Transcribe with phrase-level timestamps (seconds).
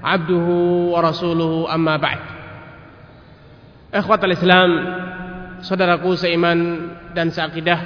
[0.00, 2.20] abduhu wa rasuluhu amma ba'd.
[3.90, 4.70] Ikhwatal Islam
[5.66, 6.58] Saudaraku seiman
[7.10, 7.80] dan seakidah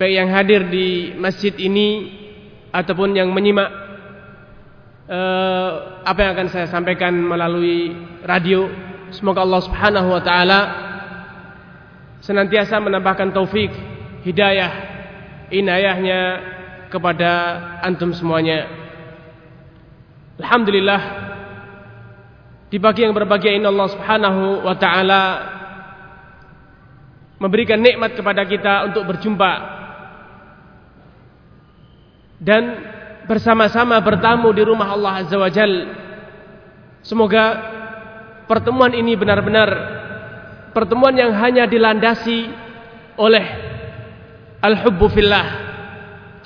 [0.00, 2.08] Baik yang hadir di masjid ini
[2.72, 3.68] Ataupun yang menyimak
[5.12, 5.70] eh,
[6.08, 7.92] Apa yang akan saya sampaikan melalui
[8.24, 8.64] radio
[9.12, 10.60] Semoga Allah subhanahu wa ta'ala
[12.24, 13.68] Senantiasa menambahkan taufik
[14.24, 14.72] Hidayah
[15.52, 16.20] Inayahnya
[16.88, 17.30] kepada
[17.84, 18.87] antum semuanya.
[20.38, 21.02] Alhamdulillah
[22.70, 25.22] di pagi yang berbahagia ini Allah Subhanahu wa taala
[27.42, 29.52] memberikan nikmat kepada kita untuk berjumpa
[32.38, 32.62] dan
[33.26, 35.90] bersama-sama bertamu di rumah Allah Azza wa Jal.
[37.02, 37.44] Semoga
[38.46, 39.68] pertemuan ini benar-benar
[40.70, 42.46] pertemuan yang hanya dilandasi
[43.18, 43.46] oleh
[44.62, 45.46] al-hubbu fillah,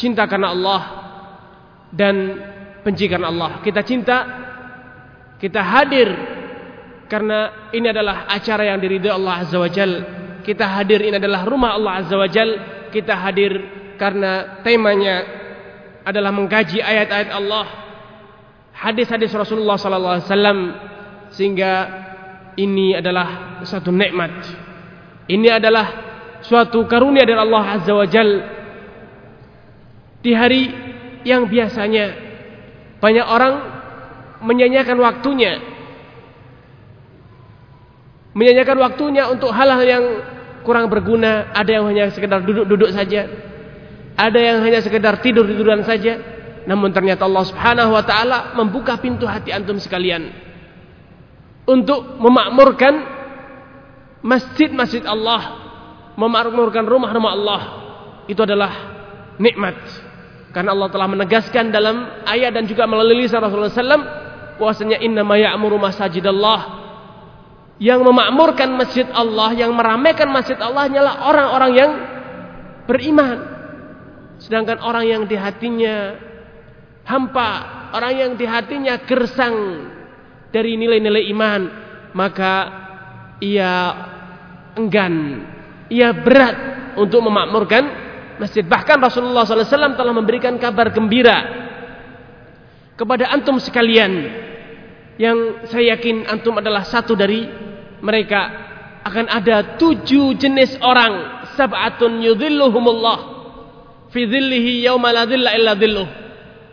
[0.00, 0.82] cinta karena Allah
[1.92, 2.40] dan
[2.82, 3.62] benci karena Allah.
[3.62, 4.16] Kita cinta,
[5.38, 6.08] kita hadir
[7.06, 9.92] karena ini adalah acara yang diridhoi Allah Azza wa Jal.
[10.42, 12.50] Kita hadir ini adalah rumah Allah Azza wa Jal.
[12.90, 13.52] Kita hadir
[13.96, 15.22] karena temanya
[16.02, 17.66] adalah mengkaji ayat-ayat Allah,
[18.74, 20.58] hadis-hadis Rasulullah sallallahu alaihi wasallam
[21.30, 21.72] sehingga
[22.58, 24.34] ini adalah satu nikmat.
[25.30, 25.86] Ini adalah
[26.42, 28.30] suatu karunia dari Allah Azza wa Jal
[30.22, 30.62] di hari
[31.22, 32.31] yang biasanya
[33.02, 33.54] banyak orang
[34.46, 35.58] menyanyikan waktunya.
[38.32, 40.04] Menyanyikan waktunya untuk hal-hal yang
[40.62, 41.50] kurang berguna.
[41.50, 43.26] Ada yang hanya sekedar duduk-duduk saja.
[44.14, 46.22] Ada yang hanya sekedar tidur-tiduran saja.
[46.62, 50.30] Namun ternyata Allah subhanahu wa ta'ala membuka pintu hati antum sekalian
[51.66, 53.02] untuk memakmurkan
[54.22, 55.58] masjid-masjid Allah
[56.14, 57.62] memakmurkan rumah-rumah Allah.
[58.30, 58.70] Itu adalah
[59.42, 59.74] nikmat
[60.52, 64.04] karena Allah telah menegaskan dalam ayat dan juga melalui lisan Rasulullah SAW
[64.60, 66.84] bahwasanya inna ma ya'muru masajidallah
[67.80, 71.90] yang memakmurkan masjid Allah, yang meramaikan masjid Allah hanyalah orang-orang yang
[72.84, 73.38] beriman.
[74.38, 76.14] Sedangkan orang yang di hatinya
[77.08, 77.50] hampa,
[77.96, 79.88] orang yang di hatinya gersang
[80.52, 81.60] dari nilai-nilai iman,
[82.12, 82.54] maka
[83.40, 83.72] ia
[84.76, 85.42] enggan,
[85.88, 86.56] ia berat
[87.00, 88.01] untuk memakmurkan
[88.42, 88.66] masjid.
[88.66, 91.38] Bahkan Rasulullah SAW telah memberikan kabar gembira
[92.98, 94.10] kepada antum sekalian
[95.14, 97.46] yang saya yakin antum adalah satu dari
[98.02, 98.70] mereka.
[99.02, 101.46] Akan ada tujuh jenis orang.
[101.58, 103.18] Sab'atun yudhilluhumullah.
[104.14, 106.08] Fi dhillihi yawma la dhilla illa dhilluh.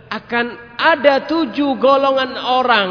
[0.10, 2.90] Akan ada tujuh golongan orang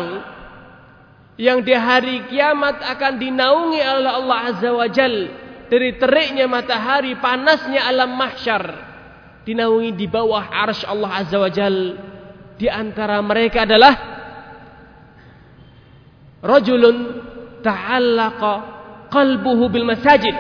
[1.39, 7.85] yang di hari kiamat akan dinaungi oleh Allah Azza wa Jalla dari teriknya matahari, panasnya
[7.85, 8.65] alam mahsyar,
[9.45, 11.77] dinaungi di bawah arsy Allah Azza wa Jal.
[12.59, 13.95] Di antara mereka adalah
[16.43, 16.97] rajulun
[17.63, 18.53] ta'allaqa
[19.13, 20.35] qalbuhu bil masajid.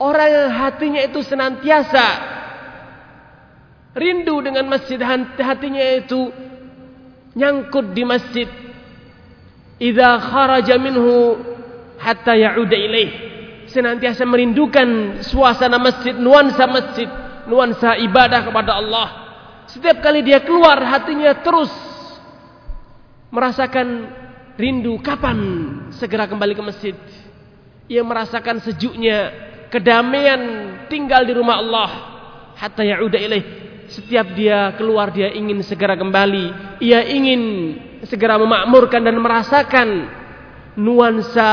[0.00, 2.06] Orang yang hatinya itu senantiasa
[3.94, 6.32] rindu dengan masjid, hatinya itu
[7.34, 8.48] nyangkut di masjid.
[9.78, 11.36] Idza kharaja minhu
[11.98, 12.78] hatta ya'uda
[13.74, 17.10] senantiasa merindukan suasana masjid, nuansa masjid,
[17.50, 19.08] nuansa ibadah kepada Allah.
[19.66, 21.74] Setiap kali dia keluar hatinya terus
[23.34, 24.14] merasakan
[24.54, 25.38] rindu kapan
[25.98, 26.94] segera kembali ke masjid.
[27.90, 29.34] Ia merasakan sejuknya
[29.74, 30.40] kedamaian
[30.86, 31.90] tinggal di rumah Allah
[32.54, 33.44] hatta ya'uda ilaih.
[33.90, 36.78] Setiap dia keluar dia ingin segera kembali.
[36.80, 37.42] Ia ingin
[38.06, 39.88] segera memakmurkan dan merasakan
[40.78, 41.50] nuansa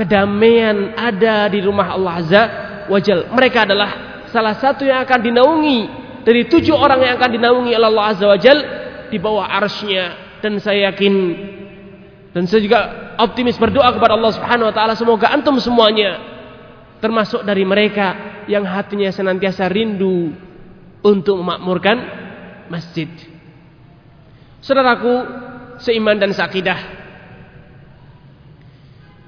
[0.00, 2.42] kedamaian ada di rumah Allah Azza
[2.88, 3.28] wajal.
[3.36, 5.80] Mereka adalah salah satu yang akan dinaungi
[6.24, 8.58] dari tujuh orang yang akan dinaungi oleh Allah Azza wajal
[9.12, 10.40] di bawah arsnya.
[10.40, 11.14] Dan saya yakin
[12.32, 12.80] dan saya juga
[13.20, 16.16] optimis berdoa kepada Allah Subhanahu Wa Taala semoga antum semuanya
[17.04, 20.32] termasuk dari mereka yang hatinya senantiasa rindu
[21.04, 21.96] untuk memakmurkan
[22.72, 23.08] masjid.
[24.64, 25.12] Saudaraku
[25.80, 26.99] seiman dan sakidah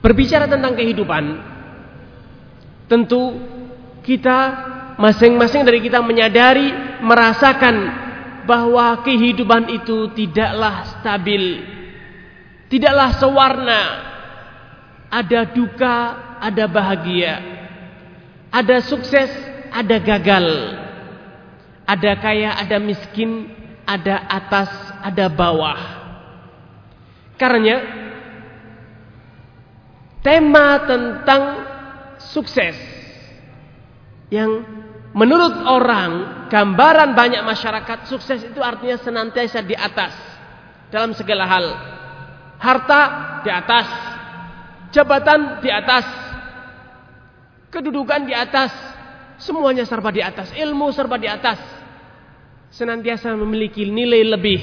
[0.02, 1.24] Berbicara tentang kehidupan,
[2.90, 3.38] tentu
[4.02, 4.38] kita
[4.98, 8.02] masing-masing dari kita menyadari, merasakan
[8.42, 11.72] bahwa kehidupan itu tidaklah stabil,
[12.72, 13.82] Tidaklah sewarna.
[15.12, 15.96] Ada duka,
[16.40, 17.36] ada bahagia.
[18.48, 19.28] Ada sukses,
[19.68, 20.48] ada gagal.
[21.84, 23.52] Ada kaya, ada miskin,
[23.84, 24.72] ada atas,
[25.04, 25.76] ada bawah.
[27.36, 27.76] Karena
[30.22, 31.42] tema tentang
[32.30, 32.78] sukses.
[34.32, 34.64] Yang
[35.12, 40.14] menurut orang gambaran banyak masyarakat sukses itu artinya senantiasa di atas.
[40.88, 41.66] Dalam segala hal.
[42.62, 43.02] Harta
[43.42, 43.88] di atas,
[44.94, 46.06] jabatan di atas,
[47.74, 48.70] kedudukan di atas,
[49.42, 51.58] semuanya serba di atas, ilmu serba di atas.
[52.70, 54.60] Senantiasa memiliki nilai lebih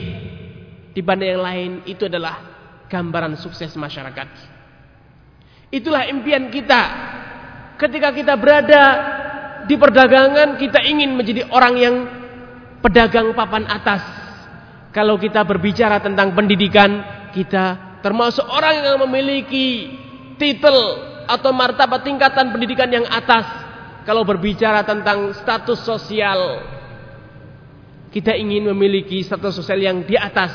[0.95, 1.71] dibanding yang lain.
[1.85, 2.41] Itu adalah
[2.89, 4.58] gambaran sukses masyarakat.
[5.69, 6.81] Itulah impian kita.
[7.77, 8.83] Ketika kita berada
[9.69, 11.95] di perdagangan, kita ingin menjadi orang yang
[12.81, 14.01] pedagang papan atas.
[14.89, 19.93] Kalau kita berbicara tentang pendidikan, kita termasuk orang yang memiliki
[20.39, 20.75] titel
[21.29, 23.45] atau martabat tingkatan pendidikan yang atas
[24.07, 26.63] kalau berbicara tentang status sosial
[28.09, 30.49] kita ingin memiliki status sosial yang di atas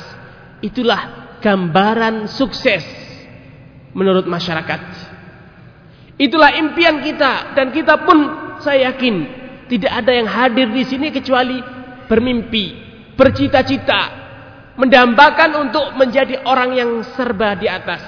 [0.59, 2.83] itulah gambaran sukses
[3.95, 5.04] menurut masyarakat
[6.15, 8.17] itulah impian kita dan kita pun
[8.63, 9.15] saya yakin
[9.67, 11.59] tidak ada yang hadir di sini kecuali
[12.05, 12.65] bermimpi
[13.15, 14.25] bercita-cita
[14.75, 18.03] mendambakan untuk menjadi orang yang serba di atas.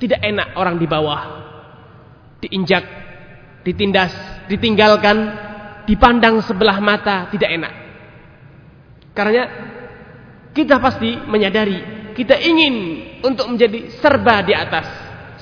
[0.00, 1.22] Tidak enak orang di bawah.
[2.40, 2.84] Diinjak,
[3.64, 4.12] ditindas,
[4.48, 5.16] ditinggalkan,
[5.84, 7.74] dipandang sebelah mata, tidak enak.
[9.12, 9.44] Karena
[10.56, 12.74] kita pasti menyadari kita ingin
[13.20, 14.88] untuk menjadi serba di atas.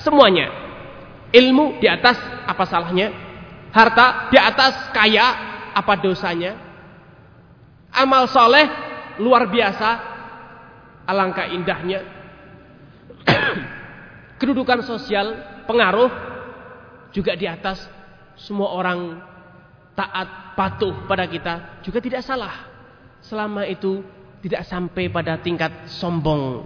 [0.03, 0.68] Semuanya.
[1.29, 2.17] Ilmu di atas,
[2.49, 3.13] apa salahnya?
[3.69, 5.27] Harta di atas, kaya,
[5.77, 6.57] apa dosanya?
[7.93, 8.65] Amal soleh
[9.21, 9.89] luar biasa.
[11.05, 12.05] Alangkah indahnya.
[14.41, 15.37] Kedudukan sosial,
[15.69, 16.09] pengaruh
[17.13, 17.81] juga di atas
[18.37, 19.21] semua orang
[19.93, 22.69] taat, patuh pada kita juga tidak salah.
[23.19, 24.01] Selama itu
[24.39, 26.63] tidak sampai pada tingkat sombong,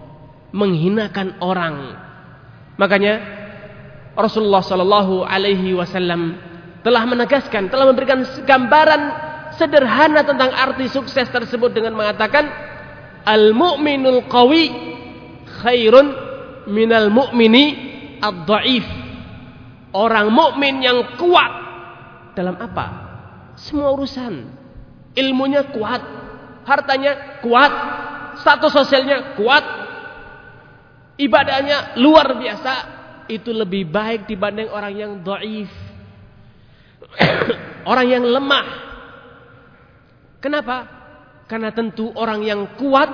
[0.53, 1.97] menghinakan orang.
[2.77, 3.42] Makanya
[4.13, 6.37] Rasulullah Shallallahu Alaihi Wasallam
[6.85, 9.01] telah menegaskan, telah memberikan gambaran
[9.57, 12.45] sederhana tentang arti sukses tersebut dengan mengatakan
[13.25, 14.69] al-mu'minul qawi
[15.63, 16.07] khairun
[16.69, 17.65] minal mu'mini
[18.19, 18.85] ad-dhaif.
[19.93, 21.53] Orang mukmin yang kuat
[22.33, 22.85] dalam apa?
[23.61, 24.49] Semua urusan.
[25.13, 26.01] Ilmunya kuat,
[26.65, 27.69] hartanya kuat,
[28.41, 29.61] status sosialnya kuat,
[31.21, 32.73] ibadahnya luar biasa.
[33.31, 35.71] Itu lebih baik dibanding orang yang dhaif.
[37.91, 38.93] orang yang lemah
[40.43, 40.77] Kenapa?
[41.47, 43.07] Karena tentu orang yang kuat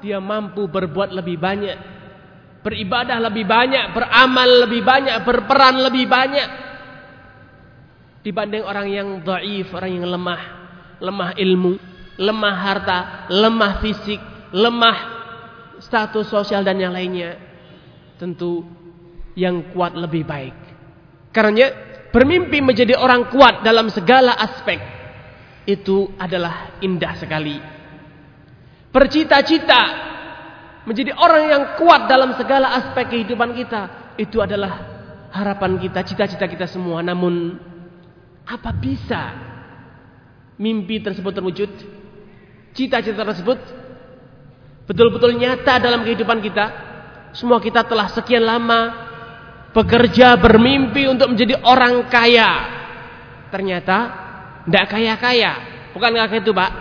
[0.00, 1.76] dia mampu berbuat lebih banyak,
[2.64, 6.48] beribadah lebih banyak, beramal lebih banyak, berperan lebih banyak
[8.24, 10.42] dibanding orang yang dhaif, orang yang lemah,
[10.96, 11.76] lemah ilmu,
[12.16, 12.98] lemah harta,
[13.28, 14.20] lemah fisik,
[14.56, 14.98] lemah
[15.84, 17.36] status sosial dan yang lainnya.
[18.16, 18.64] Tentu
[19.36, 20.56] yang kuat lebih baik.
[21.30, 21.68] Karena
[22.08, 24.80] bermimpi menjadi orang kuat dalam segala aspek
[25.68, 27.60] itu adalah indah sekali.
[28.88, 29.82] Bercita-cita
[30.88, 34.96] menjadi orang yang kuat dalam segala aspek kehidupan kita itu adalah
[35.34, 37.04] harapan kita, cita-cita kita semua.
[37.04, 37.60] Namun
[38.48, 39.36] apa bisa
[40.56, 41.68] mimpi tersebut terwujud?
[42.72, 43.60] Cita-cita tersebut
[44.88, 46.66] betul-betul nyata dalam kehidupan kita?
[47.36, 49.05] Semua kita telah sekian lama
[49.76, 52.50] bekerja bermimpi untuk menjadi orang kaya.
[53.52, 53.96] Ternyata
[54.64, 55.52] tidak kaya-kaya.
[55.92, 56.72] Bukankah itu pak?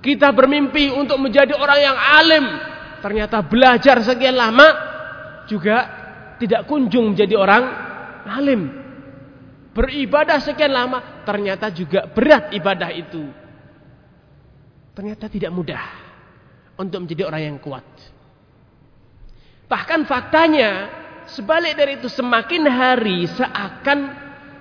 [0.00, 2.44] Kita bermimpi untuk menjadi orang yang alim.
[3.04, 4.66] Ternyata belajar sekian lama.
[5.44, 5.76] Juga
[6.40, 7.62] tidak kunjung menjadi orang
[8.24, 8.72] alim.
[9.76, 11.22] Beribadah sekian lama.
[11.28, 13.28] Ternyata juga berat ibadah itu.
[14.96, 15.84] Ternyata tidak mudah.
[16.80, 17.84] Untuk menjadi orang yang kuat.
[19.68, 21.01] Bahkan faktanya.
[21.32, 23.98] Sebalik dari itu semakin hari seakan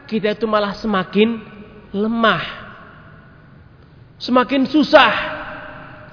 [0.07, 1.43] kita itu malah semakin
[1.91, 2.43] lemah.
[4.15, 5.11] Semakin susah.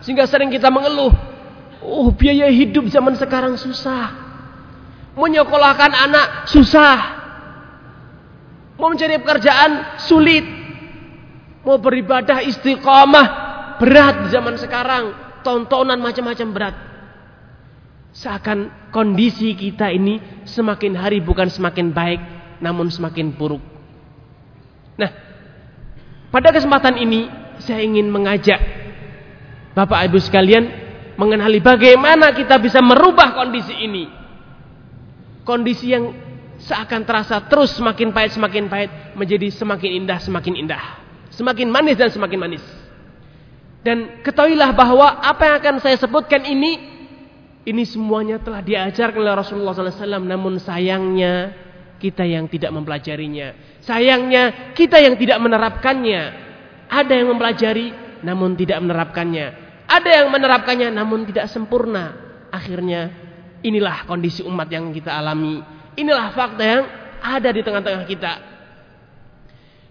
[0.03, 1.15] Sehingga sering kita mengeluh.
[1.79, 4.11] Oh biaya hidup zaman sekarang susah.
[5.15, 6.97] Menyekolahkan anak susah.
[8.79, 10.47] Mau mencari pekerjaan sulit.
[11.63, 13.27] Mau beribadah istiqamah
[13.79, 15.15] berat zaman sekarang.
[15.47, 16.88] Tontonan macam-macam berat.
[18.19, 22.19] Seakan kondisi kita ini semakin hari bukan semakin baik,
[22.59, 23.63] namun semakin buruk.
[24.99, 25.11] Nah,
[26.35, 27.31] pada kesempatan ini
[27.63, 28.59] saya ingin mengajak
[29.71, 30.67] Bapak Ibu sekalian
[31.15, 34.11] mengenali bagaimana kita bisa merubah kondisi ini.
[35.47, 36.11] Kondisi yang
[36.59, 40.83] seakan terasa terus semakin pahit semakin pahit menjadi semakin indah semakin indah.
[41.31, 42.65] Semakin manis dan semakin manis.
[43.87, 46.98] Dan ketahuilah bahwa apa yang akan saya sebutkan ini
[47.69, 50.25] ini semuanya telah diajarkan oleh Rasulullah SAW.
[50.25, 51.53] Namun sayangnya
[52.01, 53.81] kita yang tidak mempelajarinya.
[53.85, 56.23] Sayangnya kita yang tidak menerapkannya.
[56.89, 57.93] Ada yang mempelajari
[58.25, 59.47] namun tidak menerapkannya.
[59.85, 62.17] Ada yang menerapkannya namun tidak sempurna.
[62.49, 63.13] Akhirnya
[63.61, 65.61] inilah kondisi umat yang kita alami.
[66.01, 66.83] Inilah fakta yang
[67.21, 68.33] ada di tengah-tengah kita.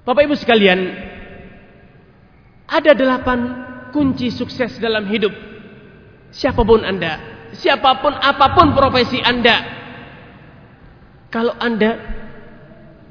[0.01, 0.79] Bapak Ibu sekalian,
[2.65, 3.39] ada delapan
[3.91, 5.35] kunci sukses dalam hidup.
[6.31, 9.57] Siapa pun Anda, siapa pun apa pun profesi Anda.
[11.31, 11.91] Kalau Anda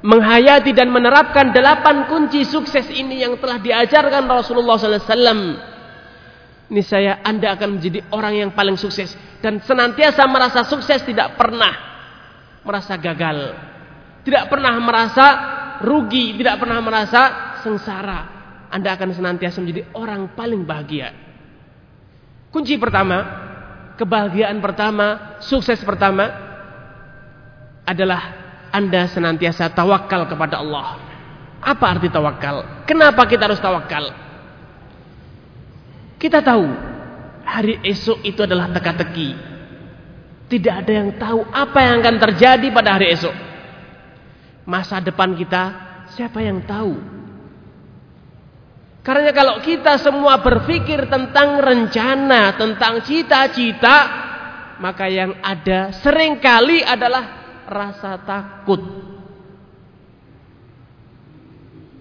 [0.01, 5.57] menghayati dan menerapkan delapan kunci sukses ini yang telah diajarkan Rasulullah SAW,
[6.67, 11.73] ini saya Anda akan menjadi orang yang paling sukses dan senantiasa merasa sukses tidak pernah
[12.67, 13.55] merasa gagal.
[14.27, 15.25] Tidak pernah merasa
[15.87, 17.21] rugi, tidak pernah merasa
[17.63, 18.35] sengsara.
[18.67, 21.15] Anda akan senantiasa menjadi orang paling bahagia.
[22.51, 23.46] Kunci pertama,
[23.97, 26.29] kebahagiaan pertama, sukses pertama
[27.83, 28.21] adalah
[28.69, 31.01] Anda senantiasa tawakal kepada Allah.
[31.59, 32.85] Apa arti tawakal?
[32.85, 34.13] Kenapa kita harus tawakal?
[36.21, 36.65] Kita tahu
[37.41, 39.33] hari esok itu adalah teka-teki.
[40.47, 43.35] Tidak ada yang tahu apa yang akan terjadi pada hari esok.
[44.63, 45.63] Masa depan kita,
[46.15, 47.16] siapa yang tahu?
[49.07, 53.97] Karena kalau kita semua berpikir tentang rencana, tentang cita-cita,
[54.83, 57.23] maka yang ada sering kali adalah
[57.71, 58.83] rasa takut.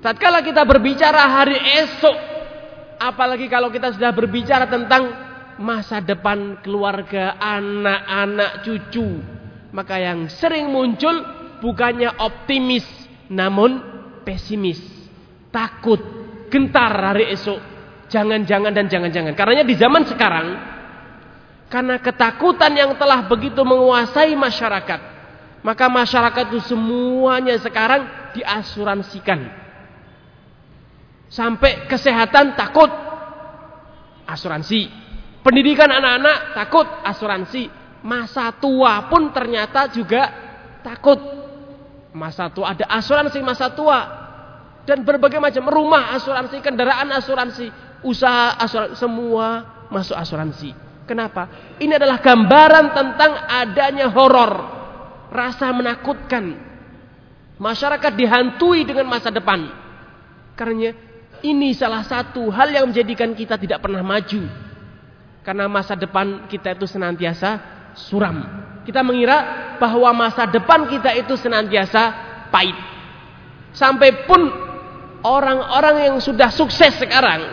[0.03, 1.55] Tatkala kita berbicara hari
[1.87, 2.17] esok,
[2.99, 5.07] apalagi kalau kita sudah berbicara tentang
[5.63, 9.23] masa depan keluarga, anak-anak, cucu.
[9.71, 11.23] Maka yang sering muncul
[11.63, 12.83] bukannya optimis,
[13.31, 13.79] namun
[14.27, 14.83] pesimis.
[15.55, 16.16] Takut,
[16.49, 17.59] gentar hari esok.
[18.07, 19.35] Jangan-jangan dan jangan-jangan.
[19.35, 20.47] Karena di zaman sekarang,
[21.67, 25.01] karena ketakutan yang telah begitu menguasai masyarakat,
[25.67, 28.07] maka masyarakat itu semuanya sekarang
[28.39, 29.67] diasuransikan.
[31.27, 32.87] Sampai kesehatan takut
[34.31, 35.07] asuransi
[35.47, 37.71] Pendidikan anak-anak takut asuransi.
[38.03, 40.27] Masa tua pun ternyata juga
[40.83, 41.23] takut.
[42.11, 44.26] Masa tua ada asuransi masa tua.
[44.87, 47.67] Dan berbagai macam rumah asuransi, kendaraan asuransi,
[48.07, 49.47] usaha asuransi, semua
[49.91, 50.71] masuk asuransi.
[51.11, 51.75] Kenapa?
[51.83, 54.53] Ini adalah gambaran tentang adanya horor.
[55.31, 56.55] Rasa menakutkan.
[57.59, 59.67] Masyarakat dihantui dengan masa depan.
[60.55, 60.95] Karena
[61.43, 64.67] ini salah satu hal yang menjadikan kita tidak pernah maju
[65.47, 67.63] karena masa depan kita itu senantiasa
[67.95, 68.43] suram.
[68.83, 72.03] Kita mengira bahwa masa depan kita itu senantiasa
[72.51, 72.75] pahit.
[73.71, 74.43] Sampai pun
[75.25, 77.45] orang-orang yang sudah sukses sekarang,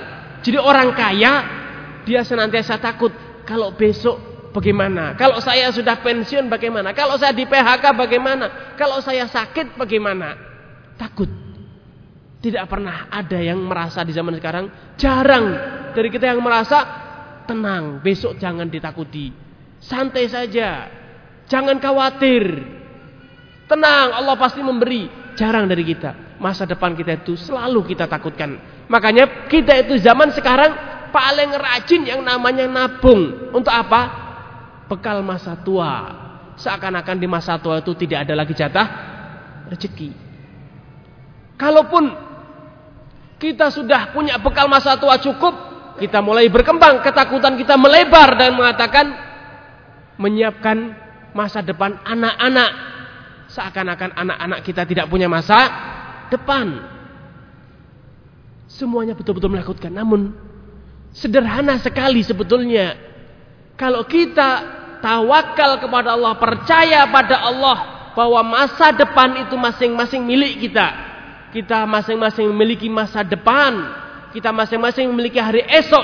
[0.43, 1.33] jadi orang kaya,
[2.03, 3.11] dia senantiasa takut
[3.47, 4.19] kalau besok
[4.51, 5.15] bagaimana?
[5.15, 6.91] Kalau saya sudah pensiun bagaimana?
[6.91, 8.75] Kalau saya di PHK bagaimana?
[8.75, 10.35] Kalau saya sakit bagaimana?
[10.99, 11.31] Takut.
[12.43, 14.67] Tidak pernah ada yang merasa di zaman sekarang,
[14.99, 15.45] jarang
[15.95, 16.83] dari kita yang merasa
[17.47, 19.31] tenang, besok jangan ditakuti.
[19.79, 20.91] Santai saja.
[21.47, 22.43] Jangan khawatir.
[23.67, 25.22] Tenang, Allah pasti memberi.
[25.33, 26.37] Jarang dari kita.
[26.37, 28.59] Masa depan kita itu selalu kita takutkan.
[28.89, 30.71] Makanya kita itu zaman sekarang
[31.09, 33.53] paling rajin yang namanya nabung.
[33.53, 34.01] Untuk apa?
[34.89, 36.21] Bekal masa tua.
[36.57, 38.87] Seakan-akan di masa tua itu tidak ada lagi jatah
[39.73, 40.13] rezeki.
[41.57, 42.13] Kalaupun
[43.41, 45.53] kita sudah punya bekal masa tua cukup,
[45.97, 49.05] kita mulai berkembang, ketakutan kita melebar dan mengatakan
[50.17, 50.93] menyiapkan
[51.33, 52.71] masa depan anak-anak.
[53.53, 55.69] Seakan-akan anak-anak kita tidak punya masa
[56.33, 56.81] depan.
[58.65, 59.93] Semuanya betul-betul menakutkan.
[59.93, 60.33] Namun
[61.13, 62.97] sederhana sekali sebetulnya.
[63.77, 64.49] Kalau kita
[65.01, 67.77] tawakal kepada Allah, percaya pada Allah
[68.17, 70.87] bahwa masa depan itu masing-masing milik kita.
[71.53, 74.01] Kita masing-masing memiliki masa depan
[74.33, 76.01] kita masing-masing memiliki hari esok.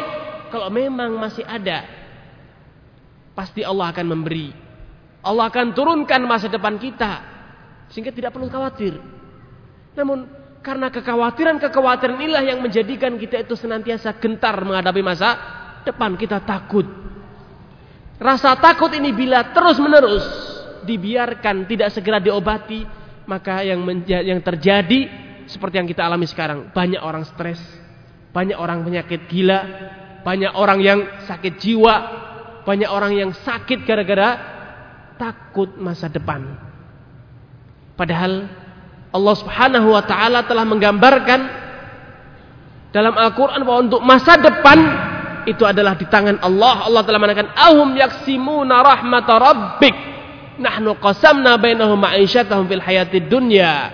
[0.53, 1.81] Kalau memang masih ada,
[3.33, 4.53] pasti Allah akan memberi.
[5.25, 7.25] Allah akan turunkan masa depan kita.
[7.89, 8.97] Sehingga tidak perlu khawatir.
[9.97, 10.29] Namun
[10.61, 15.29] karena kekhawatiran-kekhawatiran inilah yang menjadikan kita itu senantiasa gentar menghadapi masa
[15.83, 16.13] depan.
[16.15, 16.85] Kita takut.
[18.19, 20.25] Rasa takut ini bila terus-menerus
[20.83, 22.83] dibiarkan tidak segera diobati,
[23.25, 25.07] maka yang yang terjadi
[25.47, 27.57] seperti yang kita alami sekarang, banyak orang stres,
[28.35, 29.59] banyak orang penyakit gila,
[30.21, 31.95] banyak orang yang sakit jiwa,
[32.69, 34.29] Banyak orang yang sakit gara-gara
[35.17, 36.68] takut masa depan.
[37.99, 38.47] Padahal
[39.11, 41.39] Allah Subhanahu wa taala telah menggambarkan
[42.95, 44.79] dalam Al-Qur'an bahwa untuk masa depan
[45.43, 46.87] itu adalah di tangan Allah.
[46.87, 49.91] Allah telah mengatakan ahum yaksimuna rahmata rabbik
[50.63, 53.91] nahnu qasamna bainahum ma'isyatahum fil hayatid dunya.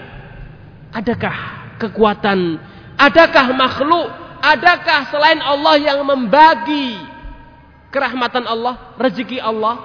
[0.94, 1.36] Adakah
[1.82, 2.62] kekuatan,
[2.94, 4.14] adakah makhluk,
[4.46, 7.02] adakah selain Allah yang membagi
[7.90, 9.82] kerahmatan Allah, rezeki Allah?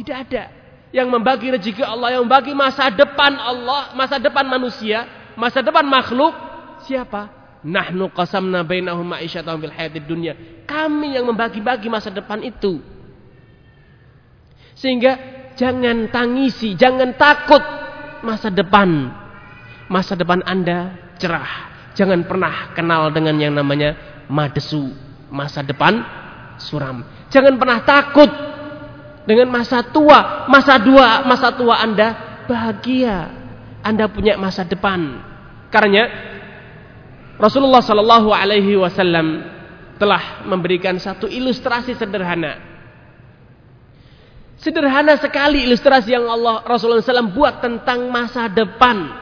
[0.00, 0.63] Tidak ada.
[0.94, 6.30] Yang membagi rezeki Allah, yang membagi masa depan Allah, masa depan manusia, masa depan makhluk,
[6.86, 7.34] siapa?
[7.66, 10.38] Nahnu qasamna bainahum ma'isyatahum fil hayatid dunya.
[10.70, 12.78] Kami yang membagi-bagi masa depan itu.
[14.78, 15.18] Sehingga
[15.58, 17.62] jangan tangisi, jangan takut
[18.22, 19.10] masa depan.
[19.90, 21.74] Masa depan Anda cerah.
[21.98, 24.94] Jangan pernah kenal dengan yang namanya madesu,
[25.26, 26.02] masa depan
[26.58, 27.02] suram.
[27.34, 28.30] Jangan pernah takut
[29.24, 32.08] dengan masa tua, masa dua, masa tua Anda
[32.44, 33.32] bahagia.
[33.84, 35.20] Anda punya masa depan.
[35.68, 36.08] Karena
[37.36, 39.44] Rasulullah Shallallahu Alaihi Wasallam
[40.00, 42.60] telah memberikan satu ilustrasi sederhana.
[44.60, 49.12] Sederhana sekali ilustrasi yang Allah Rasulullah SAW buat tentang masa depan.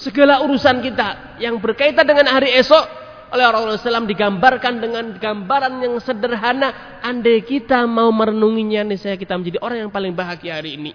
[0.00, 2.99] Segala urusan kita yang berkaitan dengan hari esok
[3.30, 6.98] oleh Rasulullah SAW digambarkan dengan gambaran yang sederhana.
[6.98, 10.92] Andai kita mau merenunginya, nih saya kita menjadi orang yang paling bahagia hari ini.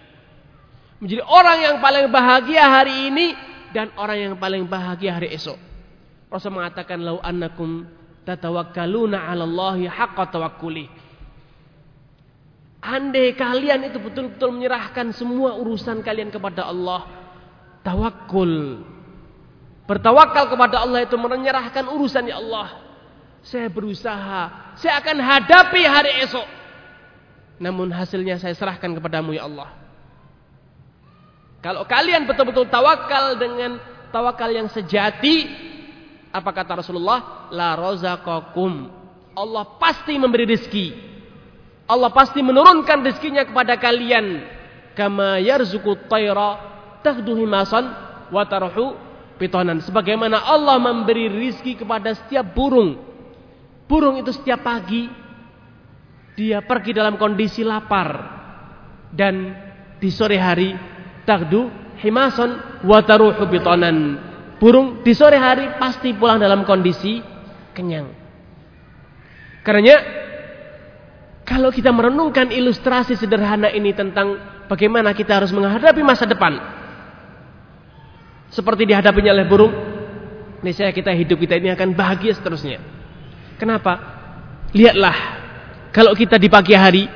[1.00, 3.28] Menjadi orang yang paling bahagia hari ini
[3.72, 5.60] dan orang yang paling bahagia hari esok.
[6.32, 7.88] Rasul mengatakan lau annakum
[8.28, 10.88] tatawakkaluna 'ala Allahi haqqa tawakkuli.
[12.86, 17.08] Andai kalian itu betul-betul menyerahkan semua urusan kalian kepada Allah,
[17.82, 18.95] tawakul.
[19.86, 22.82] Bertawakal kepada Allah itu menyerahkan urusan ya Allah.
[23.46, 26.46] Saya berusaha, saya akan hadapi hari esok.
[27.62, 29.70] Namun hasilnya saya serahkan kepadamu ya Allah.
[31.62, 33.78] Kalau kalian betul-betul tawakal dengan
[34.10, 35.46] tawakal yang sejati,
[36.34, 37.50] apa kata Rasulullah?
[37.54, 38.90] La rozaqakum.
[39.38, 40.94] Allah pasti memberi rizki.
[41.86, 44.42] Allah pasti menurunkan rizkinya kepada kalian.
[44.98, 46.74] Kama yarzuku tayra
[47.06, 47.86] himasan
[48.34, 49.05] wa tarhu
[49.38, 49.84] pitonan.
[49.84, 53.00] Sebagaimana Allah memberi rizki kepada setiap burung.
[53.86, 55.06] Burung itu setiap pagi
[56.36, 58.12] dia pergi dalam kondisi lapar
[59.16, 59.56] dan
[60.02, 60.76] di sore hari
[61.24, 61.72] tahdu
[62.04, 64.20] himasan wa taruhu pitonan
[64.60, 67.24] burung di sore hari pasti pulang dalam kondisi
[67.72, 68.12] kenyang.
[69.64, 69.96] Karena
[71.46, 74.36] kalau kita merenungkan ilustrasi sederhana ini tentang
[74.68, 76.75] bagaimana kita harus menghadapi masa depan.
[78.54, 79.74] Seperti dihadapinya oleh burung,
[80.62, 82.82] niscaya kita hidup kita ini akan bahagia seterusnya.
[83.62, 83.98] Kenapa?
[84.76, 85.18] Lihatlah,
[85.96, 87.08] kalau kita di pagi hari,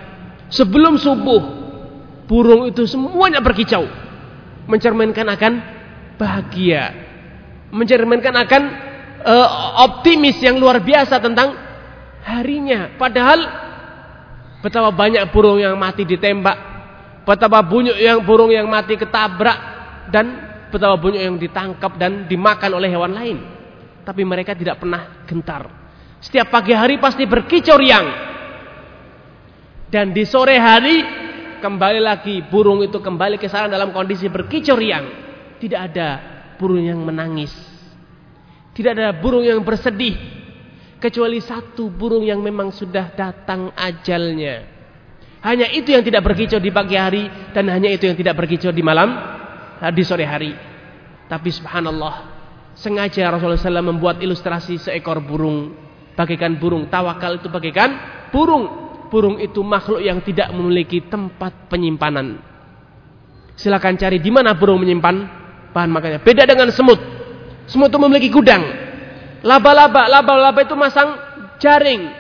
[0.47, 1.41] sebelum subuh,
[2.29, 3.83] burung itu semuanya berkicau.
[4.69, 5.53] Mencerminkan akan
[6.21, 6.93] bahagia,
[7.73, 8.63] mencerminkan akan
[9.25, 9.49] uh,
[9.89, 11.57] optimis yang luar biasa tentang
[12.23, 12.93] harinya.
[12.95, 13.39] Padahal
[14.61, 16.57] betapa banyak burung yang mati ditembak,
[17.25, 19.57] betapa banyak yang burung yang mati ketabrak
[20.13, 23.38] dan betapa banyak yang ditangkap dan dimakan oleh hewan lain.
[24.05, 25.69] Tapi mereka tidak pernah gentar.
[26.19, 28.08] Setiap pagi hari pasti berkicau riang.
[29.89, 31.01] Dan di sore hari
[31.60, 35.05] kembali lagi burung itu kembali ke sana dalam kondisi berkicau riang.
[35.60, 36.10] Tidak ada
[36.60, 37.51] burung yang menangis.
[38.75, 40.15] Tidak ada burung yang bersedih.
[40.99, 44.67] Kecuali satu burung yang memang sudah datang ajalnya.
[45.39, 47.27] Hanya itu yang tidak berkicau di pagi hari.
[47.55, 49.38] Dan hanya itu yang tidak berkicau di malam.
[49.79, 50.51] Di sore hari.
[51.31, 52.37] Tapi subhanallah.
[52.75, 55.75] Sengaja Rasulullah SAW membuat ilustrasi seekor burung.
[56.15, 56.91] Bagaikan burung.
[56.91, 57.95] Tawakal itu bagaikan
[58.31, 58.91] burung.
[59.07, 62.43] Burung itu makhluk yang tidak memiliki tempat penyimpanan.
[63.59, 65.15] Silakan cari di mana burung menyimpan
[65.75, 66.19] bahan makannya.
[66.23, 66.99] Beda dengan semut.
[67.67, 68.63] Semut itu memiliki gudang.
[69.43, 71.15] Laba-laba, laba-laba itu masang
[71.59, 72.11] jaring.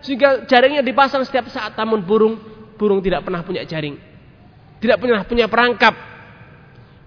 [0.00, 1.76] Sehingga jaringnya dipasang setiap saat.
[1.76, 2.40] Namun burung,
[2.80, 3.96] burung tidak pernah punya jaring.
[4.80, 5.92] Tidak pernah punya perangkap.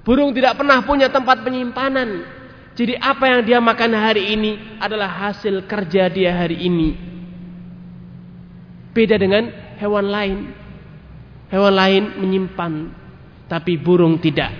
[0.04, 2.28] Burung tidak pernah punya tempat penyimpanan.
[2.76, 6.90] Jadi apa yang dia makan hari ini adalah hasil kerja dia hari ini.
[8.92, 9.48] Beda dengan
[9.80, 10.38] hewan lain.
[11.48, 12.74] Hewan lain menyimpan.
[13.48, 14.52] Tapi burung tidak.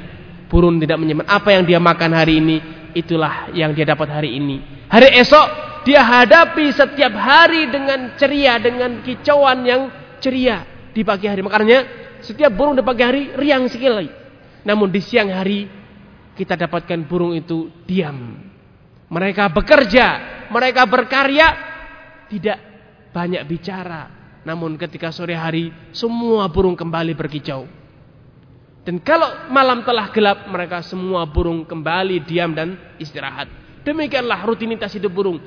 [0.48, 1.28] Burung tidak menyimpan.
[1.28, 2.58] Apa yang dia makan hari ini,
[2.96, 4.88] itulah yang dia dapat hari ini.
[4.88, 5.48] Hari esok,
[5.84, 9.92] dia hadapi setiap hari dengan ceria, dengan kicauan yang
[10.24, 10.64] ceria
[10.96, 11.44] di pagi hari.
[11.44, 11.84] Makanya
[12.24, 14.23] setiap burung di pagi hari riang sekali.
[14.64, 15.68] Namun di siang hari,
[16.34, 18.40] kita dapatkan burung itu diam.
[19.12, 20.06] Mereka bekerja,
[20.50, 21.48] mereka berkarya,
[22.32, 22.58] tidak
[23.14, 24.10] banyak bicara.
[24.44, 27.64] Namun ketika sore hari semua burung kembali berkicau.
[28.84, 33.48] Dan kalau malam telah gelap mereka semua burung kembali diam dan istirahat.
[33.88, 35.40] Demikianlah rutinitas hidup burung.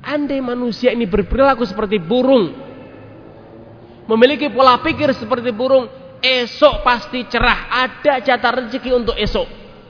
[0.00, 2.48] Andai manusia ini berperilaku seperti burung.
[4.08, 5.84] Memiliki pola pikir seperti burung.
[6.18, 7.70] Esok pasti cerah.
[7.88, 9.46] Ada jatah rezeki untuk esok.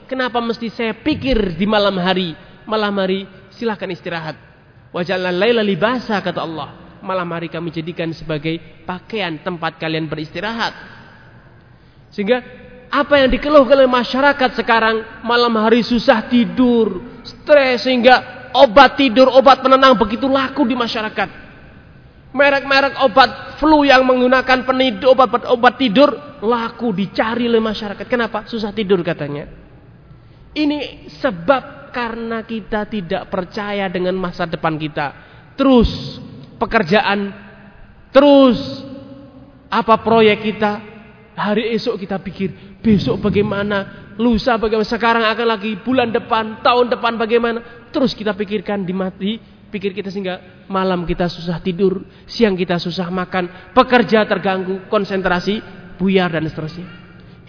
[0.09, 2.33] Kenapa mesti saya pikir di malam hari?
[2.65, 4.37] Malam hari silahkan istirahat.
[4.89, 10.75] Wajalna laila libasa kata Allah malam hari kami jadikan sebagai pakaian tempat kalian beristirahat.
[12.11, 12.41] Sehingga
[12.89, 19.61] apa yang dikeluhkan oleh masyarakat sekarang malam hari susah tidur, stres sehingga obat tidur, obat
[19.61, 21.48] penenang begitu laku di masyarakat.
[22.29, 26.13] Merek-merek obat flu yang menggunakan penidur obat obat tidur
[26.45, 28.05] laku dicari oleh masyarakat.
[28.05, 28.45] Kenapa?
[28.45, 29.49] Susah tidur katanya.
[30.53, 35.07] Ini sebab karena kita tidak percaya dengan masa depan kita.
[35.57, 35.89] Terus
[36.61, 37.33] pekerjaan,
[38.13, 38.57] terus
[39.69, 40.71] apa proyek kita,
[41.37, 47.13] hari esok kita pikir, besok bagaimana, lusa bagaimana, sekarang akan lagi bulan depan, tahun depan
[47.19, 47.59] bagaimana,
[47.93, 49.31] terus kita pikirkan di mati,
[49.69, 55.61] pikir kita sehingga malam kita susah tidur, siang kita susah makan, pekerja terganggu, konsentrasi,
[55.95, 56.87] buyar dan seterusnya.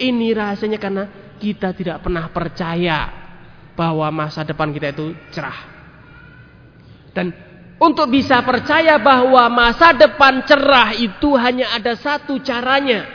[0.01, 1.05] Ini rahasianya karena
[1.41, 2.99] kita tidak pernah percaya
[3.73, 5.59] bahwa masa depan kita itu cerah.
[7.17, 7.33] Dan
[7.81, 13.09] untuk bisa percaya bahwa masa depan cerah itu hanya ada satu caranya.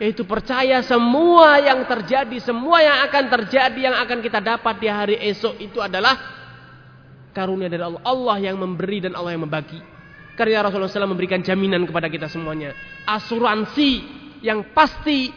[0.00, 5.16] Yaitu percaya semua yang terjadi, semua yang akan terjadi, yang akan kita dapat di hari
[5.28, 6.39] esok itu adalah
[7.30, 8.02] karunia dari Allah.
[8.02, 9.78] Allah yang memberi dan Allah yang membagi.
[10.34, 12.72] Karena Rasulullah SAW memberikan jaminan kepada kita semuanya.
[13.04, 13.90] Asuransi
[14.40, 15.28] yang pasti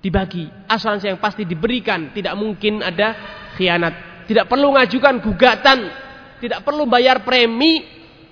[0.00, 0.48] dibagi.
[0.64, 2.14] Asuransi yang pasti diberikan.
[2.14, 3.14] Tidak mungkin ada
[3.58, 4.24] khianat.
[4.24, 6.08] Tidak perlu ngajukan gugatan
[6.38, 7.82] tidak perlu bayar premi,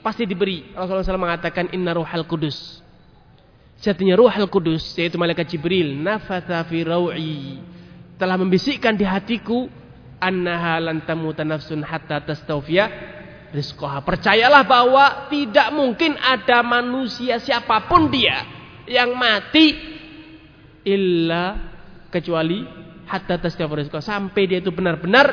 [0.01, 0.71] pasti diberi.
[0.73, 2.79] Rasulullah SAW mengatakan inna ruhal kudus.
[3.83, 6.81] Sejatinya ruhal kudus, yaitu malaikat Jibril, nafatha fi
[8.17, 9.69] telah membisikkan di hatiku,
[10.21, 12.85] annaha lan tamuta nafsun hatta tastawfiya
[13.53, 14.03] rizqaha.
[14.03, 18.45] Percayalah bahwa tidak mungkin ada manusia siapa pun dia
[18.87, 19.77] yang mati
[20.87, 21.59] illa
[22.09, 22.65] kecuali
[23.07, 25.27] hatta tastawfiya rizqaha sampai dia itu benar-benar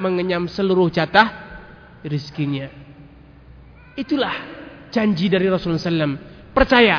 [0.00, 1.28] mengenyam seluruh jatah
[2.04, 2.68] rizkinya.
[3.98, 4.36] Itulah
[4.88, 6.16] janji dari Rasulullah SAW.
[6.50, 6.98] Percaya.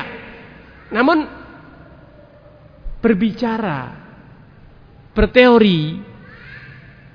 [0.92, 1.18] Namun
[3.02, 3.80] berbicara,
[5.10, 6.11] berteori,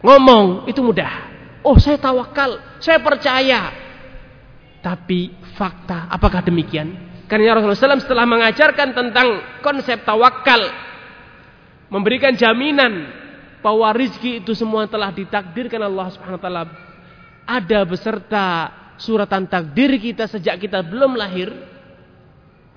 [0.02, 1.30] ngomong itu mudah.
[1.66, 3.74] Oh saya tawakal, saya percaya.
[4.82, 6.96] Tapi fakta apakah demikian?
[7.28, 10.64] Karena Rasulullah SAW setelah mengajarkan tentang konsep tawakal,
[11.92, 13.12] memberikan jaminan
[13.60, 16.64] bahwa rizki itu semua telah ditakdirkan Allah Subhanahu Taala
[17.44, 18.46] ada beserta
[18.96, 21.52] suratan takdir kita sejak kita belum lahir,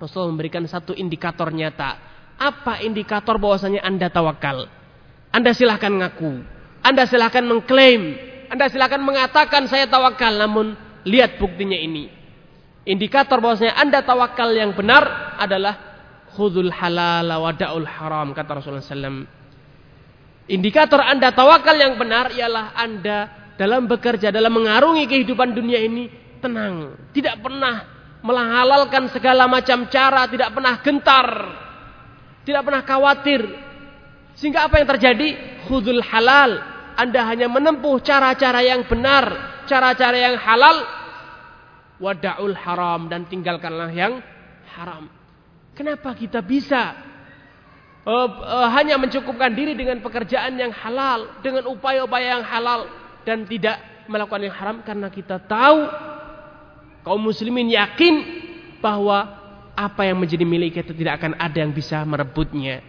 [0.03, 2.11] Rasul memberikan satu indikator nyata.
[2.41, 4.65] Apa indikator bahwasanya Anda tawakal?
[5.29, 6.60] Anda silahkan ngaku.
[6.81, 8.17] Anda silahkan mengklaim.
[8.51, 10.35] Anda silahkan mengatakan saya tawakal.
[10.37, 12.09] Namun lihat buktinya ini.
[12.89, 15.91] Indikator bahwasanya Anda tawakal yang benar adalah
[16.33, 19.29] khudul halal wa da'ul haram kata Rasulullah SAW.
[20.51, 23.19] Indikator Anda tawakal yang benar ialah Anda
[23.61, 26.09] dalam bekerja, dalam mengarungi kehidupan dunia ini
[26.41, 27.85] tenang, tidak pernah
[28.25, 31.29] menghalalkan segala macam cara, tidak pernah gentar,
[32.49, 33.43] tidak pernah khawatir.
[34.41, 35.29] Sehingga apa yang terjadi?
[35.69, 36.65] Khudul halal.
[36.97, 39.25] Anda hanya menempuh cara-cara yang benar,
[39.69, 40.81] cara-cara yang halal.
[42.01, 44.25] Wada'ul haram dan tinggalkanlah yang
[44.73, 45.13] haram.
[45.77, 46.97] Kenapa kita bisa
[48.09, 52.89] uh, uh, hanya mencukupkan diri dengan pekerjaan yang halal, dengan upaya-upaya yang halal?
[53.25, 53.77] dan tidak
[54.09, 55.87] melakukan yang haram karena kita tahu
[57.05, 58.15] kaum muslimin yakin
[58.81, 59.39] bahwa
[59.77, 62.83] apa yang menjadi milik kita tidak akan ada yang bisa merebutnya.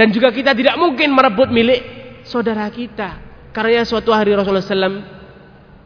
[0.00, 1.84] Dan juga kita tidak mungkin merebut milik
[2.24, 3.20] saudara kita.
[3.52, 5.04] Karena suatu hari Rasulullah SAW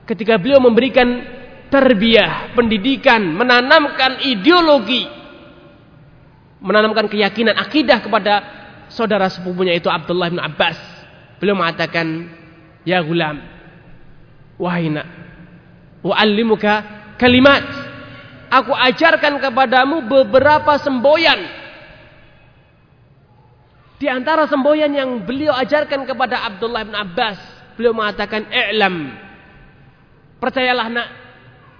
[0.06, 1.18] ketika beliau memberikan
[1.66, 5.02] terbiah, pendidikan, menanamkan ideologi,
[6.62, 8.34] menanamkan keyakinan, akidah kepada
[8.86, 10.78] saudara sepupunya itu Abdullah bin Abbas.
[11.42, 12.30] Beliau mengatakan,
[12.86, 13.42] Ya gulam.
[14.62, 15.10] Wahai nak.
[16.06, 16.74] Wa'allimuka
[17.18, 17.66] kalimat.
[18.46, 21.63] Aku ajarkan kepadamu beberapa semboyan.
[23.98, 27.38] Di antara semboyan yang beliau ajarkan kepada Abdullah bin Abbas.
[27.78, 29.14] Beliau mengatakan, I'lam.
[30.42, 31.08] Percayalah nak.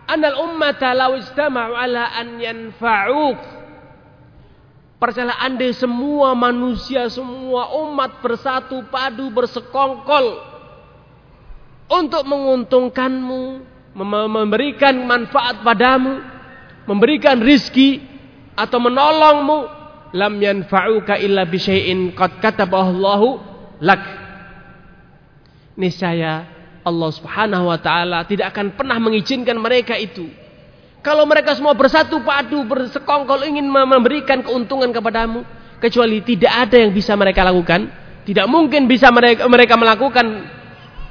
[0.05, 3.40] Anal ummata law istama'u ala an yanfa'uk.
[5.00, 10.55] Percayalah andai semua manusia, semua umat bersatu padu bersekongkol
[11.92, 13.42] untuk menguntungkanmu,
[14.33, 16.24] memberikan manfaat padamu,
[16.88, 18.00] memberikan rizki,
[18.55, 19.59] atau menolongmu
[20.14, 22.94] lam yanfa'uka illa bi syai'in qad katabahu
[23.83, 24.03] lak.
[25.74, 26.46] Niscaya
[26.87, 30.31] Allah Subhanahu wa taala tidak akan pernah mengizinkan mereka itu.
[31.05, 35.44] Kalau mereka semua bersatu padu, bersekongkol ingin memberikan keuntungan kepadamu,
[35.77, 37.92] kecuali tidak ada yang bisa mereka lakukan,
[38.24, 40.48] tidak mungkin bisa mereka, mereka melakukan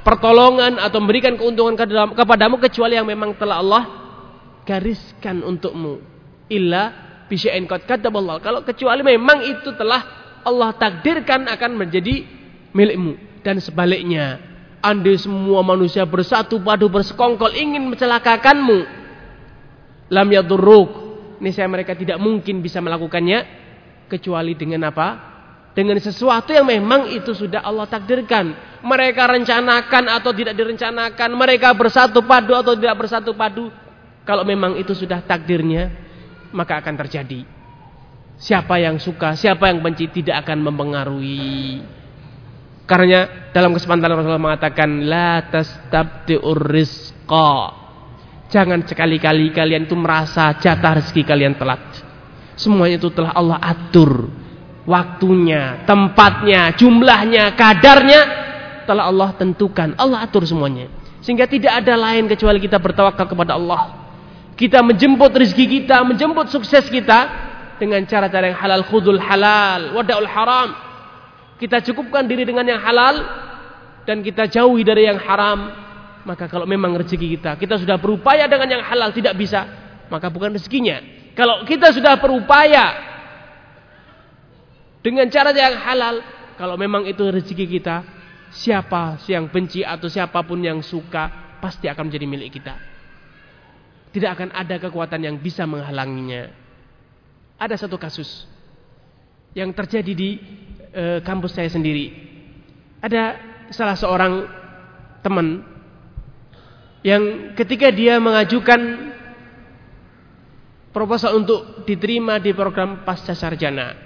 [0.02, 1.78] pertolongan atau memberikan keuntungan
[2.10, 3.82] kepadamu kecuali yang memang telah Allah
[4.66, 6.02] gariskan untukmu.
[6.50, 8.40] Illa bisya'in qad kataballah.
[8.40, 10.02] Kalau kecuali memang itu telah
[10.44, 12.24] Allah takdirkan akan menjadi
[12.76, 14.40] milikmu dan sebaliknya.
[14.84, 18.78] Andai semua manusia bersatu padu bersekongkol ingin mencelakakanmu,
[20.12, 20.90] lam yadurruk.
[21.40, 23.48] Niscaya mereka tidak mungkin bisa melakukannya
[24.12, 25.32] kecuali dengan apa?
[25.72, 28.78] Dengan sesuatu yang memang itu sudah Allah takdirkan.
[28.84, 33.72] Mereka rencanakan atau tidak direncanakan, mereka bersatu padu atau tidak bersatu padu.
[34.28, 36.03] Kalau memang itu sudah takdirnya,
[36.54, 37.42] maka akan terjadi.
[38.38, 41.82] Siapa yang suka, siapa yang benci tidak akan mempengaruhi.
[42.84, 47.82] Karena dalam kesempatan Rasulullah mengatakan la tastabti'ur rizqa.
[48.52, 51.80] Jangan sekali-kali kalian itu merasa jatah rezeki kalian telat.
[52.54, 54.30] Semuanya itu telah Allah atur.
[54.84, 58.20] Waktunya, tempatnya, jumlahnya, kadarnya
[58.84, 59.96] telah Allah tentukan.
[59.96, 60.92] Allah atur semuanya.
[61.24, 64.03] Sehingga tidak ada lain kecuali kita bertawakal kepada Allah.
[64.54, 67.26] Kita menjemput rezeki kita, menjemput sukses kita
[67.82, 70.70] dengan cara-cara yang halal, khudul halal, wadaul haram.
[71.58, 73.18] Kita cukupkan diri dengan yang halal
[74.06, 75.74] dan kita jauhi dari yang haram.
[76.24, 79.68] Maka kalau memang rezeki kita, kita sudah berupaya dengan yang halal tidak bisa,
[80.08, 81.02] maka bukan rezekinya,
[81.36, 82.96] kalau kita sudah berupaya
[85.04, 86.24] dengan cara yang halal,
[86.56, 88.06] kalau memang itu rezeki kita,
[88.54, 92.93] siapa yang benci atau siapa pun yang suka pasti akan menjadi milik kita.
[94.14, 96.46] Tidak akan ada kekuatan yang bisa menghalanginya.
[97.58, 98.46] Ada satu kasus
[99.58, 100.38] yang terjadi di
[100.94, 102.14] e, kampus saya sendiri.
[103.02, 103.38] Ada
[103.74, 104.46] salah seorang
[105.18, 105.66] teman
[107.02, 109.12] yang ketika dia mengajukan
[110.94, 113.98] proposal untuk diterima di program pasca sarjana.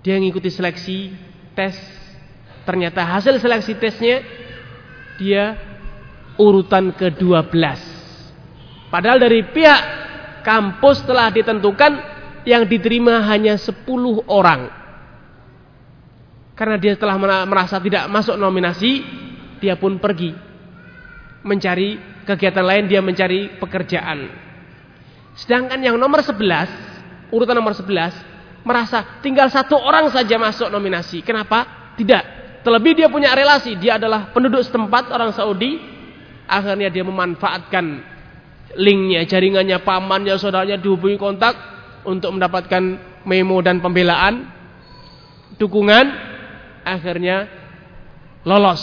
[0.00, 1.12] Dia mengikuti seleksi
[1.52, 1.76] tes.
[2.64, 4.24] Ternyata hasil seleksi tesnya
[5.20, 5.69] dia
[6.40, 7.52] urutan ke-12.
[8.88, 9.82] Padahal dari pihak
[10.40, 11.92] kampus telah ditentukan
[12.48, 13.84] yang diterima hanya 10
[14.24, 14.72] orang.
[16.56, 19.04] Karena dia telah merasa tidak masuk nominasi,
[19.60, 20.32] dia pun pergi
[21.40, 21.96] mencari
[22.28, 24.28] kegiatan lain dia mencari pekerjaan.
[25.36, 28.12] Sedangkan yang nomor 11, urutan nomor 11,
[28.60, 31.24] merasa tinggal satu orang saja masuk nominasi.
[31.24, 31.92] Kenapa?
[31.96, 32.40] Tidak.
[32.60, 35.80] Terlebih dia punya relasi, dia adalah penduduk setempat orang Saudi.
[36.50, 38.02] Akhirnya dia memanfaatkan
[38.74, 41.54] linknya, jaringannya, pamannya, saudaranya dihubungi kontak
[42.02, 42.82] untuk mendapatkan
[43.22, 44.50] memo dan pembelaan,
[45.62, 46.28] dukungan.
[46.80, 47.46] Akhirnya
[48.42, 48.82] lolos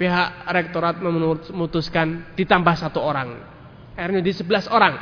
[0.00, 3.36] pihak rektorat memutuskan ditambah satu orang.
[3.92, 4.96] Akhirnya di sebelas orang.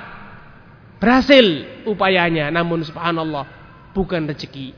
[0.98, 1.44] Berhasil
[1.84, 3.44] upayanya, namun subhanallah
[3.92, 4.72] bukan rezeki.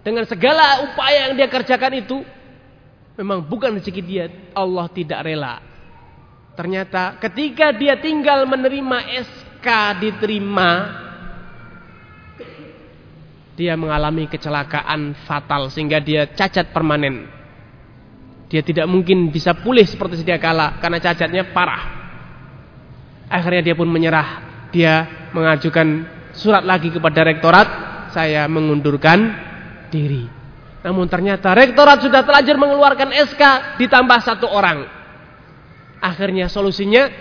[0.00, 2.24] Dengan segala upaya yang dia kerjakan itu,
[3.18, 4.30] memang bukan rezeki dia.
[4.54, 5.58] Allah tidak rela.
[6.54, 9.66] Ternyata ketika dia tinggal menerima SK
[9.98, 10.70] diterima,
[13.58, 17.38] dia mengalami kecelakaan fatal sehingga dia cacat permanen
[18.48, 21.84] dia tidak mungkin bisa pulih seperti sedia kala karena cacatnya parah.
[23.28, 24.48] Akhirnya dia pun menyerah.
[24.72, 25.04] Dia
[25.36, 27.68] mengajukan surat lagi kepada rektorat,
[28.16, 29.36] saya mengundurkan
[29.92, 30.37] diri.
[30.88, 34.88] Namun ternyata rektorat sudah terlanjur mengeluarkan SK ditambah satu orang.
[36.00, 37.12] Akhirnya solusinya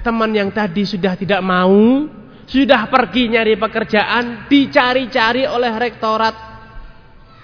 [0.00, 2.08] teman yang tadi sudah tidak mau,
[2.48, 6.34] sudah pergi nyari pekerjaan, dicari-cari oleh rektorat,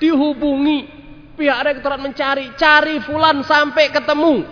[0.01, 0.99] dihubungi
[1.39, 4.43] Pihak rektorat mencari, cari fulan sampai ketemu.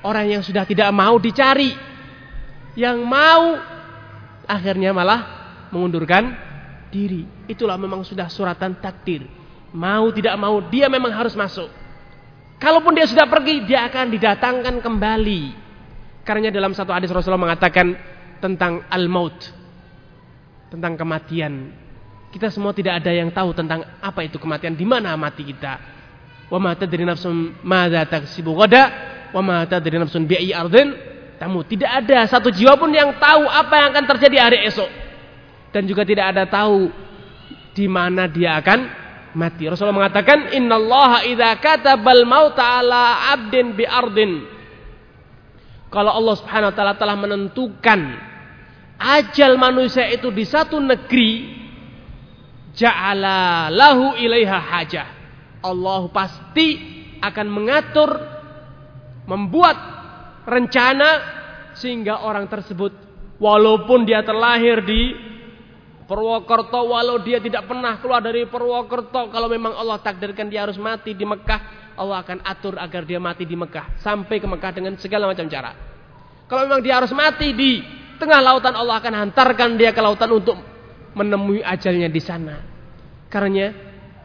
[0.00, 1.68] Orang yang sudah tidak mau dicari.
[2.72, 3.60] Yang mau
[4.48, 5.20] akhirnya malah
[5.68, 6.32] mengundurkan
[6.88, 7.28] diri.
[7.44, 9.28] Itulah memang sudah suratan takdir.
[9.74, 11.66] Mau tidak mau dia memang harus masuk.
[12.62, 15.42] Kalaupun dia sudah pergi, dia akan didatangkan kembali.
[16.22, 17.92] Karena dalam satu hadis Rasulullah mengatakan
[18.38, 19.34] tentang al-maut.
[20.70, 21.74] Tentang kematian.
[22.30, 25.76] Kita semua tidak ada yang tahu tentang apa itu kematian, di mana mati kita.
[26.46, 28.82] Wa ma tadri nafsun madza taksibu ghada,
[29.34, 30.94] wa ma tadri nafsun bi'i ardin
[31.36, 31.66] tamu.
[31.66, 34.88] Tidak ada satu jiwa pun yang tahu apa yang akan terjadi hari esok.
[35.74, 36.90] Dan juga tidak ada tahu
[37.74, 39.03] di mana dia akan
[39.34, 39.66] mati.
[39.68, 44.32] Rasulullah mengatakan, "Innallaha idza katabal mauta ala 'abdin bi ardin."
[45.90, 48.00] Kalau Allah Subhanahu wa taala telah menentukan
[48.98, 51.54] ajal manusia itu di satu negeri
[52.74, 55.06] ja'ala lahu ilaiha hajah.
[55.62, 56.82] Allah pasti
[57.22, 58.10] akan mengatur
[59.24, 59.78] membuat
[60.44, 61.10] rencana
[61.78, 62.92] sehingga orang tersebut
[63.40, 65.14] walaupun dia terlahir di
[66.04, 71.16] Purwokerto walau dia tidak pernah keluar dari Purwokerto kalau memang Allah takdirkan dia harus mati
[71.16, 75.24] di Mekah Allah akan atur agar dia mati di Mekah sampai ke Mekah dengan segala
[75.30, 75.72] macam cara.
[76.44, 77.80] Kalau memang dia harus mati di
[78.20, 80.60] tengah lautan Allah akan hantarkan dia ke lautan untuk
[81.16, 82.60] menemui ajalnya di sana.
[83.32, 83.72] Karena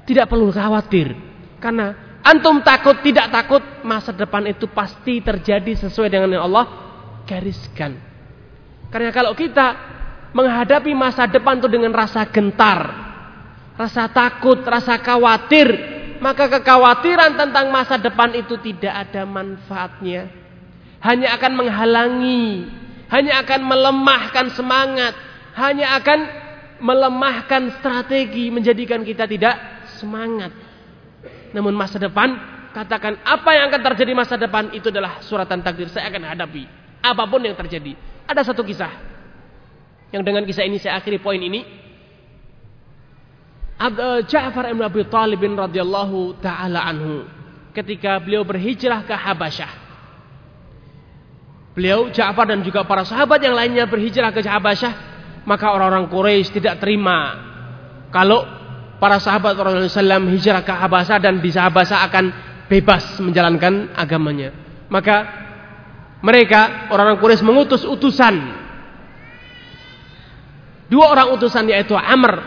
[0.03, 1.15] tidak perlu khawatir
[1.63, 6.65] karena antum takut tidak takut masa depan itu pasti terjadi sesuai dengan yang Allah
[7.23, 7.95] gariskan.
[8.89, 9.88] Karena kalau kita
[10.33, 12.79] menghadapi masa depan itu dengan rasa gentar,
[13.75, 15.67] rasa takut, rasa khawatir,
[16.21, 20.29] maka kekhawatiran tentang masa depan itu tidak ada manfaatnya.
[20.99, 22.67] Hanya akan menghalangi,
[23.07, 25.15] hanya akan melemahkan semangat,
[25.55, 26.19] hanya akan
[26.79, 29.55] melemahkan strategi menjadikan kita tidak
[29.99, 30.51] semangat.
[31.55, 32.35] Namun masa depan,
[32.75, 36.63] katakan apa yang akan terjadi masa depan itu adalah suratan takdir saya akan hadapi
[37.01, 37.95] apa pun yang terjadi.
[38.29, 38.91] Ada satu kisah
[40.09, 41.61] yang dengan kisah ini saya akhiri poin ini.
[43.79, 47.23] Eh, Ja'far ibn Abi Talib radhiyallahu taala anhu
[47.71, 49.71] ketika beliau berhijrah ke Habasyah.
[51.79, 54.93] Beliau Ja'far dan juga para sahabat yang lainnya berhijrah ke Habasyah,
[55.47, 57.39] maka orang-orang Quraisy tidak terima
[58.11, 58.43] kalau
[58.99, 62.25] para sahabat Rasulullah SAW hijrah ke Habasyah dan di Habasyah akan
[62.67, 64.51] bebas menjalankan agamanya.
[64.91, 65.17] Maka
[66.19, 68.58] mereka orang-orang Quraisy mengutus utusan
[70.89, 72.41] Dua orang utusan yaitu Amr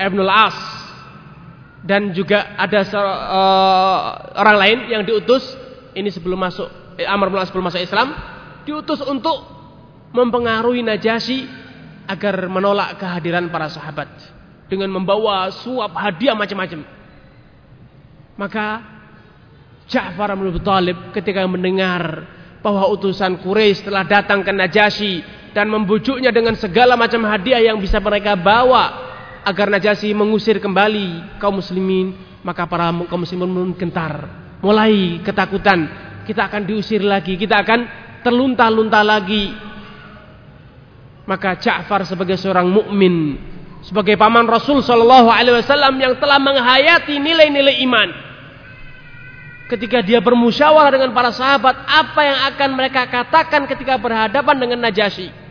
[0.00, 0.56] ibn al-As
[1.84, 4.06] dan juga ada uh,
[4.40, 5.44] orang lain yang diutus
[5.92, 8.16] ini sebelum masuk eh, Amr bin al-As sebelum masuk Islam
[8.64, 9.44] diutus untuk
[10.16, 11.44] mempengaruhi Najasyi
[12.08, 14.08] agar menolak kehadiran para sahabat
[14.72, 16.80] dengan membawa suap hadiah macam-macam.
[18.40, 18.66] Maka
[19.84, 22.24] Ja'far bin Abi Thalib ketika mendengar
[22.64, 28.00] bahwa utusan Quraisy telah datang ke Najasyi dan membujuknya dengan segala macam hadiah yang bisa
[28.00, 29.12] mereka bawa
[29.44, 34.28] agar Najasyi mengusir kembali kaum muslimin maka para kaum muslimin pun gentar.
[34.64, 35.86] Mulai ketakutan.
[36.24, 37.80] Kita akan diusir lagi kita akan
[38.24, 39.52] terlunta-lunta lagi.
[41.22, 43.38] Maka Ja'far sebagai seorang mukmin
[43.82, 48.08] sebagai paman Rasul Shallallahu Alaihi Wasallam yang telah menghayati nilai-nilai iman.
[49.70, 55.41] Ketika dia bermusyawarah dengan para sahabat apa yang akan mereka katakan ketika berhadapan dengan Najasyi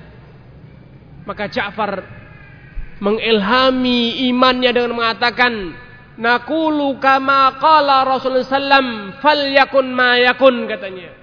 [1.26, 2.06] maka Ja'far
[3.02, 5.54] mengilhami imannya dengan mengatakan
[6.22, 11.18] Nakulu kama qala Rasulullah sallam falyakun ma yakun katanya.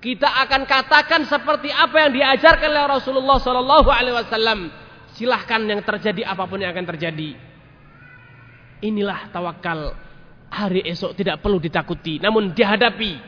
[0.00, 4.72] Kita akan katakan seperti apa yang diajarkan oleh Rasulullah sallallahu alaihi wasallam.
[5.18, 7.36] Silahkan yang terjadi apa pun yang akan terjadi.
[8.80, 9.92] Inilah tawakal.
[10.46, 13.18] Hari esok tidak perlu ditakuti, namun dihadapi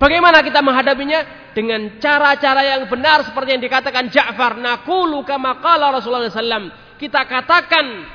[0.00, 1.52] Bagaimana kita menghadapinya?
[1.52, 4.56] Dengan cara-cara yang benar seperti yang dikatakan Ja'far.
[4.56, 6.72] Nakulu kama Rasulullah SAW.
[6.96, 8.06] Kita katakan,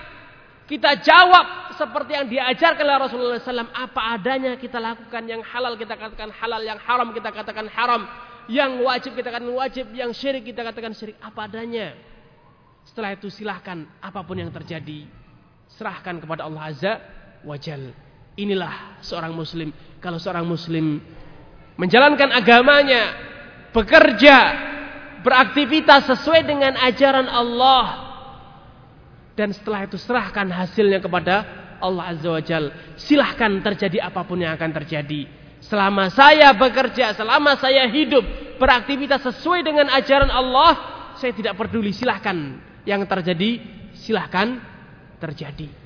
[0.65, 3.69] kita jawab seperti yang diajarkan oleh Rasulullah SAW.
[3.69, 8.09] Apa adanya kita lakukan yang halal kita katakan halal, yang haram kita katakan haram.
[8.49, 11.21] Yang wajib kita katakan wajib, yang syirik kita katakan syirik.
[11.21, 11.93] Apa adanya.
[12.87, 15.05] Setelah itu silahkan apa pun yang terjadi.
[15.69, 16.93] Serahkan kepada Allah Azza
[17.45, 17.93] wa Jal.
[18.41, 19.69] Inilah seorang muslim.
[20.01, 21.01] Kalau seorang muslim
[21.75, 23.15] menjalankan agamanya,
[23.75, 24.37] bekerja,
[25.21, 27.85] beraktivitas sesuai dengan ajaran Allah.
[29.35, 31.43] Dan setelah itu serahkan hasilnya kepada
[31.83, 32.71] Allah Azza wa Jal.
[32.95, 35.27] Silahkan terjadi apa pun yang akan terjadi.
[35.59, 38.23] Selama saya bekerja, selama saya hidup,
[38.61, 40.73] beraktivitas sesuai dengan ajaran Allah,
[41.19, 41.91] saya tidak peduli.
[41.91, 43.59] Silahkan yang terjadi,
[43.97, 44.61] silahkan
[45.19, 45.84] terjadi.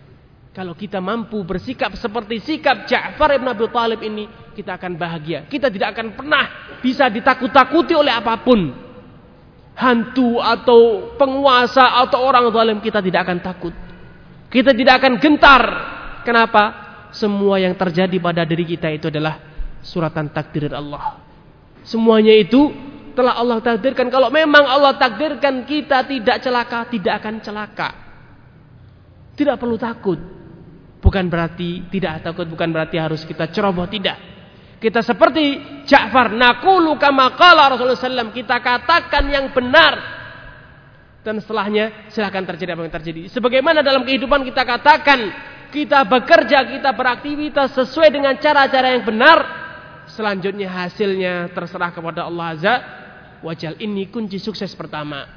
[0.49, 4.25] Kalau kita mampu bersikap seperti sikap Ja'far ibn Abi Talib ini,
[4.57, 5.45] kita akan bahagia.
[5.45, 6.45] Kita tidak akan pernah
[6.82, 8.89] bisa ditakut-takuti oleh apa pun.
[9.78, 13.71] Hantu atau penguasa atau orang zalim kita tidak akan takut.
[14.49, 15.63] Kita tidak akan gentar.
[16.26, 16.63] Kenapa?
[17.13, 19.39] Semua yang terjadi pada diri kita itu adalah
[19.86, 21.21] suratan takdir Allah.
[21.86, 22.74] Semuanya itu
[23.13, 24.11] telah Allah takdirkan.
[24.11, 27.89] Kalau memang Allah takdirkan kita tidak celaka, tidak akan celaka.
[29.38, 30.38] Tidak perlu takut.
[31.00, 34.20] Bukan berarti tidak takut, bukan berarti harus kita ceroboh, tidak.
[34.80, 40.20] Kita seperti Ja'far, naqulu kama qala Rasulullah SAW, kita katakan yang benar.
[41.20, 43.22] Dan setelahnya silahkan terjadi apa yang terjadi.
[43.28, 45.20] Sebagaimana dalam kehidupan kita katakan,
[45.70, 49.38] kita bekerja, kita beraktivitas sesuai dengan cara-cara yang benar.
[50.16, 52.76] Selanjutnya hasilnya terserah kepada Allah Azza
[53.43, 53.78] wajal.
[53.78, 55.28] Ini kunci sukses pertama.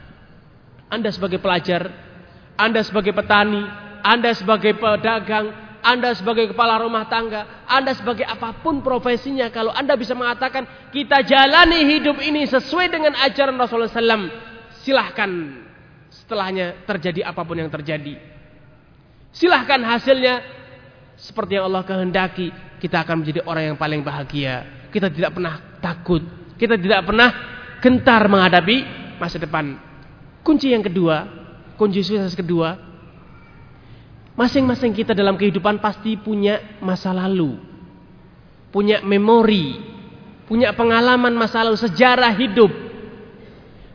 [0.88, 1.90] Anda sebagai pelajar,
[2.56, 8.82] Anda sebagai petani, Anda sebagai pedagang, Anda sebagai kepala rumah tangga, Anda sebagai apa pun
[8.82, 14.30] profesinya, kalau Anda bisa mengatakan kita jalani hidup ini sesuai dengan ajaran Rasulullah SAW,
[14.82, 15.30] silahkan
[16.10, 18.18] setelahnya terjadi apa pun yang terjadi.
[19.32, 20.44] Silahkan hasilnya
[21.16, 24.86] seperti yang Allah kehendaki, kita akan menjadi orang yang paling bahagia.
[24.92, 26.20] Kita tidak pernah takut,
[26.60, 27.30] kita tidak pernah
[27.80, 28.76] gentar menghadapi
[29.16, 29.78] masa depan.
[30.42, 31.24] Kunci yang kedua,
[31.80, 32.91] kunci sukses kedua,
[34.36, 37.58] masing-masing kita dalam kehidupan pasti punya masa lalu,
[38.72, 39.80] punya memori,
[40.48, 42.72] punya pengalaman masa lalu, sejarah hidup.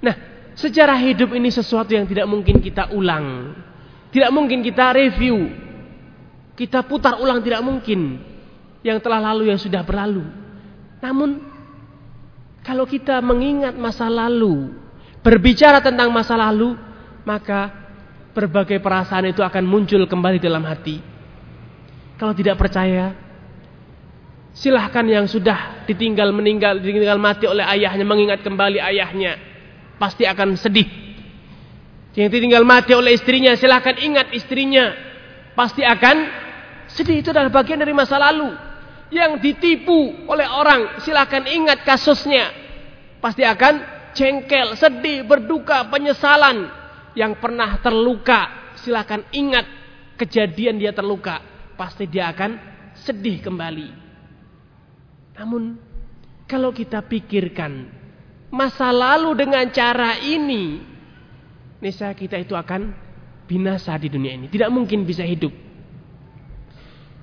[0.01, 0.15] Nah,
[0.53, 3.57] sejarah hidup ini sesuatu yang tidak mungkin kita ulang,
[4.13, 5.49] tidak mungkin kita review,
[6.57, 8.33] kita putar ulang tidak mungkin.
[8.81, 10.25] Yang telah lalu yang sudah berlalu.
[11.01, 11.43] Namun,
[12.65, 14.73] kalau kita mengingat masa lalu,
[15.21, 16.77] berbicara tentang masa lalu,
[17.27, 17.86] maka
[18.37, 21.01] berbagai perasaan itu akan muncul kembali dalam hati.
[22.21, 23.17] Kalau tidak percaya,
[24.53, 29.41] silahkan yang sudah ditinggal meninggal, ditinggal mati oleh ayahnya, mengingat kembali ayahnya,
[29.97, 30.85] pasti akan sedih.
[32.13, 34.93] Yang ditinggal mati oleh istrinya, silahkan ingat istrinya,
[35.57, 36.17] pasti akan
[36.93, 37.25] sedih.
[37.25, 38.53] Itu adalah bagian dari masa lalu.
[39.09, 42.53] Yang ditipu oleh orang, silahkan ingat kasusnya,
[43.17, 43.81] pasti akan
[44.13, 46.76] jengkel, sedih, berduka, penyesalan
[47.17, 49.65] yang pernah terluka, silakan ingat
[50.21, 51.41] kejadian dia terluka,
[51.73, 52.61] pasti dia akan
[52.93, 53.89] sedih kembali.
[55.41, 55.81] Namun
[56.45, 57.89] kalau kita pikirkan
[58.53, 60.77] masa lalu dengan cara ini,
[61.81, 62.93] niscaya kita itu akan
[63.49, 65.65] binasa di dunia ini, tidak mungkin bisa hidup.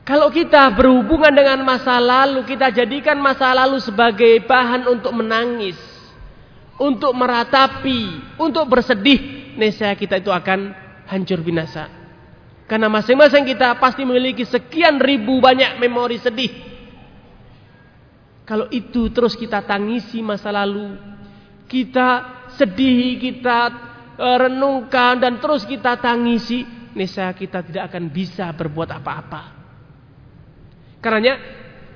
[0.05, 5.95] Kalau kita berhubungan dengan masa lalu, kita jadikan masa lalu sebagai bahan untuk menangis
[6.79, 10.75] untuk meratapi, untuk bersedih, nescaya kita itu akan
[11.09, 12.05] hancur binasa.
[12.65, 16.53] Karena masing-masing kita pasti memiliki sekian ribu banyak memori sedih.
[18.45, 20.97] Kalau itu terus kita tangisi masa lalu,
[21.69, 22.09] kita
[22.57, 23.59] sedih, kita
[24.17, 29.43] e, renungkan dan terus kita tangisi, nescaya kita tidak akan bisa berbuat apa-apa.
[31.01, 31.37] Karenanya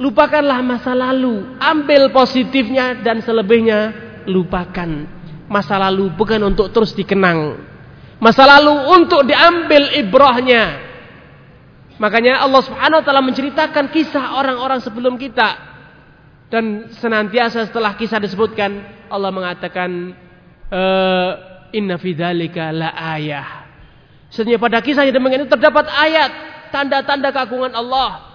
[0.01, 3.93] lupakanlah masa lalu, ambil positifnya dan selebihnya
[4.29, 5.18] lupakan.
[5.49, 7.57] Masa lalu bukan untuk terus dikenang.
[8.21, 10.85] Masa lalu untuk diambil ibrahnya.
[11.99, 15.67] Makanya Allah Subhanahu wa taala menceritakan kisah orang-orang sebelum kita.
[16.49, 20.17] Dan senantiasa setelah kisah disebutkan Allah mengatakan
[20.69, 21.31] uh,
[21.73, 23.69] inna fi dzalika la ayah.
[24.37, 26.31] Pada kisah yang demikian itu terdapat ayat
[26.69, 28.29] tanda-tanda keagungan Allah.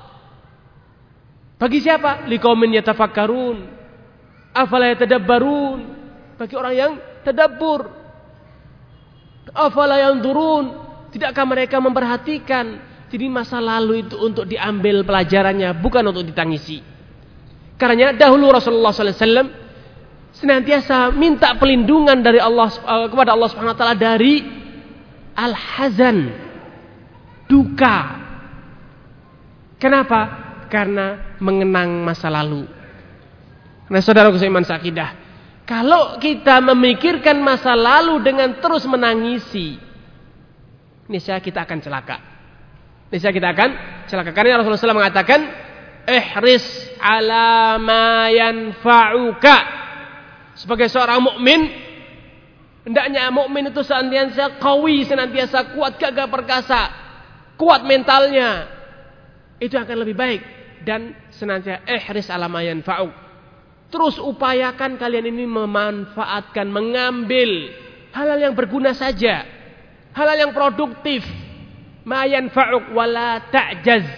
[1.61, 2.25] Bagi siapa?
[2.25, 3.57] Liqaumin yatafakkarun.
[4.51, 5.92] Afala yatadabbarun?
[6.37, 6.91] Bagi orang yang
[7.23, 8.03] tadabbur.
[9.53, 10.73] Afala yang turun,
[11.13, 12.81] tidakkah mereka memperhatikan
[13.13, 16.81] jadi masa lalu itu untuk diambil pelajarannya, bukan untuk ditangisi.
[17.77, 19.53] Karena dahulu Rasulullah SAW
[20.33, 24.41] senantiasa minta pelindungan dari Allah eh, kepada Allah Subhanahu Wa Taala dari
[25.37, 26.17] al-hazan,
[27.45, 27.97] duka.
[29.77, 30.21] Kenapa?
[30.73, 32.65] Karena mengenang masa lalu.
[33.93, 35.22] Nah, saudara iman sakidah,
[35.63, 39.79] kalau kita memikirkan masa lalu dengan terus menangisi,
[41.07, 42.17] niscaya kita akan celaka.
[43.07, 43.69] Niscaya kita akan
[44.11, 44.35] celaka.
[44.35, 45.39] Karena Rasulullah SAW mengatakan,
[46.03, 46.67] "Ihris
[46.99, 49.57] ala ma yanfa'uka."
[50.59, 51.71] Sebagai seorang mukmin,
[52.83, 56.81] hendaknya mukmin itu senantiasa kawi, senantiasa kuat, gagah perkasa,
[57.55, 58.67] kuat mentalnya.
[59.63, 60.41] Itu akan lebih baik
[60.83, 63.22] dan senantiasa ihris ala ma yanfa'uka
[63.93, 67.69] Terus upayakan kalian ini memanfaatkan, mengambil
[68.09, 69.45] hal-hal yang berguna saja.
[70.17, 71.21] Hal-hal yang produktif.
[72.01, 74.09] Mayan fa'uk wala ta'jaz.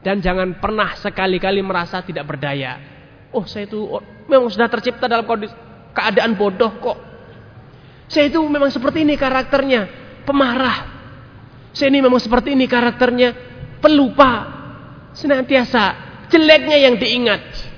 [0.00, 2.80] Dan jangan pernah sekali-kali merasa tidak berdaya.
[3.36, 5.52] Oh saya itu oh, memang sudah tercipta dalam kondisi
[5.92, 6.98] keadaan bodoh kok.
[8.08, 9.86] Saya itu memang seperti ini karakternya.
[10.24, 10.78] Pemarah.
[11.76, 13.36] Saya ini memang seperti ini karakternya.
[13.84, 14.32] Pelupa.
[15.12, 15.84] Senantiasa.
[16.32, 17.69] Jeleknya yang diingat.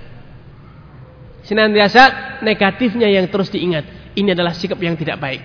[1.42, 4.14] Senantiasa negatifnya yang terus diingat.
[4.14, 5.42] Ini adalah sikap yang tidak baik.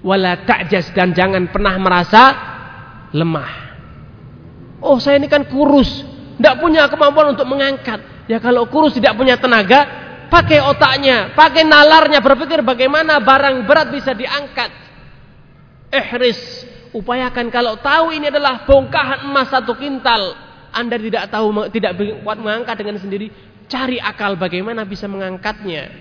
[0.00, 2.22] Wala ta'jaz dan jangan pernah merasa
[3.12, 3.50] lemah.
[4.78, 6.06] Oh saya ini kan kurus.
[6.38, 8.30] Tidak punya kemampuan untuk mengangkat.
[8.30, 10.06] Ya kalau kurus tidak punya tenaga.
[10.30, 11.34] Pakai otaknya.
[11.34, 12.22] Pakai nalarnya.
[12.22, 14.70] Berpikir bagaimana barang berat bisa diangkat.
[15.90, 16.40] Ihris.
[16.94, 20.32] Upayakan kalau tahu ini adalah bongkahan emas satu kintal.
[20.72, 23.28] Anda tidak tahu tidak kuat mengangkat dengan sendiri
[23.68, 25.92] Cari akal bagaimana bisa mengangkatnya.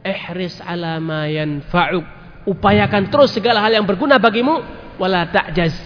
[0.00, 4.64] Ihris ala ma yanfa'uk Upayakan terus segala hal yang berguna bagimu
[4.96, 5.76] wala ta'jaz.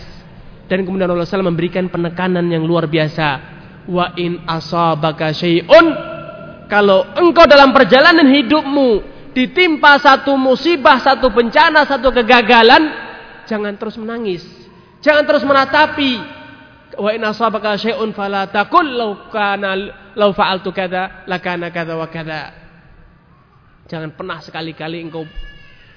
[0.70, 3.54] Dan kemudian Allah SAW memberikan penekanan yang luar biasa.
[3.90, 5.86] Wa in asabaka syai'un
[6.72, 9.02] kalau engkau dalam perjalanan hidupmu
[9.36, 12.82] ditimpa satu musibah, satu bencana, satu kegagalan,
[13.44, 14.40] jangan terus menangis.
[15.04, 16.33] Jangan terus menatapi.
[16.94, 19.74] Wa in asabaka syai'un fala taqul law kana
[20.14, 22.54] law fa'altu kadza lakana kadza wa kadza.
[23.90, 25.28] Jangan pernah sekali-kali engkau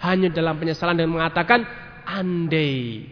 [0.03, 1.63] hanya dalam penyesalan dan mengatakan
[2.05, 3.07] andai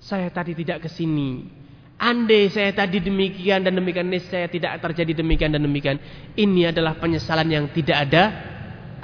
[0.00, 1.60] saya tadi tidak ke sini.
[2.00, 6.00] Andai saya tadi demikian dan demikian ini saya tidak terjadi demikian dan demikian.
[6.32, 8.24] Ini adalah penyesalan yang tidak ada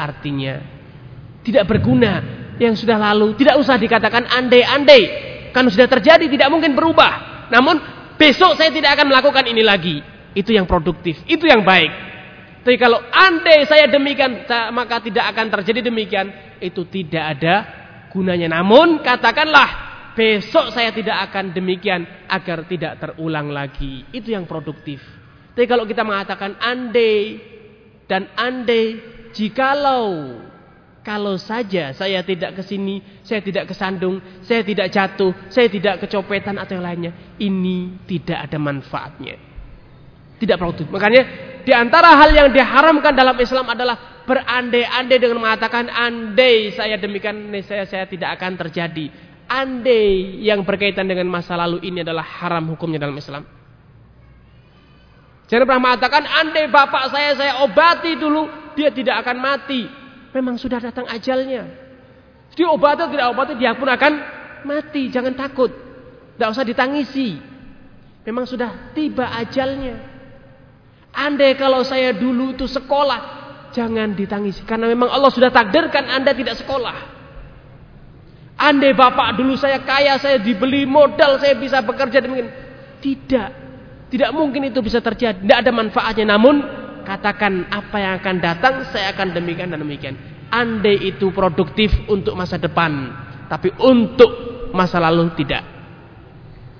[0.00, 0.56] artinya.
[1.44, 2.24] Tidak berguna
[2.56, 3.36] yang sudah lalu.
[3.36, 5.02] Tidak usah dikatakan andai-andai.
[5.52, 7.48] Kan sudah terjadi tidak mungkin berubah.
[7.52, 9.96] Namun besok saya tidak akan melakukan ini lagi.
[10.36, 11.20] Itu yang produktif.
[11.24, 11.92] Itu yang baik.
[12.60, 14.44] Tapi kalau andai saya demikian,
[14.74, 16.58] maka tidak akan terjadi demikian.
[16.60, 17.54] Itu tidak ada
[18.10, 18.58] gunanya.
[18.60, 19.68] Namun katakanlah,
[20.18, 24.04] besok saya tidak akan demikian agar tidak terulang lagi.
[24.10, 24.98] Itu yang produktif.
[25.56, 27.40] Tapi kalau kita mengatakan andai
[28.04, 29.00] dan andai,
[29.32, 30.36] jikalau
[31.06, 36.58] kalau saja saya tidak ke sini, saya tidak kesandung, saya tidak jatuh, saya tidak kecopetan
[36.58, 39.38] atau yang lainnya, ini tidak ada manfaatnya.
[40.42, 40.90] Tidak produktif.
[40.90, 41.22] Makanya
[41.62, 47.86] di antara hal yang diharamkan dalam Islam adalah berandai-andai dengan mengatakan andai saya demikian saya
[47.86, 49.06] saya tidak akan terjadi.
[49.46, 53.46] Andai yang berkaitan dengan masa lalu ini adalah haram hukumnya dalam Islam.
[55.46, 59.86] Jangan pernah mengatakan andai bapak saya saya obati dulu dia tidak akan mati.
[60.36, 61.64] Memang sudah datang ajalnya.
[62.52, 64.12] Dia obati atau tidak obati dia pun akan
[64.68, 65.08] mati.
[65.08, 65.72] Jangan takut.
[66.36, 67.40] Tidak usah ditangisi.
[68.20, 69.96] Memang sudah tiba ajalnya.
[71.16, 73.20] Andai kalau saya dulu itu sekolah,
[73.72, 74.60] jangan ditangisi.
[74.68, 77.16] Karena memang Allah sudah takdirkan Anda tidak sekolah.
[78.60, 82.52] Andai bapak dulu saya kaya, saya dibeli modal, saya bisa bekerja demikian.
[83.00, 83.48] Tidak.
[84.12, 85.40] Tidak mungkin itu bisa terjadi.
[85.40, 86.36] Tidak ada manfaatnya.
[86.36, 90.18] Namun, katakan apa yang akan datang, saya akan demikian dan demikian.
[90.50, 93.14] Andai itu produktif untuk masa depan.
[93.46, 94.30] Tapi untuk
[94.74, 95.62] masa lalu tidak.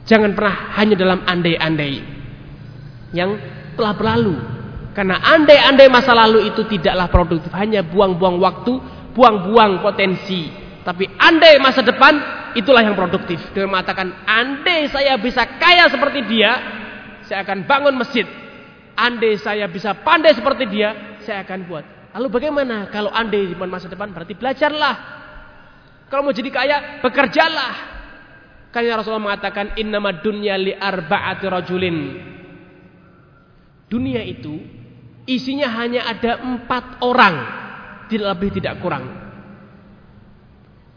[0.07, 1.95] Jangan pernah hanya dalam andai-andai.
[3.15, 3.31] Yang
[3.79, 4.35] telah berlalu.
[4.97, 8.81] Karena andai-andai masa lalu itu tidaklah produktif, hanya buang-buang waktu,
[9.13, 10.49] buang-buang potensi.
[10.81, 12.17] Tapi andai masa depan
[12.57, 13.37] itulah yang produktif.
[13.53, 16.57] Dia mengatakan, andai saya bisa kaya seperti dia,
[17.29, 18.25] saya akan bangun masjid.
[18.97, 21.85] Andai saya bisa pandai seperti dia, saya akan buat.
[22.17, 24.09] Lalu bagaimana kalau andai di masa depan?
[24.09, 24.95] Berarti belajarlah.
[26.09, 27.75] Kalau mau jadi kaya, bekerjalah.
[28.73, 31.97] Karena Rasulullah mengatakan, innama dunya li arba'ati rajulin.
[33.87, 34.65] Dunia itu
[35.29, 37.35] isinya hanya ada empat orang,
[38.09, 39.05] tidak lebih tidak kurang.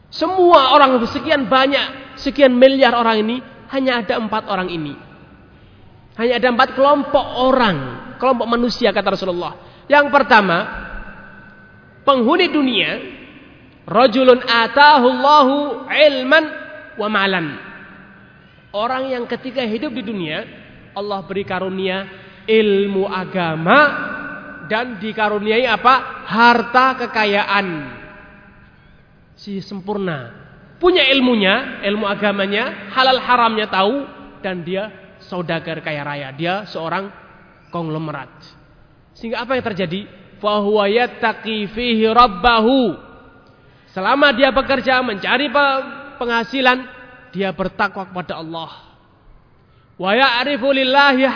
[0.10, 3.36] Semua orang sekian banyak, sekian miliar orang ini
[3.70, 5.09] hanya ada empat orang ini.
[6.20, 7.78] Hanya ada empat kelompok orang,
[8.20, 9.56] kelompok manusia kata Rasulullah.
[9.88, 10.68] Yang pertama,
[12.04, 13.00] penghuni dunia,
[13.88, 16.44] rajulun atahullahu ilman
[17.00, 17.46] wa malan.
[18.76, 20.44] Orang yang ketika hidup di dunia,
[20.92, 22.04] Allah beri karunia
[22.44, 23.80] ilmu agama
[24.68, 26.28] dan dikaruniai apa?
[26.28, 27.68] Harta kekayaan.
[29.40, 30.36] Si sempurna.
[30.84, 34.04] Punya ilmunya, ilmu agamanya, halal haramnya tahu
[34.44, 34.99] dan dia
[35.30, 36.34] saudagar kaya raya.
[36.34, 37.14] Dia seorang
[37.70, 38.34] konglomerat.
[39.14, 40.02] Sehingga apa yang terjadi?
[40.42, 42.98] Fahuwa yattaqi fihi rabbahu.
[43.94, 45.50] Selama dia bekerja mencari
[46.18, 46.78] penghasilan,
[47.30, 48.72] dia bertakwa kepada Allah.
[50.00, 51.28] Wa ya'rifu lillahi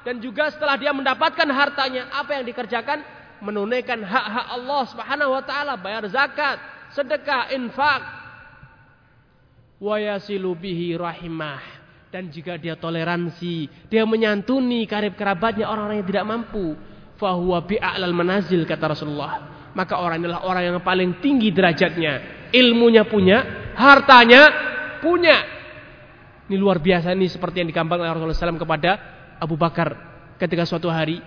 [0.00, 3.04] dan juga setelah dia mendapatkan hartanya, apa yang dikerjakan?
[3.40, 6.60] Menunaikan hak-hak Allah Subhanahu wa taala, bayar zakat,
[6.92, 8.02] sedekah, infak.
[9.80, 10.52] Wa yasilu
[11.00, 11.79] rahimah.
[12.10, 16.74] Dan jika dia toleransi, dia menyantuni karib kerabatnya orang-orang yang tidak mampu,
[17.14, 19.46] fahuwa bi'alal manazil kata Rasulullah.
[19.78, 22.42] Maka orang inilah orang yang paling tinggi derajatnya.
[22.50, 24.42] Ilmunya punya, hartanya
[24.98, 25.38] punya.
[26.50, 28.90] Ini luar biasa ini seperti yang digambarkan oleh Rasulullah SAW kepada
[29.38, 29.94] Abu Bakar
[30.34, 31.22] ketika suatu hari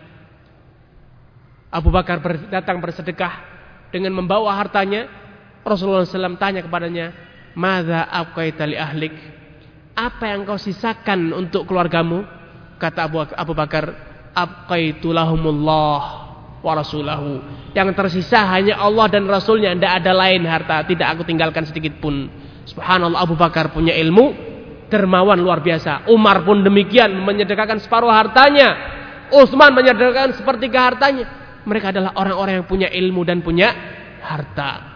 [1.72, 2.20] Abu Bakar
[2.52, 3.40] datang bersedekah
[3.88, 5.08] dengan membawa hartanya
[5.64, 7.16] Rasulullah SAW tanya kepadanya
[7.56, 9.16] Mada abqaita li ahlik
[9.94, 12.26] Apa yang kau sisakan untuk keluargamu
[12.82, 13.94] Kata Abu, Abu Bakar
[14.34, 16.02] Abqaitu lahumullah
[16.66, 17.42] wa rasulahu
[17.78, 22.26] Yang tersisa hanya Allah dan Rasulnya Tidak ada lain harta Tidak aku tinggalkan sedikit pun
[22.64, 24.54] Subhanallah Abu Bakar punya ilmu
[24.94, 26.06] dermawan luar biasa.
[26.14, 28.70] Umar pun demikian menyedekahkan separuh hartanya.
[29.34, 31.26] Utsman menyedekahkan sepertiga hartanya.
[31.66, 33.74] Mereka adalah orang-orang yang punya ilmu dan punya
[34.22, 34.93] harta.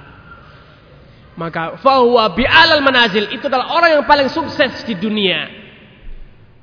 [1.38, 5.46] Maka fahuwa bi'alal manazil itu adalah orang yang paling sukses di dunia.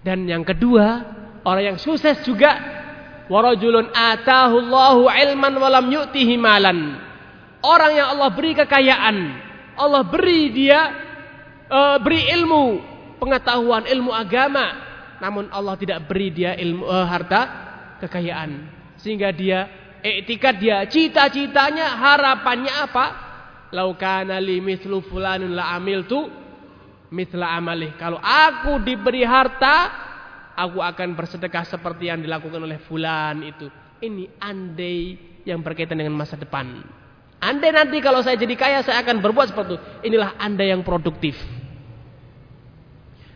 [0.03, 1.01] Dan yang kedua,
[1.47, 2.59] orang yang sukses juga
[3.31, 6.99] warajulun atahu Allahu ilman walam yu'tihi malan.
[7.65, 9.17] Orang yang Allah beri kekayaan,
[9.79, 10.81] Allah beri dia
[11.71, 12.83] uh, beri ilmu,
[13.23, 14.75] pengetahuan, ilmu agama,
[15.23, 17.41] namun Allah tidak beri dia ilmu uh, harta
[18.05, 18.69] kekayaan.
[19.01, 19.65] Sehingga dia
[20.05, 23.24] etikat dia, cita-citanya, harapannya apa?
[23.75, 26.31] Laukana li mithlu fulanun la amiltu
[27.35, 27.95] amalih.
[27.99, 29.91] Kalau aku diberi harta,
[30.55, 33.67] aku akan bersedekah seperti yang dilakukan oleh fulan itu.
[34.03, 36.83] Ini andai yang berkaitan dengan masa depan.
[37.45, 39.79] Andai nanti kalau saya jadi kaya saya akan berbuat seperti itu.
[40.11, 41.37] Inilah andai yang produktif.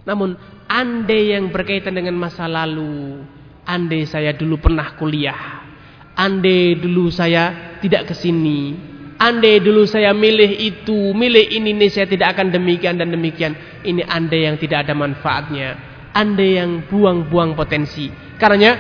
[0.09, 0.33] Namun
[0.65, 3.21] andai yang berkaitan dengan masa lalu,
[3.69, 5.69] andai saya dulu pernah kuliah,
[6.17, 8.88] andai dulu saya tidak ke sini,
[9.19, 13.53] andai dulu saya milih itu, milih ini, ini saya tidak akan demikian dan demikian.
[13.83, 15.69] Ini andai yang tidak ada manfaatnya,
[16.15, 18.09] andai yang buang-buang potensi.
[18.39, 18.79] Karena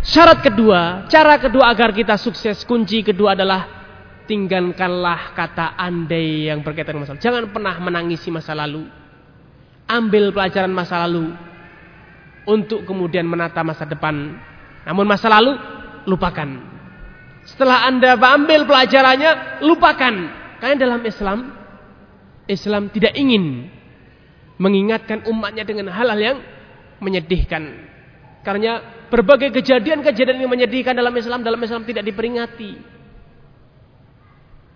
[0.00, 3.78] syarat kedua, cara kedua agar kita sukses, kunci kedua adalah
[4.24, 7.20] tinggalkanlah kata andai yang berkaitan dengan masa.
[7.20, 8.98] Jangan pernah menangisi masa lalu
[9.88, 11.32] ambil pelajaran masa lalu
[12.44, 14.36] untuk kemudian menata masa depan.
[14.84, 15.56] Namun masa lalu
[16.04, 16.77] lupakan.
[17.48, 20.14] Setelah Anda ambil pelajarannya, lupakan.
[20.58, 21.38] Karena dalam Islam
[22.48, 23.68] Islam tidak ingin
[24.58, 26.38] mengingatkan umatnya dengan hal-hal yang
[26.98, 27.88] menyedihkan.
[28.42, 28.80] Karena
[29.12, 32.72] berbagai kejadian-kejadian yang menyedihkan dalam Islam dalam Islam tidak diperingati.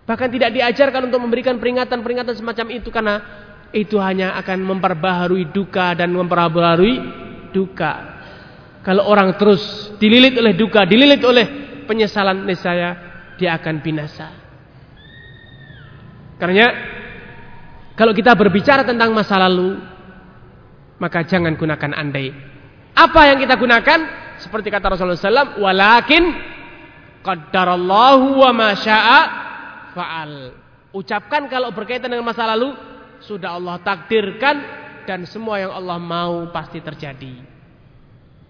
[0.03, 3.15] Bahkan tidak diajarkan untuk memberikan peringatan-peringatan semacam itu karena
[3.73, 6.95] itu hanya akan memperbaharui duka dan memperbaharui
[7.55, 8.13] duka.
[8.83, 11.62] Kalau orang terus dililit oleh duka, dililit oleh
[11.93, 12.97] penyesalan niscaya
[13.37, 14.33] dia akan binasa.
[16.41, 16.73] Karena
[17.93, 19.77] kalau kita berbicara tentang masa lalu,
[20.97, 22.33] maka jangan gunakan andai.
[22.97, 24.25] Apa yang kita gunakan?
[24.41, 26.23] Seperti kata Rasulullah SAW, walakin
[27.21, 29.19] qaddarallahu wa masya'a
[29.93, 30.33] fa'al.
[30.97, 32.73] Ucapkan kalau berkaitan dengan masa lalu,
[33.21, 34.55] sudah Allah takdirkan
[35.05, 37.53] dan semua yang Allah mau pasti terjadi.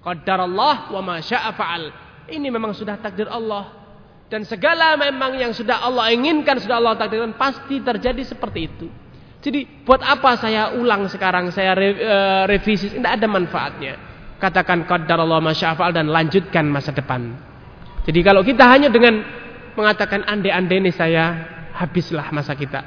[0.03, 1.83] Allah wa ma syaa fa'al.
[2.27, 3.83] Ini memang sudah takdir Allah
[4.33, 8.87] dan segala memang yang sudah Allah inginkan sudah Allah takdirkan pasti terjadi seperti itu.
[9.43, 13.93] Jadi buat apa saya ulang sekarang saya uh, revisi tidak ada manfaatnya.
[14.39, 17.35] Katakan Allah ma syaa fa'al dan lanjutkan masa depan.
[18.09, 19.21] Jadi kalau kita hanya dengan
[19.77, 21.45] mengatakan ande-ande ini saya
[21.77, 22.81] habislah masa kita.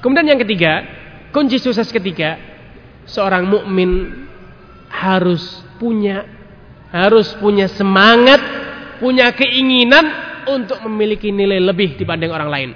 [0.00, 0.80] Kemudian yang ketiga,
[1.28, 2.40] kunci sukses ketiga,
[3.04, 4.24] seorang mukmin
[4.88, 6.39] harus punya
[6.90, 8.38] harus punya semangat,
[8.98, 10.04] punya keinginan
[10.50, 12.70] untuk memiliki nilai lebih dibanding orang lain.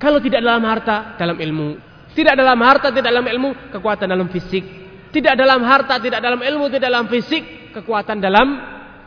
[0.00, 1.68] Kalau tidak dalam harta, dalam ilmu.
[2.16, 4.64] Tidak dalam harta, tidak dalam ilmu, kekuatan dalam fisik.
[5.12, 8.48] Tidak dalam harta, tidak dalam ilmu, tidak dalam fisik, kekuatan dalam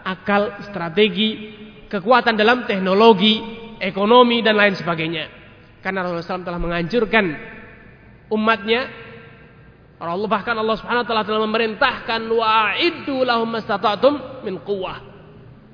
[0.06, 1.50] akal, strategi,
[1.90, 3.42] kekuatan dalam teknologi,
[3.80, 5.26] ekonomi dan lain sebagainya.
[5.84, 7.26] Karena Rasulullah SAW telah menganjurkan
[8.32, 8.82] umatnya.
[10.12, 15.00] Allah bahkan Allah Subhanahu wa taala telah memerintahkan wa'iddu lahum mastata'tum min quwwah.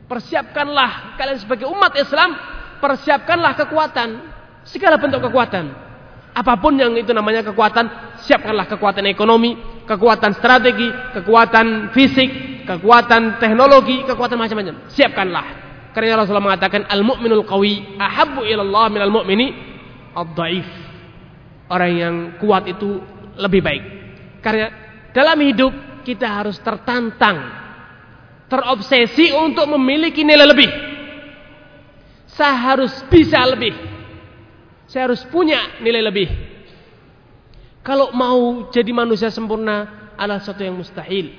[0.06, 2.38] Persiapkanlah kalian sebagai umat Islam,
[2.78, 4.10] persiapkanlah kekuatan,
[4.66, 5.74] segala bentuk kekuatan.
[6.34, 9.58] Apa pun yang itu namanya kekuatan, siapkanlah kekuatan ekonomi,
[9.90, 14.94] kekuatan strategi, kekuatan fisik, kekuatan teknologi, kekuatan macam-macam.
[14.94, 15.46] Siapkanlah.
[15.90, 19.48] Karena Rasulullah mengatakan al-mu'minul qawi ahabbu ila Allah minal mu'mini
[20.14, 20.70] ad-dhaif.
[21.70, 23.02] Orang yang kuat itu
[23.38, 23.99] lebih baik.
[24.40, 24.68] Karena
[25.12, 27.38] dalam hidup kita harus tertantang,
[28.50, 30.70] terobsesi untuk memiliki nilai lebih.
[32.34, 33.76] Saya harus bisa lebih.
[34.90, 36.28] Saya harus punya nilai lebih.
[37.86, 41.32] Kalau mau jadi manusia sempurna adalah sesuatu yang mustahil.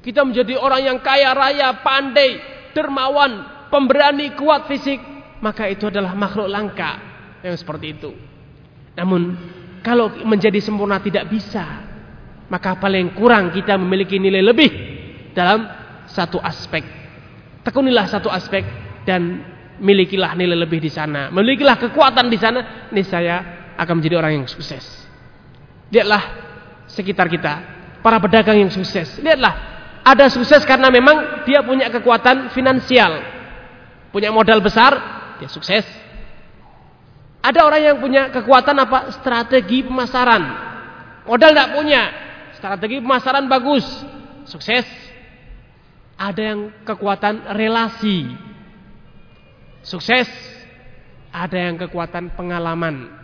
[0.00, 2.38] Kita menjadi orang yang kaya raya, pandai,
[2.72, 5.02] dermawan, pemberani, kuat fisik,
[5.42, 6.96] maka itu adalah makhluk langka
[7.42, 8.10] yang seperti itu.
[8.94, 9.36] Namun
[9.88, 11.64] kalau menjadi sempurna tidak bisa,
[12.52, 14.70] maka paling kurang kita memiliki nilai lebih
[15.32, 15.64] dalam
[16.04, 16.84] satu aspek.
[17.64, 18.68] Tekunilah satu aspek
[19.08, 19.40] dan
[19.80, 21.32] milikilah nilai lebih di sana.
[21.32, 23.36] Milikilah kekuatan di sana, niscaya
[23.80, 24.84] akan menjadi orang yang sukses.
[25.88, 26.22] Lihatlah
[26.84, 27.54] sekitar kita,
[28.04, 29.16] para pedagang yang sukses.
[29.24, 29.54] Lihatlah,
[30.04, 33.24] ada sukses karena memang dia punya kekuatan finansial.
[34.12, 34.92] Punya modal besar,
[35.40, 35.88] dia sukses.
[37.38, 39.14] Ada orang yang punya kekuatan apa?
[39.18, 40.42] Strategi pemasaran.
[41.24, 42.02] Modal tidak punya.
[42.58, 43.86] Strategi pemasaran bagus.
[44.48, 44.86] Sukses.
[46.18, 48.26] Ada yang kekuatan relasi.
[49.86, 50.26] Sukses.
[51.30, 53.18] Ada yang kekuatan pengalaman.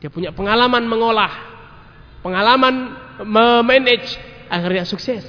[0.00, 1.28] Dia punya pengalaman mengolah,
[2.24, 4.16] pengalaman memanage,
[4.48, 5.22] akhirnya sukses.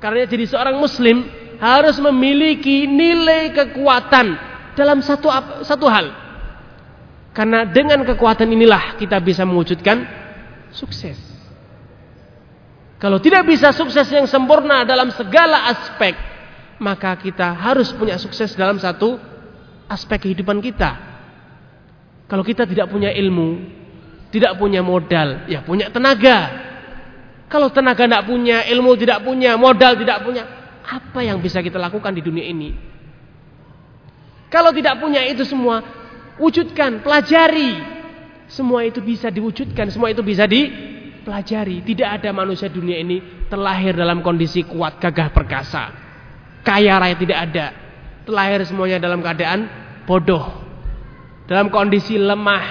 [0.00, 1.28] Karena jadi seorang muslim
[1.60, 4.36] harus memiliki nilai kekuatan
[4.72, 5.28] dalam satu
[5.64, 6.25] satu hal.
[7.36, 10.08] Karena dengan kekuatan inilah kita bisa mewujudkan
[10.72, 11.20] sukses.
[12.96, 16.16] Kalau tidak bisa sukses yang sempurna dalam segala aspek,
[16.80, 19.20] maka kita harus punya sukses dalam satu
[19.84, 20.96] aspek kehidupan kita.
[22.24, 23.68] Kalau kita tidak punya ilmu,
[24.32, 26.64] tidak punya modal, ya punya tenaga.
[27.52, 30.42] Kalau tenaga tidak punya, ilmu tidak punya, modal tidak punya,
[30.88, 32.72] apa yang bisa kita lakukan di dunia ini?
[34.48, 35.84] Kalau tidak punya itu semua,
[36.40, 37.96] wujudkan, pelajari.
[38.46, 41.82] Semua itu bisa diwujudkan, semua itu bisa dipelajari.
[41.82, 45.84] Tidak ada manusia dunia ini terlahir dalam kondisi kuat, gagah, perkasa.
[46.62, 47.66] Kaya raya tidak ada.
[48.26, 49.66] Terlahir semuanya dalam keadaan
[50.06, 50.62] bodoh.
[51.46, 52.64] Dalam kondisi lemah,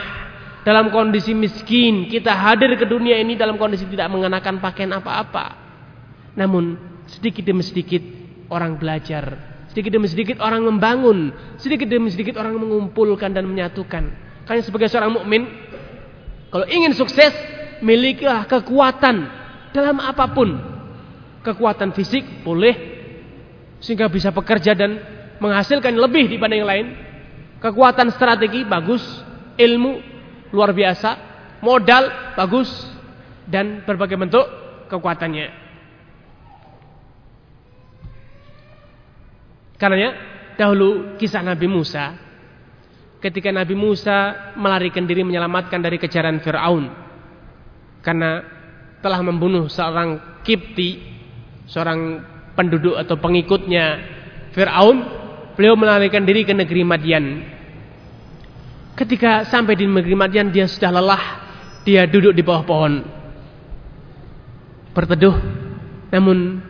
[0.67, 2.11] dalam kondisi miskin.
[2.11, 5.45] Kita hadir ke dunia ini dalam kondisi tidak mengenakan pakaian apa-apa.
[6.35, 6.75] Namun
[7.07, 8.03] sedikit demi sedikit
[8.51, 14.07] orang belajar Sedikit demi sedikit orang membangun, sedikit demi sedikit orang mengumpulkan dan menyatukan.
[14.47, 15.51] Karena sebagai seorang mukmin,
[16.47, 17.35] kalau ingin sukses,
[17.83, 19.27] milikilah kekuatan
[19.75, 20.55] dalam apa pun.
[21.43, 22.71] Kekuatan fisik boleh
[23.83, 24.95] sehingga bisa bekerja dan
[25.43, 26.87] menghasilkan lebih dibanding yang lain.
[27.59, 29.03] Kekuatan strategi bagus,
[29.59, 29.99] ilmu
[30.55, 31.19] luar biasa,
[31.59, 32.71] modal bagus
[33.43, 34.47] dan berbagai bentuk
[34.87, 35.64] kekuatannya.
[39.75, 40.15] Karena
[40.55, 42.15] dahulu kisah Nabi Musa
[43.25, 46.93] ketika Nabi Musa melarikan diri menyelamatkan dari kejaran Firaun
[48.05, 48.45] karena
[49.01, 51.01] telah membunuh seorang Kipti,
[51.65, 52.21] seorang
[52.53, 53.85] penduduk atau pengikutnya
[54.53, 55.01] Firaun,
[55.57, 57.25] beliau melarikan diri ke negeri Madian.
[58.93, 61.23] Ketika sampai di negeri Madian dia sudah lelah,
[61.81, 62.93] dia duduk di bawah pohon
[64.93, 65.35] berteduh.
[66.13, 66.61] Namun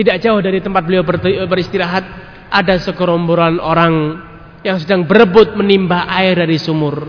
[0.00, 1.04] tidak jauh dari tempat beliau
[1.44, 2.04] beristirahat
[2.48, 4.24] ada sekerombolan orang
[4.64, 7.08] yang sedang berebut menimba air dari sumur.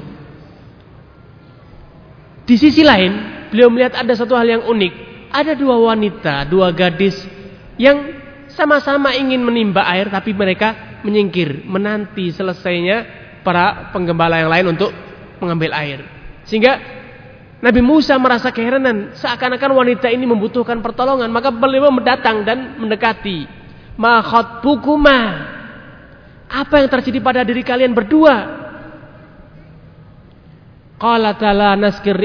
[2.43, 4.93] Di sisi lain, beliau melihat ada satu hal yang unik.
[5.31, 7.15] Ada dua wanita, dua gadis
[7.79, 8.19] yang
[8.51, 13.07] sama-sama ingin menimba air tapi mereka menyingkir, menanti selesainya
[13.41, 14.91] para penggembala yang lain untuk
[15.39, 16.03] mengambil air.
[16.43, 17.00] Sehingga
[17.61, 21.29] Nabi Musa merasa keheranan seakan-akan wanita ini membutuhkan pertolongan.
[21.29, 23.45] Maka beliau datang dan mendekati.
[24.01, 25.19] Ma khatbukuma.
[26.49, 28.59] Apa yang terjadi pada diri kalian berdua?
[30.97, 32.17] Qala la naskir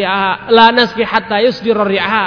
[0.72, 1.36] naski hatta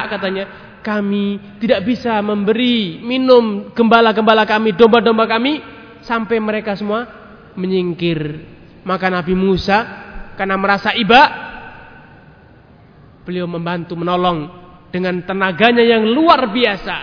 [0.10, 0.45] katanya.
[0.80, 5.60] Kami tidak bisa memberi minum gembala-gembala kami domba-domba kami
[6.05, 7.10] sampai mereka semua
[7.57, 8.47] menyingkir.
[8.86, 9.78] Maka Nabi Musa
[10.39, 11.49] karena merasa iba
[13.30, 14.50] Beliau membantu menolong
[14.90, 16.98] dengan tenaganya yang luar biasa.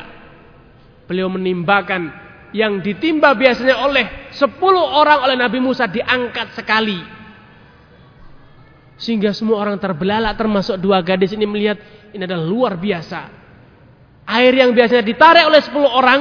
[1.07, 2.11] Beliau menimbakan
[2.51, 4.43] yang ditimba biasanya oleh 10
[4.74, 6.99] orang oleh Nabi Musa diangkat sekali.
[8.99, 11.79] Sehingga semua orang terbelalak termasuk dua gadis ini melihat
[12.11, 13.20] ini adalah luar biasa.
[14.27, 16.20] Air yang biasanya ditarik oleh 10 orang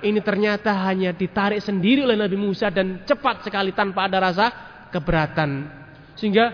[0.00, 4.46] ini ternyata hanya ditarik sendiri oleh Nabi Musa dan cepat sekali tanpa ada rasa
[4.88, 5.68] keberatan.
[6.16, 6.46] Sehingga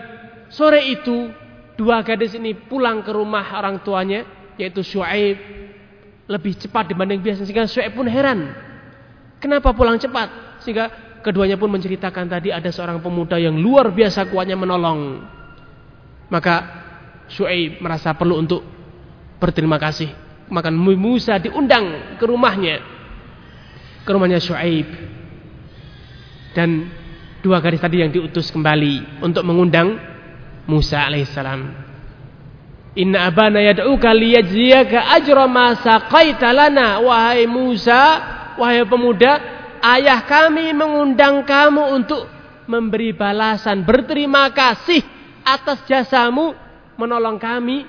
[0.51, 1.38] sore itu
[1.79, 4.27] dua gadis ini pulang ke rumah orang tuanya
[4.59, 5.39] yaitu Shu'aib
[6.27, 8.51] lebih cepat dibanding biasa sehingga Shu'aib pun heran.
[9.39, 10.59] Kenapa pulang cepat?
[10.59, 10.91] Sehingga
[11.23, 15.23] keduanya pun menceritakan tadi ada seorang pemuda yang luar biasa kuatnya menolong.
[16.27, 16.55] Maka
[17.31, 18.59] Shu'aib merasa perlu untuk
[19.39, 20.11] berterima kasih.
[20.51, 22.83] Maka Musa diundang ke rumahnya.
[24.03, 24.87] Ke rumahnya Shu'aib.
[26.51, 26.91] Dan
[27.39, 30.08] dua gadis tadi yang diutus kembali untuk mengundang
[30.69, 31.89] Musa alaihissalam.
[32.93, 38.01] Inna abana yad'uka liyajziyaka ajra ma saqaita lana wahai Musa
[38.61, 39.41] wahai pemuda
[39.81, 42.29] ayah kami mengundang kamu untuk
[42.69, 45.01] memberi balasan berterima kasih
[45.41, 46.53] atas jasamu
[47.01, 47.87] menolong kami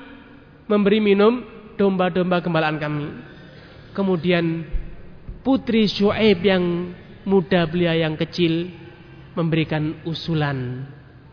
[0.65, 1.45] memberi minum
[1.77, 3.09] domba-domba gembalaan kami.
[3.93, 4.65] Kemudian
[5.45, 6.95] putri Syuaib yang
[7.27, 8.73] muda belia yang kecil
[9.35, 10.87] memberikan usulan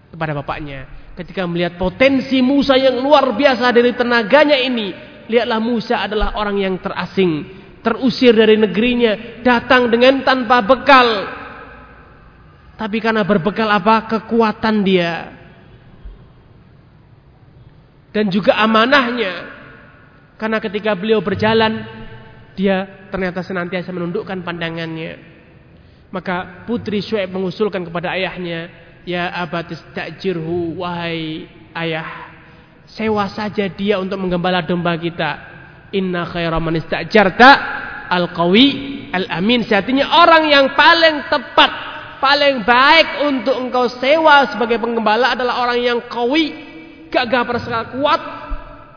[0.09, 4.93] kepada bapaknya ketika melihat potensi Musa yang luar biasa dari tenaganya ini,
[5.25, 7.49] lihatlah Musa adalah orang yang terasing,
[7.81, 11.09] terusir dari negerinya, datang dengan tanpa bekal.
[12.77, 14.05] Tapi karena berbekal apa?
[14.05, 15.33] Kekuatan dia.
[18.13, 19.57] Dan juga amanahnya.
[20.37, 21.81] Karena ketika beliau berjalan,
[22.53, 25.17] dia ternyata senantiasa menundukkan pandangannya.
[26.13, 28.69] Maka putri Syuaib mengusulkan kepada ayahnya,
[29.07, 32.35] Ya abatis ta'jirhu wahai ayah.
[32.91, 35.55] Sewa saja dia untuk menggembala domba kita.
[35.95, 37.49] Inna khaira man istajarta
[38.11, 38.67] al-qawi
[39.15, 39.63] al-amin.
[39.63, 41.71] Sejatinya orang yang paling tepat,
[42.19, 46.51] paling baik untuk engkau sewa sebagai penggembala adalah orang yang qawi,
[47.07, 48.21] gagah perkasa kuat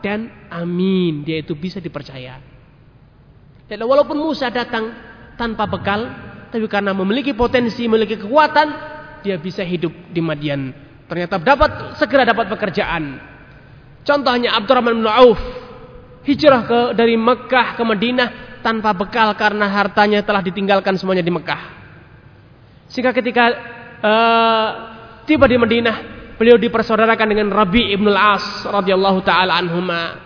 [0.03, 1.23] dan amin.
[1.23, 2.35] Dia itu bisa dipercaya.
[3.71, 4.91] Dan walaupun Musa datang
[5.39, 6.11] tanpa bekal,
[6.51, 8.90] tapi karena memiliki potensi, memiliki kekuatan,
[9.21, 10.73] dia bisa hidup di Madian.
[11.05, 13.19] Ternyata dapat segera dapat pekerjaan.
[14.01, 15.41] Contohnya Abdurrahman bin Auf
[16.25, 18.29] hijrah ke dari Mekah ke Madinah
[18.61, 21.61] tanpa bekal karena hartanya telah ditinggalkan semuanya di Mekah.
[22.89, 23.45] Sehingga ketika
[24.01, 24.67] uh,
[25.25, 25.95] tiba di Madinah,
[26.37, 30.17] beliau dipersaudarakan dengan Rabi ibn al-As radhiyallahu taala anhuma.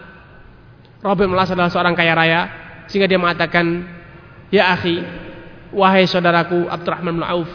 [0.99, 2.41] Rabi ibn al-As adalah seorang kaya raya,
[2.89, 3.85] sehingga dia mengatakan,
[4.49, 5.25] "Ya akhi,
[5.75, 7.51] Wahai saudaraku Abdurrahman bin Auf,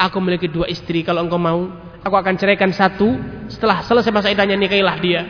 [0.00, 1.04] aku memiliki dua istri.
[1.04, 1.68] Kalau engkau mau,
[2.00, 3.20] aku akan ceraikan satu.
[3.52, 5.22] Setelah selesai masa idahnya nikahilah dia.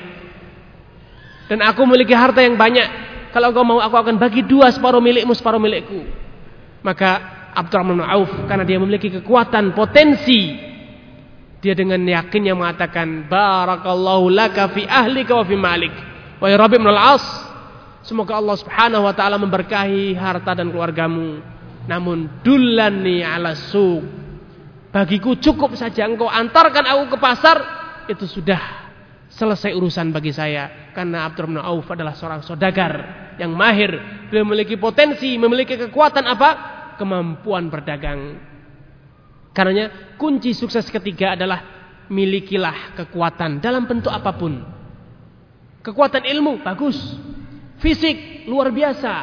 [1.51, 3.11] Dan aku memiliki harta yang banyak.
[3.35, 6.07] Kalau engkau mau, aku akan bagi dua separuh milikmu, separuh milikku.
[6.87, 7.11] Maka
[7.51, 10.55] Abdurrahman bin Auf karena dia memiliki kekuatan, potensi,
[11.59, 15.95] dia dengan yakinnya mengatakan, Barakallahu laka fi ahlika wa fi malik.
[16.39, 17.27] Wahai Rabi bin Al-As,
[18.07, 21.43] semoga Allah Subhanahu wa taala memberkahi harta dan keluargamu
[21.91, 24.20] namun dulani ala suq.
[24.91, 27.57] Bagiku cukup saja engkau antarkan aku ke pasar,
[28.11, 28.59] itu sudah
[29.31, 30.91] selesai urusan bagi saya.
[30.91, 32.93] Karena Abdurrahman Auf adalah seorang saudagar
[33.39, 33.95] yang mahir.
[34.27, 36.51] Beliau memiliki potensi, memiliki kekuatan apa?
[36.99, 38.43] Kemampuan berdagang.
[39.55, 41.63] Karena kunci sukses ketiga adalah
[42.11, 44.59] milikilah kekuatan dalam bentuk apa pun.
[45.81, 46.99] Kekuatan ilmu bagus,
[47.81, 49.15] fisik luar biasa,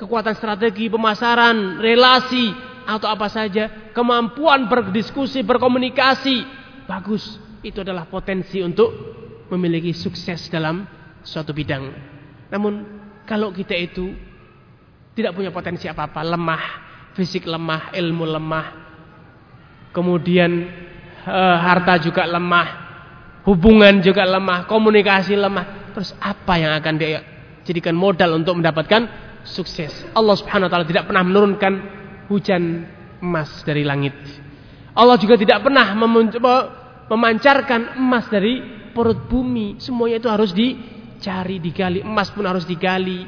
[0.00, 6.48] kekuatan strategi, pemasaran, relasi, atau apa saja, kemampuan berdiskusi, berkomunikasi,
[6.88, 7.36] bagus.
[7.60, 8.88] Itu adalah potensi untuk
[9.52, 10.88] memiliki sukses dalam
[11.20, 11.84] suatu bidang.
[12.48, 12.80] Namun
[13.28, 14.16] kalau kita itu
[15.12, 16.64] tidak punya potensi apa-apa, lemah,
[17.12, 18.66] fisik lemah, ilmu lemah,
[19.92, 20.50] kemudian
[21.28, 22.68] e, harta juga lemah,
[23.44, 27.20] hubungan juga lemah, komunikasi lemah, terus apa yang akan dia
[27.68, 29.04] jadikan modal untuk mendapatkan
[29.44, 29.92] sukses.
[30.16, 31.97] Allah Subhanahu wa taala tidak pernah menurunkan
[32.28, 32.86] hujan
[33.18, 34.14] emas dari langit.
[34.94, 35.94] Allah juga tidak pernah
[37.08, 38.62] memancarkan emas dari
[38.92, 39.78] perut bumi.
[39.78, 42.02] Semuanya itu harus dicari, digali.
[42.02, 43.26] Emas pun harus digali,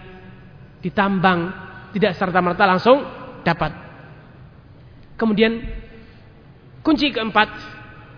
[0.83, 1.41] ditambang,
[1.95, 3.03] tidak serta-merta langsung
[3.47, 3.73] dapat.
[5.15, 5.63] Kemudian
[6.83, 7.49] kunci keempat,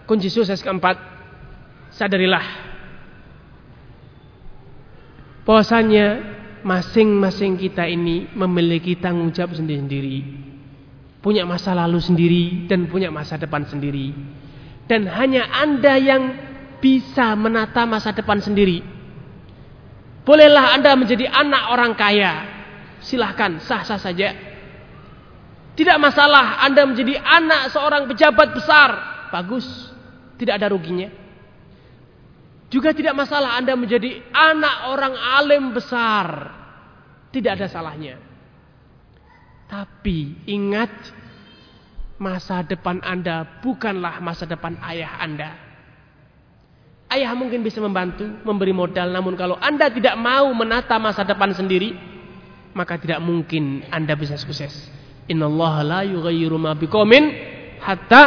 [0.07, 0.97] kunci sukses keempat,
[1.93, 2.73] sadarilah
[5.43, 6.07] bahwasanya
[6.63, 10.51] masing-masing kita ini memiliki tanggung jawab sendiri-sendiri.
[11.23, 14.11] Punya masa lalu sendiri dan punya masa depan sendiri.
[14.91, 16.23] Dan hanya Anda yang
[16.83, 18.83] bisa menata masa depan sendiri.
[20.27, 22.33] Bolehlah Anda menjadi anak orang kaya.
[23.03, 24.35] Silahkan, sah-sah saja.
[25.79, 28.91] Tidak masalah Anda menjadi anak seorang pejabat besar.
[29.31, 29.65] Bagus,
[30.43, 31.09] tidak ada ruginya.
[32.67, 36.51] Juga tidak masalah Anda menjadi anak orang alim besar.
[37.31, 38.32] Tidak ada salahnya.
[39.73, 40.93] Tapi ingat
[42.21, 45.57] masa depan Anda bukanlah masa depan ayah Anda.
[47.09, 51.97] Ayah mungkin bisa membantu, memberi modal, namun kalau Anda tidak mau menata masa depan sendiri,
[52.77, 54.93] maka tidak mungkin Anda bisa sukses.
[55.25, 57.25] Innallaha la yughayyiru ma biqaumin
[57.81, 58.23] hatta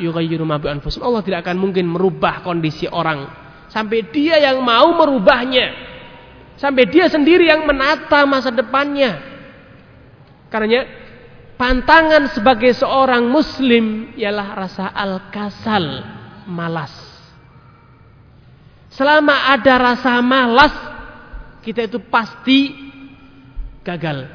[0.00, 3.42] yughayyiru ma bi Allah tidak akan mungkin merubah kondisi orang
[3.72, 5.72] Sampai dia yang mau merubahnya.
[6.60, 9.31] Sampai dia sendiri yang menata masa depannya.
[10.52, 10.84] Karena
[11.56, 16.04] pantangan sebagai seorang muslim ialah rasa al-kasal,
[16.44, 16.92] malas.
[18.92, 20.76] Selama ada rasa malas,
[21.64, 22.76] kita itu pasti
[23.80, 24.28] gagal.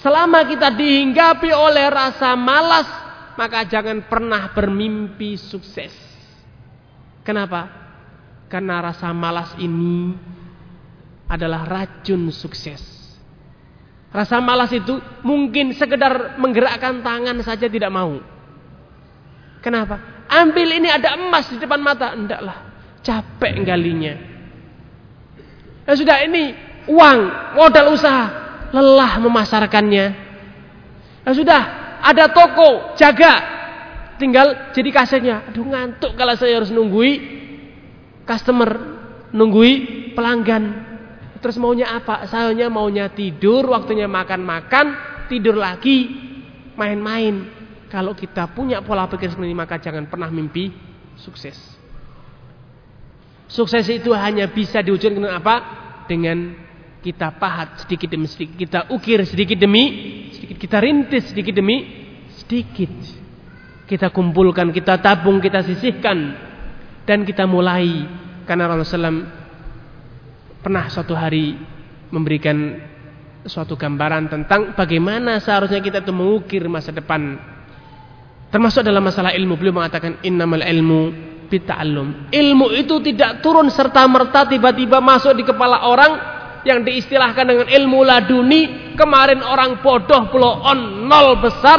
[0.00, 2.88] Selama kita dihinggapi oleh rasa malas,
[3.36, 5.92] maka jangan pernah bermimpi sukses.
[7.20, 7.68] Kenapa?
[8.48, 10.16] Karena rasa malas ini
[11.28, 12.99] adalah racun sukses.
[14.10, 18.18] Rasa malas itu mungkin sekedar menggerakkan tangan saja tidak mau.
[19.62, 20.26] Kenapa?
[20.26, 22.18] Ambil ini ada emas di depan mata.
[22.18, 22.58] Endaklah.
[23.06, 24.18] Capek galinya.
[25.86, 26.54] Ya sudah ini
[26.90, 27.20] uang,
[27.54, 28.26] modal usaha.
[28.74, 30.06] Lelah memasarkannya.
[31.26, 31.60] Ya sudah
[32.02, 33.60] ada toko, jaga
[34.18, 35.36] tinggal jadi kasetnya.
[35.50, 37.12] Aduh ngantuk kalau saya harus nunggui
[38.26, 38.70] customer,
[39.30, 39.72] nunggui
[40.18, 40.89] pelanggan.
[41.40, 42.28] Terus maunya apa?
[42.28, 44.86] Saya maunya tidur, waktunya makan-makan,
[45.32, 46.12] tidur lagi,
[46.76, 47.48] main-main.
[47.88, 50.70] Kalau kita punya pola pikir seperti ini maka jangan pernah mimpi
[51.18, 51.56] sukses.
[53.50, 55.54] Sukses itu hanya bisa diwujudkan dengan apa?
[56.06, 56.54] Dengan
[57.00, 59.84] kita pahat sedikit demi sedikit, kita ukir sedikit demi
[60.36, 61.76] sedikit, kita rintis sedikit demi
[62.44, 62.92] sedikit.
[63.90, 66.38] Kita kumpulkan, kita tabung, kita sisihkan
[67.02, 68.06] dan kita mulai
[68.46, 69.39] karena Rasulullah
[70.60, 71.56] pernah suatu hari
[72.12, 72.76] memberikan
[73.44, 77.40] suatu gambaran tentang bagaimana seharusnya kita itu mengukir masa depan
[78.50, 81.00] Termasuk dalam masalah ilmu beliau mengatakan innamal ilmu
[81.46, 82.34] bita'allum.
[82.34, 86.12] Ilmu itu tidak turun serta merta tiba-tiba masuk di kepala orang
[86.66, 88.62] yang diistilahkan dengan ilmu laduni.
[88.98, 91.78] Kemarin orang bodoh pulau on nol besar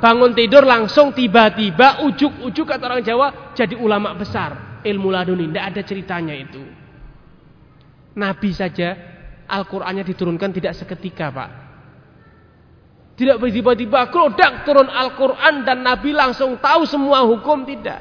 [0.00, 4.80] bangun tidur langsung tiba-tiba ujuk-ujuk kata orang Jawa jadi ulama besar.
[4.80, 6.79] Ilmu laduni tidak ada ceritanya itu.
[8.16, 8.96] Nabi saja
[9.50, 11.50] Al-Qur'annya diturunkan tidak seketika, Pak.
[13.20, 17.68] Tidak tiba-tiba kelodak turun Al-Quran dan Nabi langsung tahu semua hukum.
[17.68, 18.00] Tidak.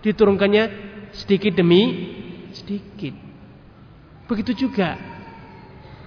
[0.00, 0.64] Diturunkannya
[1.12, 1.82] sedikit demi
[2.56, 3.12] sedikit.
[4.24, 4.96] Begitu juga.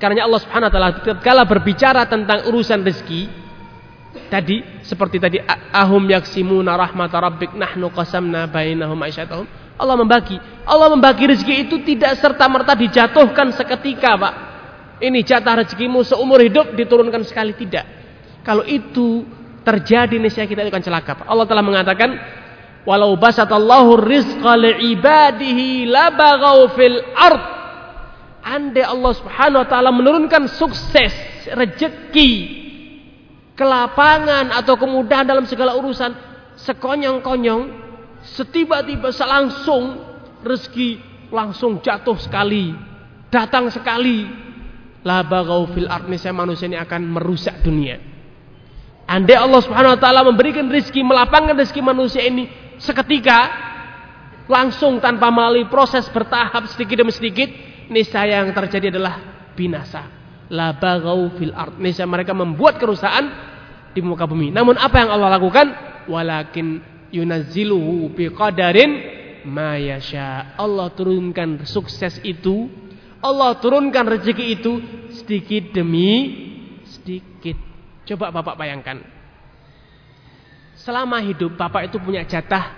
[0.02, 3.30] Karena Allah subhanahu wa ta'ala berbicara tentang urusan rezeki.
[4.34, 5.38] Tadi seperti tadi
[5.70, 9.46] ahum yaksimuna rahmat rabbik nahnu qasamna bainahum aisyatahum.
[9.80, 10.36] Allah membagi.
[10.68, 14.34] Allah membagi rezeki itu tidak serta merta dijatuhkan seketika, Pak.
[15.00, 17.88] Ini jatah rezekimu seumur hidup diturunkan sekali tidak.
[18.44, 19.24] Kalau itu
[19.64, 21.24] terjadi niscaya kita akan celaka.
[21.24, 22.12] Allah telah mengatakan,
[22.84, 27.44] "Walau basatallahu rizqa li'ibadihi labaghaw fil ard."
[28.44, 31.16] Andai Allah Subhanahu wa taala menurunkan sukses,
[31.56, 32.32] rezeki,
[33.56, 36.12] kelapangan atau kemudahan dalam segala urusan,
[36.60, 37.89] sekonyong-konyong,
[38.24, 40.00] setiba-tiba selangsung
[40.44, 41.00] rezeki
[41.30, 42.74] langsung jatuh sekali,
[43.30, 44.48] datang sekali.
[45.00, 47.96] Labaghaw fil ard, saya manusia ini akan merusak dunia.
[49.10, 53.50] Andai Allah Subhanahu wa taala memberikan rezeki, melapangkan rezeki manusia ini seketika
[54.50, 57.48] langsung tanpa melalui proses bertahap sedikit demi sedikit,
[57.88, 59.16] niscaya yang terjadi adalah
[59.56, 60.04] binasa.
[60.50, 61.54] La bagau fil.
[61.80, 63.30] Niscaya mereka membuat kerusakan
[63.94, 64.50] di muka bumi.
[64.50, 65.68] Namun apa yang Allah lakukan?
[66.10, 68.92] Walakin yunazziluhu biqadarin
[69.48, 70.56] ma yasha.
[70.58, 72.70] Allah turunkan sukses itu,
[73.20, 74.74] Allah turunkan rezeki itu
[75.20, 76.48] sedikit demi
[76.86, 77.58] sedikit.
[78.10, 79.02] Coba Bapak bayangkan.
[80.80, 82.72] Selama hidup Bapak itu punya jatah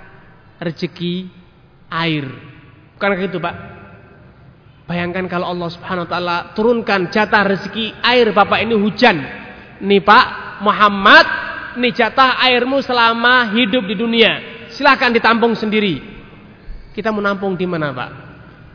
[0.58, 1.30] rezeki
[1.92, 2.26] air.
[2.98, 3.56] Bukan gitu Pak?
[4.90, 9.18] Bayangkan kalau Allah Subhanahu wa taala turunkan jatah rezeki air Bapak ini hujan.
[9.82, 11.26] Nih Pak Muhammad,
[11.78, 14.32] nih jatah airmu selama hidup di dunia.
[14.72, 16.00] Silahkan ditampung sendiri.
[16.92, 18.12] Kita mau nampung di mana Pak?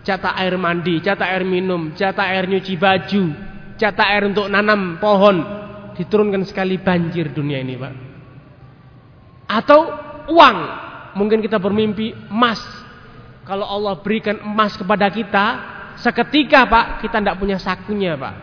[0.07, 3.25] Jatah air mandi, jatah air minum, jatah air nyuci baju,
[3.77, 5.43] jatah air untuk nanam pohon,
[5.99, 7.95] diturunkan sekali banjir dunia ini Pak.
[9.51, 9.81] Atau
[10.31, 10.59] uang.
[11.17, 12.61] Mungkin kita bermimpi emas.
[13.49, 15.47] Kalau Allah berikan emas kepada kita,
[15.97, 18.35] seketika Pak, kita tidak punya sakunya Pak.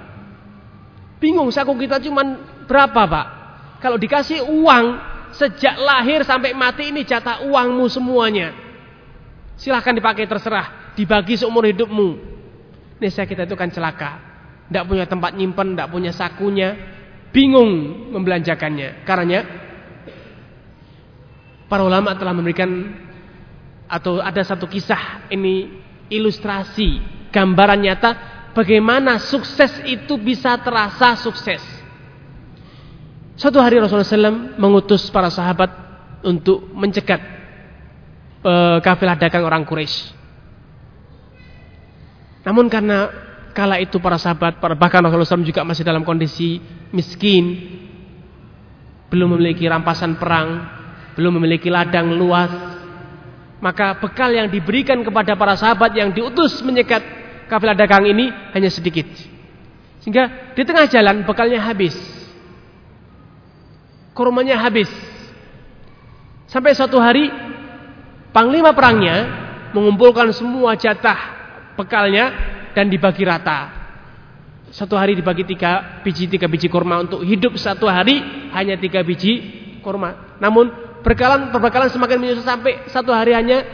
[1.21, 2.23] Bingung saku kita cuma
[2.65, 3.42] berapa Pak?
[3.83, 4.85] Kalau dikasih uang,
[5.35, 8.55] sejak lahir sampai mati ini jatah uangmu semuanya.
[9.59, 12.31] Silahkan dipakai terserah, dibagi seumur hidupmu.
[13.03, 14.23] Niscaya kita itu kan celaka.
[14.71, 16.79] Tidak punya tempat nyimpen, tidak punya sakunya,
[17.35, 17.69] bingung
[18.15, 19.03] membelanjakannya.
[19.03, 19.43] Karena
[21.67, 22.69] para ulama telah memberikan
[23.91, 27.03] atau ada satu kisah ini ilustrasi
[27.35, 28.11] gambaran nyata
[28.55, 31.82] bagaimana sukses itu bisa terasa sukses.
[33.33, 35.73] Suatu hari Rasulullah SAW mengutus para sahabat
[36.21, 37.19] untuk mencegat
[38.45, 40.13] uh, kafilah dagang orang Quraisy.
[42.45, 43.09] Namun karena
[43.55, 46.61] kala itu para sahabat, bahkan Rasulullah SAW juga masih dalam kondisi
[46.93, 47.73] miskin,
[49.09, 50.69] belum memiliki rampasan perang,
[51.17, 52.51] belum memiliki ladang luas,
[53.63, 57.01] maka bekal yang diberikan kepada para sahabat yang diutus menyekat
[57.47, 59.07] kafilah dagang ini hanya sedikit.
[60.03, 61.95] Sehingga di tengah jalan bekalnya habis.
[64.13, 64.89] Kurmanya habis.
[66.45, 67.33] Sampai suatu hari
[68.29, 69.25] panglima perangnya
[69.73, 71.17] mengumpulkan semua jatah
[71.73, 72.29] bekalnya
[72.77, 73.73] dan dibagi rata.
[74.73, 78.21] Satu hari dibagi tiga biji tiga biji kurma untuk hidup satu hari
[78.53, 79.33] hanya tiga biji
[79.81, 80.37] kurma.
[80.37, 80.69] Namun
[81.01, 83.65] perbekalan perbekalan semakin menyusut sampai satu hari hanya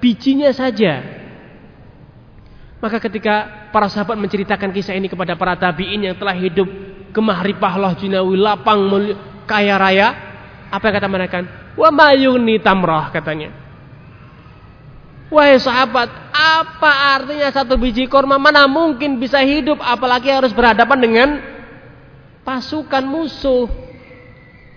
[0.00, 1.04] bijinya saja.
[2.80, 6.66] Maka ketika para sahabat menceritakan kisah ini kepada para tabiin yang telah hidup
[7.12, 8.88] gemah ripah jinawi lapang
[9.44, 10.08] kaya raya,
[10.72, 11.36] apa yang kata mereka?
[11.76, 13.52] Wa mayuni tamrah katanya.
[15.32, 18.36] Wahai sahabat, apa artinya satu biji korma?
[18.36, 21.28] Mana mungkin bisa hidup apalagi harus berhadapan dengan
[22.44, 23.64] pasukan musuh.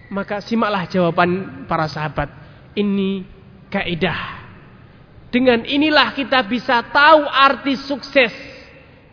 [0.07, 2.31] Maka simaklah jawaban para sahabat.
[2.71, 3.27] Ini
[3.67, 4.47] kaidah.
[5.27, 8.31] Dengan inilah kita bisa tahu arti sukses.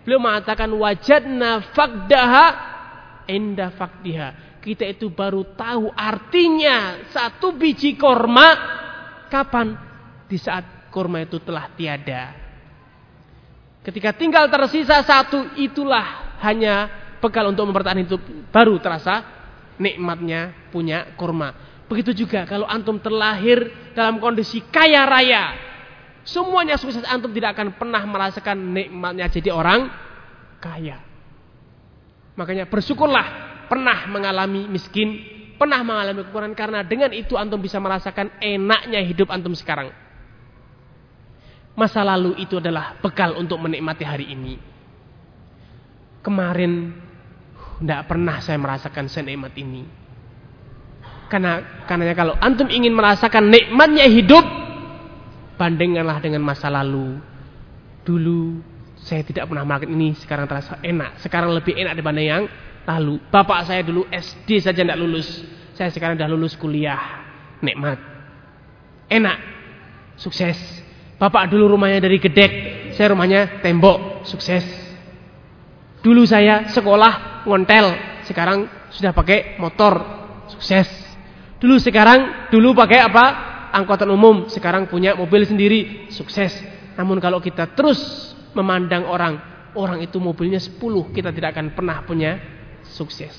[0.07, 2.47] Beliau mengatakan wajadna fakdaha
[3.27, 4.52] indah fakdiha.
[4.63, 8.55] Kita itu baru tahu artinya satu biji korma
[9.27, 9.75] kapan?
[10.31, 12.31] Di saat korma itu telah tiada.
[13.83, 16.87] Ketika tinggal tersisa satu, itulah hanya
[17.19, 18.23] bekal untuk mempertahankan hidup.
[18.55, 19.27] Baru terasa
[19.83, 21.51] nikmatnya punya kurma.
[21.91, 23.67] Begitu juga kalau antum terlahir
[23.99, 25.59] dalam kondisi kaya raya.
[26.23, 29.91] Semuanya sukses antum tidak akan pernah merasakan nikmatnya jadi orang
[30.63, 31.03] kaya.
[32.39, 35.19] Makanya bersyukurlah pernah mengalami miskin,
[35.59, 39.91] pernah mengalami kekurangan karena dengan itu antum bisa merasakan enaknya hidup antum sekarang.
[41.73, 44.61] Masa lalu itu adalah bekal untuk menikmati hari ini.
[46.21, 46.93] Kemarin
[47.81, 49.83] tidak pernah saya merasakan senikmat ini.
[51.33, 54.45] Karena karena kalau antum ingin merasakan nikmatnya hidup,
[55.57, 57.17] bandingkanlah dengan masa lalu.
[58.05, 58.61] Dulu
[59.03, 61.19] saya tidak pernah makan ini, sekarang terasa enak.
[61.25, 62.45] Sekarang lebih enak dibanding yang
[62.87, 63.19] lalu.
[63.31, 65.43] Bapak saya dulu SD saja tidak lulus.
[65.75, 67.01] Saya sekarang sudah lulus kuliah.
[67.63, 67.99] Nikmat.
[69.09, 69.39] Enak.
[70.19, 70.83] Sukses.
[71.23, 72.53] Bapak dulu rumahnya dari gedek,
[72.99, 74.67] saya rumahnya tembok, sukses.
[76.03, 77.95] Dulu saya sekolah ngontel,
[78.27, 80.03] sekarang sudah pakai motor,
[80.51, 80.91] sukses.
[81.63, 83.25] Dulu sekarang, dulu pakai apa?
[83.71, 86.59] Angkutan umum, sekarang punya mobil sendiri, sukses.
[86.99, 89.39] Namun kalau kita terus memandang orang,
[89.79, 90.75] orang itu mobilnya 10,
[91.15, 92.35] kita tidak akan pernah punya
[92.93, 93.33] sukses.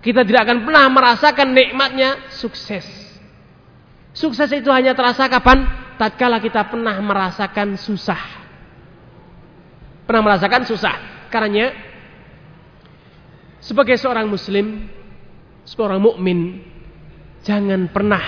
[0.00, 2.88] Kita tidak akan pernah merasakan nikmatnya sukses.
[4.16, 5.90] Sukses itu hanya terasa kapan?
[6.00, 8.40] tatkala kita pernah merasakan susah.
[10.08, 10.96] Pernah merasakan susah.
[11.28, 11.68] Karena
[13.60, 14.88] sebagai seorang muslim,
[15.68, 16.64] seorang mukmin,
[17.44, 18.24] jangan pernah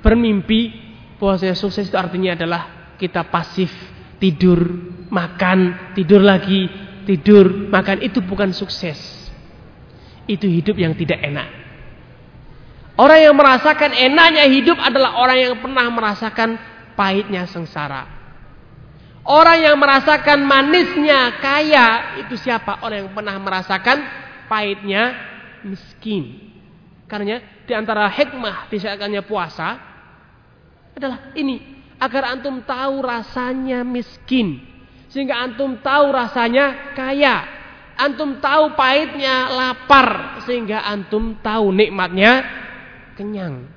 [0.00, 0.72] bermimpi
[1.20, 3.68] bahwa saya sukses itu artinya adalah kita pasif,
[4.16, 4.64] tidur,
[5.12, 6.66] makan, tidur lagi,
[7.04, 8.96] tidur, makan itu bukan sukses.
[10.24, 11.48] Itu hidup yang tidak enak.
[12.94, 16.56] Orang yang merasakan enaknya hidup adalah orang yang pernah merasakan
[16.94, 18.06] pahitnya sengsara.
[19.24, 22.84] Orang yang merasakan manisnya kaya itu siapa?
[22.84, 23.98] Orang yang pernah merasakan
[24.46, 25.16] pahitnya
[25.64, 26.52] miskin.
[27.08, 29.80] Karena di antara hikmah disyaratkannya puasa
[30.94, 31.60] adalah ini
[31.98, 34.60] agar antum tahu rasanya miskin
[35.08, 37.63] sehingga antum tahu rasanya kaya.
[37.94, 42.42] Antum tahu pahitnya lapar sehingga antum tahu nikmatnya
[43.14, 43.70] kenyang.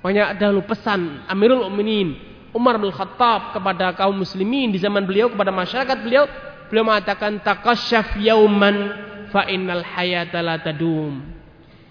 [0.00, 2.16] Banyak dahulu pesan Amirul Mukminin
[2.56, 6.24] Umar bin Khattab kepada kaum muslimin di zaman beliau kepada masyarakat beliau
[6.72, 8.96] beliau mengatakan taqasyaf yauman
[9.28, 11.20] fa innal hayata la tadum.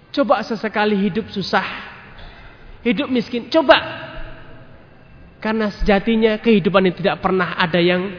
[0.09, 1.93] Coba sesekali hidup susah.
[2.82, 3.78] Hidup miskin, coba.
[5.43, 8.09] Karena sejatinya kehidupan ini tidak pernah ada yang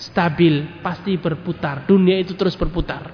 [0.00, 1.84] stabil, pasti berputar.
[1.84, 3.12] Dunia itu terus berputar.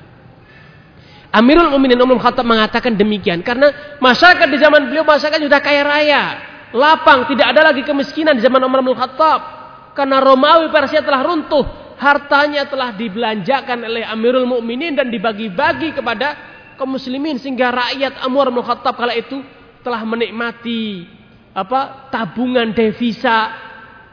[1.34, 6.22] Amirul Mukminin Umar Khattab mengatakan demikian karena masyarakat di zaman beliau masyarakat sudah kaya raya,
[6.70, 9.58] lapang, tidak ada lagi kemiskinan di zaman Umar bin Khattab.
[9.92, 11.64] Karena Romawi Persia telah runtuh,
[11.98, 16.36] hartanya telah dibelanjakan oleh Amirul Mukminin dan dibagi-bagi kepada
[16.76, 19.40] kaum muslimin sehingga rakyat Umar bin Khattab kala itu
[19.80, 21.08] telah menikmati
[21.56, 23.65] apa tabungan devisa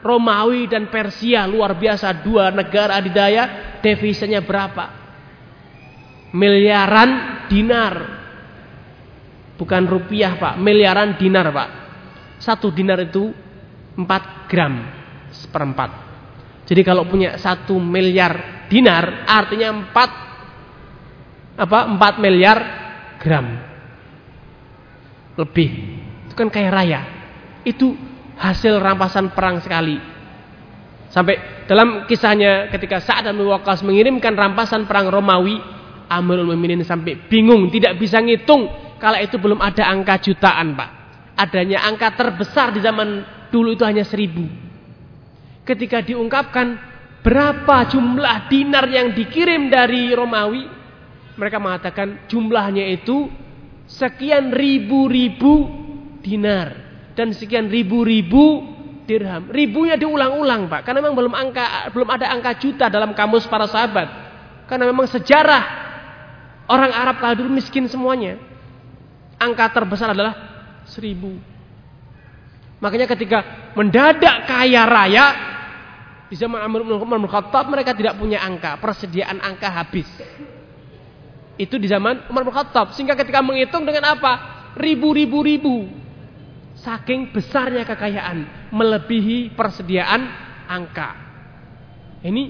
[0.04, 5.04] Romawi dan Persia luar biasa dua negara adidaya devisanya berapa
[6.34, 7.10] miliaran
[7.46, 7.94] dinar.
[9.54, 11.70] Bukan rupiah pak, miliaran dinar pak.
[12.42, 13.30] Satu dinar itu
[13.94, 14.74] 4 gram
[15.30, 15.90] seperempat.
[16.66, 21.78] Jadi kalau punya satu miliar dinar artinya 4 apa
[22.18, 22.58] 4 miliar
[23.22, 23.46] gram
[25.38, 25.70] lebih.
[26.26, 27.00] Itu kan kaya raya.
[27.62, 27.94] Itu
[28.38, 29.98] hasil rampasan perang sekali.
[31.10, 35.56] Sampai dalam kisahnya ketika Sa'ad bin Waqqas mengirimkan rampasan perang Romawi
[36.10, 38.66] Amirul Mukminin sampai bingung, tidak bisa ngitung.
[38.98, 40.90] Kalau itu belum ada angka jutaan, Pak.
[41.38, 44.44] Adanya angka terbesar di zaman dulu itu hanya seribu.
[45.64, 46.76] Ketika diungkapkan
[47.24, 50.68] berapa jumlah dinar yang dikirim dari Romawi,
[51.40, 53.26] mereka mengatakan jumlahnya itu
[53.88, 55.72] sekian ribu-ribu
[56.20, 56.83] dinar
[57.14, 58.62] dan sekian ribu-ribu
[59.08, 59.50] dirham.
[59.50, 60.86] Ribunya diulang-ulang, Pak.
[60.86, 64.06] Karena memang belum angka belum ada angka juta dalam kamus para sahabat.
[64.66, 65.84] Karena memang sejarah
[66.64, 68.40] Orang Arab kala dulu miskin semuanya.
[69.36, 70.32] Angka terbesar adalah
[70.88, 71.36] seribu.
[72.80, 75.26] Makanya ketika mendadak kaya raya
[76.32, 80.08] di zaman Amr bin Khattab mereka tidak punya angka, persediaan angka habis.
[81.60, 82.96] Itu di zaman Umar bin Khattab.
[82.96, 84.32] Sehingga ketika menghitung dengan apa?
[84.80, 86.03] Ribu-ribu-ribu.
[86.84, 88.68] Saking besarnya kekayaan.
[88.68, 90.28] Melebihi persediaan
[90.68, 91.16] angka.
[92.20, 92.42] Ini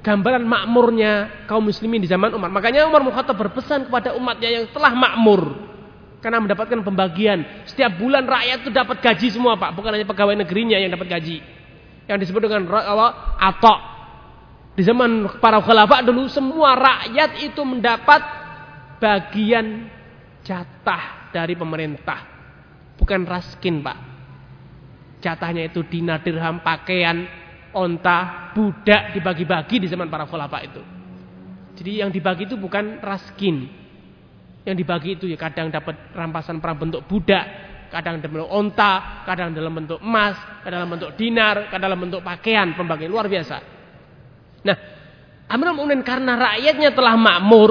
[0.00, 2.54] gambaran makmurnya kaum muslimin di zaman Umar.
[2.54, 5.68] Makanya Umar Khattab berpesan kepada umatnya yang telah makmur.
[6.22, 7.66] Karena mendapatkan pembagian.
[7.66, 9.74] Setiap bulan rakyat itu dapat gaji semua Pak.
[9.74, 11.42] Bukan hanya pegawai negerinya yang dapat gaji.
[12.06, 12.70] Yang disebut dengan
[13.42, 13.78] atok.
[14.78, 18.22] Di zaman para khalifah dulu semua rakyat itu mendapat
[19.02, 19.90] bagian
[20.46, 22.29] jatah dari pemerintah.
[23.10, 23.98] Bukan raskin, Pak.
[25.18, 27.26] Jatahnya itu dinar, dirham, pakaian,
[27.74, 30.78] onta, budak dibagi-bagi di zaman para khalifah itu.
[31.74, 33.66] Jadi yang dibagi itu bukan raskin.
[34.62, 37.50] Yang dibagi itu ya kadang dapat rampasan perang bentuk budak,
[37.90, 42.22] kadang dalam bentuk onta, kadang dalam bentuk emas, kadang dalam bentuk dinar, kadang dalam bentuk
[42.22, 43.58] pakaian, pembagian luar biasa.
[44.62, 44.76] Nah,
[45.50, 47.70] Amirul Mukminin karena rakyatnya telah makmur,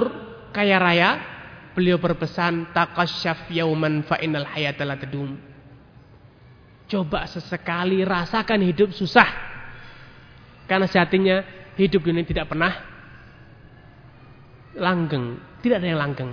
[0.52, 1.39] kaya raya,
[1.80, 5.39] beliau berpesan taqasyaf yauman fa innal hayata la tadum.
[6.91, 9.47] Coba sesekali rasakan hidup susah.
[10.68, 11.39] Karena sejatinya
[11.80, 12.76] hidup ini tidak pernah
[14.76, 16.31] langgeng, tidak ada yang langgeng.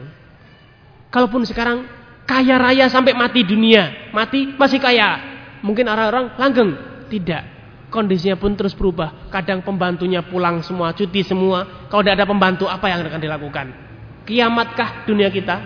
[1.14, 1.86] Kalaupun sekarang
[2.26, 5.38] kaya raya sampai mati dunia, mati masih kaya.
[5.62, 6.70] Mungkin orang-orang langgeng,
[7.06, 7.46] tidak.
[7.86, 9.30] Kondisinya pun terus berubah.
[9.30, 11.86] Kadang pembantunya pulang semua, cuti semua.
[11.86, 13.85] Kalau tidak ada pembantu, apa yang akan dilakukan?
[14.26, 15.62] Kiamatkah dunia kita?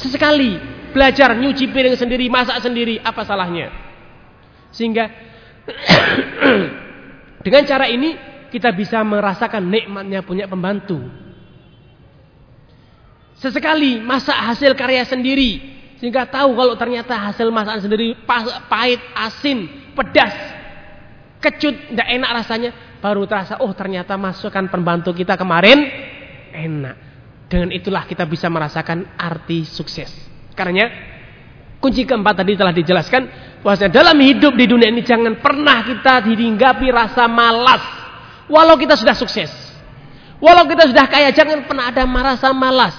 [0.00, 0.56] Sesekali
[0.90, 3.68] belajar nyuci piring sendiri, masak sendiri, apa salahnya?
[4.72, 5.04] Sehingga
[7.44, 8.16] dengan cara ini
[8.48, 10.96] kita bisa merasakan nikmatnya punya pembantu.
[13.38, 18.14] Sesekali masak hasil karya sendiri sehingga tahu kalau ternyata hasil masakan sendiri
[18.70, 20.34] pahit, asin, pedas,
[21.38, 25.86] kecut, tidak enak rasanya, baru terasa oh ternyata masukan pembantu kita kemarin
[26.54, 27.07] enak.
[27.48, 30.12] Dengan itulah kita bisa merasakan arti sukses.
[30.52, 30.84] Karena
[31.80, 33.22] kunci keempat tadi telah dijelaskan
[33.64, 37.80] bahwasanya dalam hidup di dunia ini jangan pernah kita dihinggapi rasa malas
[38.52, 39.48] walau kita sudah sukses.
[40.38, 42.94] Walau kita sudah kaya jangan pernah ada rasa malas.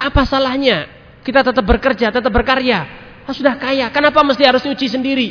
[0.00, 0.88] Apa salahnya
[1.26, 2.88] kita tetap bekerja, tetap berkarya?
[3.28, 5.28] Ah, sudah kaya, kenapa mesti harus nyuci sendiri?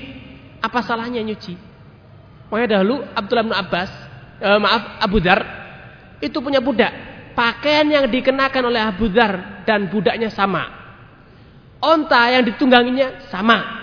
[0.61, 1.57] Apa salahnya nyuci?
[2.53, 3.89] Makanya dahulu Abdullah bin Abbas,
[4.37, 5.41] eh, maaf Abu Dar
[6.21, 10.77] itu punya budak pakaian yang dikenakan oleh Abu Dhar dan budaknya sama.
[11.79, 13.79] Onta yang ditungganginya sama.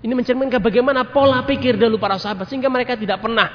[0.00, 3.48] Ini mencerminkan bagaimana pola pikir dulu para sahabat sehingga mereka tidak pernah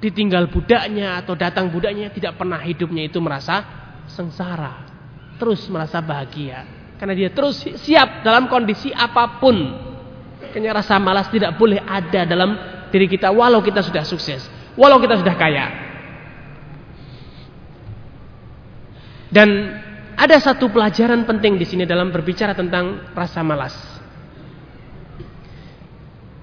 [0.00, 3.62] ditinggal budaknya atau datang budaknya tidak pernah hidupnya itu merasa
[4.08, 4.88] sengsara.
[5.36, 6.64] Terus merasa bahagia
[6.96, 9.56] karena dia terus siap dalam kondisi apa pun.
[10.52, 12.56] Kayaknya rasa malas tidak boleh ada dalam
[12.88, 14.48] diri kita walau kita sudah sukses,
[14.80, 15.85] walau kita sudah kaya.
[19.36, 19.68] Dan
[20.16, 23.76] ada satu pelajaran penting di sini dalam berbicara tentang rasa malas.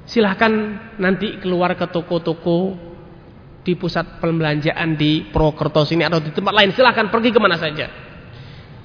[0.06, 0.54] Silahkan
[1.02, 2.78] nanti keluar ke toko-toko
[3.66, 6.70] di pusat perbelanjaan di Purwokerto sini atau di tempat lain.
[6.70, 7.90] Silahkan pergi ke mana saja.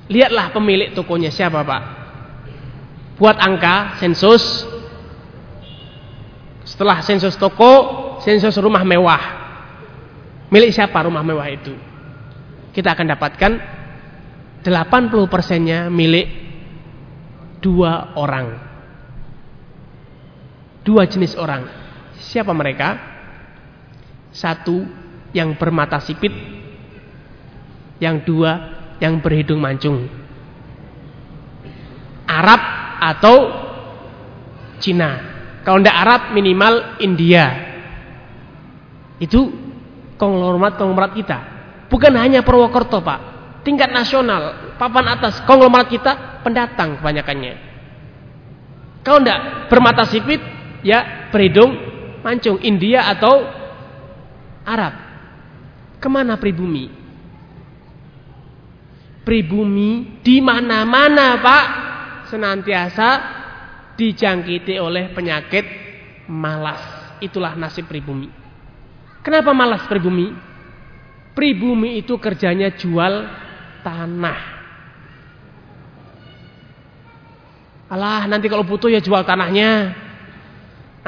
[0.09, 1.83] Lihatlah pemilik tokonya siapa pak.
[3.21, 4.65] Buat angka sensus.
[6.65, 9.21] Setelah sensus toko, sensus rumah mewah.
[10.49, 11.77] Milik siapa rumah mewah itu?
[12.73, 13.53] Kita akan dapatkan
[14.63, 16.27] 80 persennya milik
[17.63, 18.59] dua orang.
[20.83, 21.69] Dua jenis orang.
[22.19, 22.99] Siapa mereka?
[24.35, 24.83] Satu
[25.31, 26.33] yang bermata sipit.
[28.03, 28.51] Yang dua
[28.99, 30.11] yang berhidung mancung.
[32.27, 32.61] Arab
[32.99, 33.37] atau
[34.79, 35.11] Cina.
[35.63, 37.47] Kalau tidak Arab minimal India.
[39.19, 39.51] Itu
[40.19, 41.39] konglomerat-konglomerat kita.
[41.91, 43.38] Bukan hanya Purwokerto Pak
[43.69, 47.55] tingkat nasional, papan atas konglomerat kita pendatang kebanyakannya.
[49.05, 50.40] Kalau enggak bermata sipit,
[50.81, 51.77] ya berhidung
[52.24, 53.45] mancung India atau
[54.65, 54.95] Arab.
[56.01, 56.89] Ke mana pribumi?
[59.28, 61.65] Pribumi di mana-mana pak
[62.32, 63.09] senantiasa
[64.01, 65.69] dijangkiti oleh penyakit
[66.32, 66.81] malas.
[67.20, 68.32] Itulah nasib pribumi.
[69.20, 70.32] Kenapa malas pribumi?
[71.36, 73.48] Pribumi itu kerjanya jual
[73.85, 74.41] tanah.
[77.89, 79.97] Alah, nanti kalau butuh ya jual tanahnya.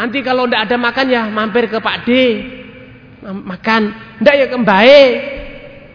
[0.00, 2.10] Nanti kalau ndak ada makan ya mampir ke Pak D.
[3.20, 3.82] Makan.
[4.24, 5.02] Ndak ya ke Mbae.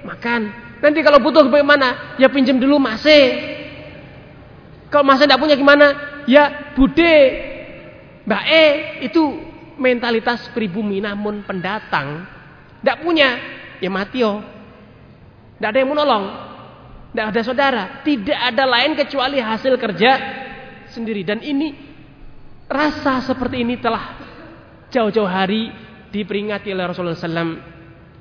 [0.06, 0.42] Makan.
[0.86, 2.18] Nanti kalau butuh bagaimana?
[2.22, 3.34] Ya pinjam dulu masih.
[4.94, 5.88] Kalau masih ndak punya gimana?
[6.30, 7.18] Ya Bude.
[8.26, 8.66] Mbak E
[9.10, 9.22] itu
[9.78, 12.26] mentalitas pribumi namun pendatang
[12.82, 13.38] ndak punya
[13.78, 14.42] ya mati yo
[15.56, 16.26] Tidak ada yang menolong.
[17.16, 17.84] Tidak ada saudara.
[18.04, 20.12] Tidak ada lain kecuali hasil kerja
[20.92, 21.24] sendiri.
[21.24, 21.72] Dan ini
[22.68, 24.20] rasa seperti ini telah
[24.92, 25.72] jauh-jauh hari
[26.12, 27.56] diperingati oleh Rasulullah SAW.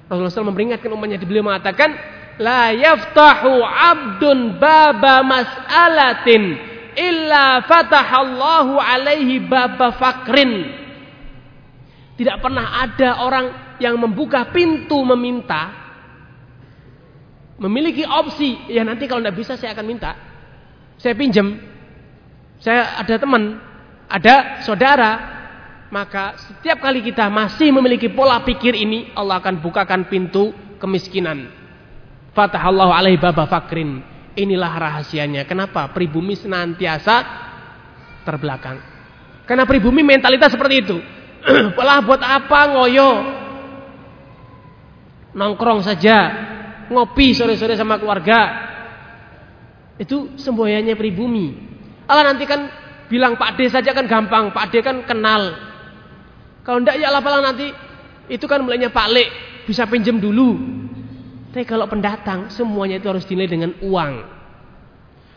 [0.07, 1.19] Rasulullah SAW memperingatkan umatnya.
[1.27, 1.91] Beliau mengatakan,
[2.39, 6.55] La yaftahu abdun baba mas'alatin
[6.95, 10.71] illa fatahallahu alaihi baba fakrin.
[12.15, 13.47] Tidak pernah ada orang
[13.83, 15.84] yang membuka pintu meminta
[17.65, 18.69] memiliki opsi.
[18.69, 20.13] Ya nanti kalau tidak bisa saya akan minta.
[21.01, 21.57] Saya pinjam.
[22.61, 23.57] Saya ada teman.
[24.07, 25.13] Ada saudara.
[25.89, 30.51] Maka setiap kali kita masih memiliki pola pikir ini Allah akan bukakan pintu
[30.83, 31.49] kemiskinan.
[32.35, 34.03] Fatahallahu alaihi baba fakrin.
[34.35, 35.47] Inilah rahasianya.
[35.47, 35.87] Kenapa?
[35.95, 37.23] Pribumi senantiasa
[38.27, 38.83] terbelakang.
[39.47, 40.97] Karena pribumi mentalitas seperti itu.
[41.79, 42.61] Pola buat apa?
[42.75, 43.11] Ngoyo.
[45.35, 46.17] Nongkrong saja
[46.91, 48.41] ngopi sore-sore sama keluarga.
[50.01, 51.55] Itu semboyannya pribumi.
[52.11, 52.67] Allah nanti kan
[53.07, 55.55] bilang Pak D saja kan gampang, Pak D kan kenal.
[56.65, 57.69] Kalau ndak ya Allah nanti
[58.33, 59.25] itu kan mulainya Pak Le,
[59.69, 60.57] bisa pinjam dulu.
[61.53, 64.13] Tapi kalau pendatang semuanya itu harus dinilai dengan uang.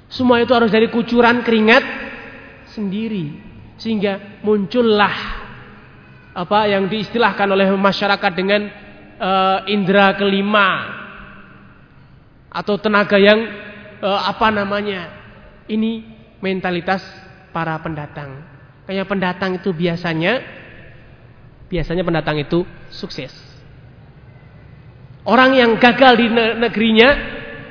[0.10, 1.84] Semua itu harus dari kucuran keringat
[2.74, 3.46] sendiri.
[3.78, 5.14] Sehingga muncullah
[6.34, 8.66] apa yang diistilahkan oleh masyarakat dengan
[9.22, 10.68] uh, indera kelima
[12.58, 13.38] atau tenaga yang
[14.02, 15.14] uh, apa namanya
[15.70, 16.02] ini
[16.42, 17.06] mentalitas
[17.54, 18.42] para pendatang.
[18.90, 20.42] Kayak pendatang itu biasanya
[21.70, 23.30] biasanya pendatang itu sukses.
[25.28, 27.10] Orang yang gagal di negerinya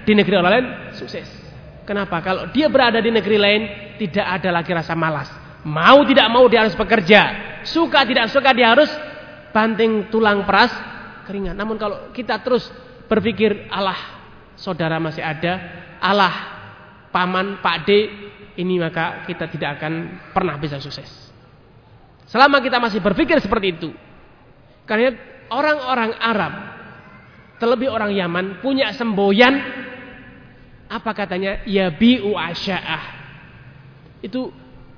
[0.07, 1.27] di negeri orang lain sukses.
[1.89, 2.21] Kenapa?
[2.21, 3.63] Kalau dia berada di negeri lain
[3.97, 5.33] tidak ada lagi rasa malas.
[5.67, 7.23] Mau tidak mau dia harus bekerja.
[7.67, 8.93] Suka tidak suka dia harus
[9.51, 10.71] banting tulang peras
[11.25, 11.57] keringat.
[11.57, 12.69] Namun kalau kita terus
[13.09, 14.16] berpikir Allah
[14.57, 15.61] saudara masih ada,
[16.01, 16.35] Allah,
[17.13, 17.91] paman, Pak D,
[18.57, 19.93] ini maka kita tidak akan
[20.33, 21.09] pernah bisa sukses.
[22.27, 23.91] Selama kita masih berpikir seperti itu.
[24.89, 25.15] Karena
[25.53, 26.53] orang-orang Arab,
[27.63, 29.55] terlebih orang Yaman, punya semboyan,
[30.87, 31.63] apa katanya?
[31.69, 33.03] Ya bi'u asya'ah.
[34.23, 34.51] Itu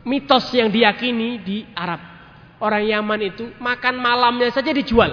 [0.06, 2.00] mitos yang diyakini di Arab.
[2.58, 5.12] Orang Yaman itu makan malamnya saja dijual.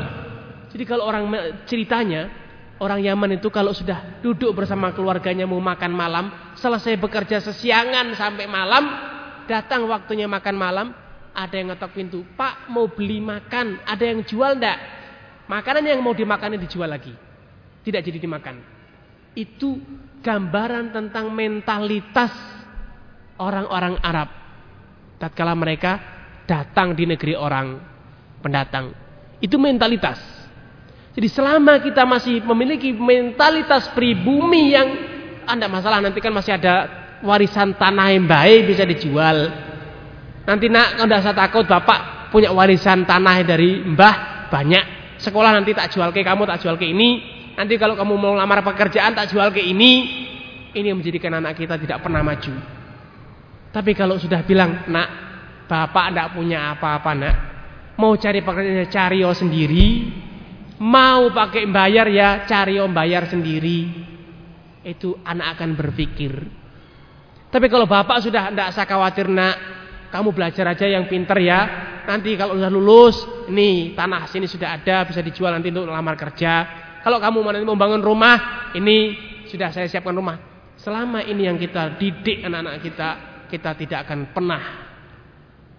[0.71, 1.29] Jadi kalau orang
[1.69, 2.27] ceritanya,
[2.75, 6.25] Orang Yaman itu kalau sudah duduk bersama keluarganya mau makan malam,
[6.59, 8.83] selesai bekerja sesiangan sampai malam,
[9.47, 10.87] datang waktunya makan malam,
[11.31, 14.75] ada yang ngetok pintu, Pak mau beli makan, ada yang jual ndak?
[15.47, 17.15] Makanan yang mau dimakan dijual lagi,
[17.87, 18.59] tidak jadi dimakan.
[19.31, 19.79] Itu
[20.19, 22.35] gambaran tentang mentalitas
[23.39, 24.29] orang-orang Arab.
[25.15, 25.95] Tatkala mereka
[26.43, 27.79] datang di negeri orang
[28.43, 28.91] pendatang,
[29.39, 30.34] itu mentalitas.
[31.15, 34.87] Jadi selama kita masih memiliki mentalitas pribumi yang
[35.47, 36.91] anda masalah nanti kan masih ada
[37.23, 39.47] warisan tanah yang baik bisa dijual.
[40.43, 45.17] Nanti nak anda saya takut bapak punya warisan tanah dari mbah banyak.
[45.23, 47.23] Sekolah nanti tak jual ke kamu tak jual ke ini.
[47.55, 50.23] Nanti kalau kamu mau lamar pekerjaan tak jual ke ini.
[50.75, 52.51] Ini yang menjadikan anak kita tidak pernah maju.
[53.71, 55.07] Tapi kalau sudah bilang nak
[55.71, 57.35] bapak tidak punya apa-apa nak.
[57.95, 60.04] Mau cari pekerjaan cari sendiri
[60.75, 63.87] Mau pakai bayar ya cari om bayar sendiri.
[64.83, 66.33] Itu anak akan berpikir.
[67.47, 69.55] Tapi kalau bapak sudah tidak usah khawatir nak.
[70.11, 71.59] Kamu belajar aja yang pinter ya.
[72.05, 73.17] Nanti kalau sudah lulus,
[73.49, 76.53] ini tanah sini sudah ada bisa dijual nanti untuk lamar kerja.
[77.01, 79.17] Kalau kamu mau membangun rumah, ini
[79.49, 80.37] sudah saya siapkan rumah.
[80.75, 83.09] Selama ini yang kita didik anak-anak kita,
[83.49, 84.61] kita tidak akan pernah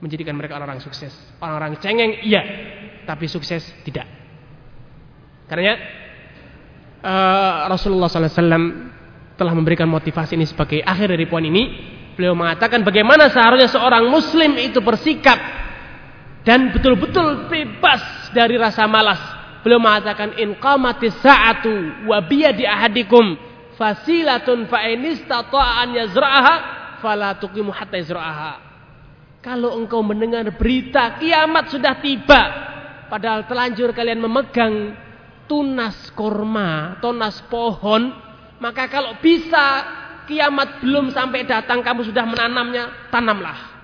[0.00, 1.12] menjadikan mereka orang-orang sukses.
[1.38, 2.42] Orang-orang cengeng iya,
[3.04, 4.15] tapi sukses tidak.
[5.46, 5.78] Karena
[7.06, 8.94] uh, Rasulullah SAW
[9.36, 11.94] telah memberikan motivasi ini sebagai akhir dari poin ini.
[12.16, 15.36] Beliau mengatakan bagaimana seharusnya seorang muslim itu bersikap
[16.42, 19.20] dan betul-betul bebas dari rasa malas.
[19.60, 23.36] Beliau mengatakan in qamatis sa'atu wa biyadi ahadikum
[23.76, 26.54] fasilatun fa an yazra'aha
[27.04, 28.52] fala tuqimu hatta yazra'aha.
[29.44, 32.42] Kalau engkau mendengar berita kiamat sudah tiba
[33.12, 34.96] padahal telanjur kalian memegang
[35.46, 38.12] tunas korma, tunas pohon,
[38.58, 39.86] maka kalau bisa
[40.26, 43.78] kiamat belum sampai datang kamu sudah menanamnya, tanamlah.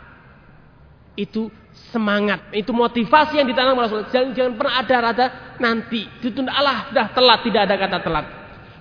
[1.15, 1.49] Itu
[1.95, 4.11] semangat, itu motivasi yang ditanam Rasulullah.
[4.11, 5.27] Jangan, jangan pernah ada rada
[5.63, 8.27] nanti ditunda Allah sudah telat, tidak ada kata telat.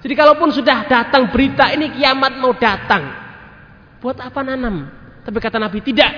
[0.02, 3.04] Jadi kalaupun sudah datang berita ini kiamat mau datang,
[4.02, 4.90] buat apa nanam?
[5.22, 6.10] Tapi kata Nabi tidak.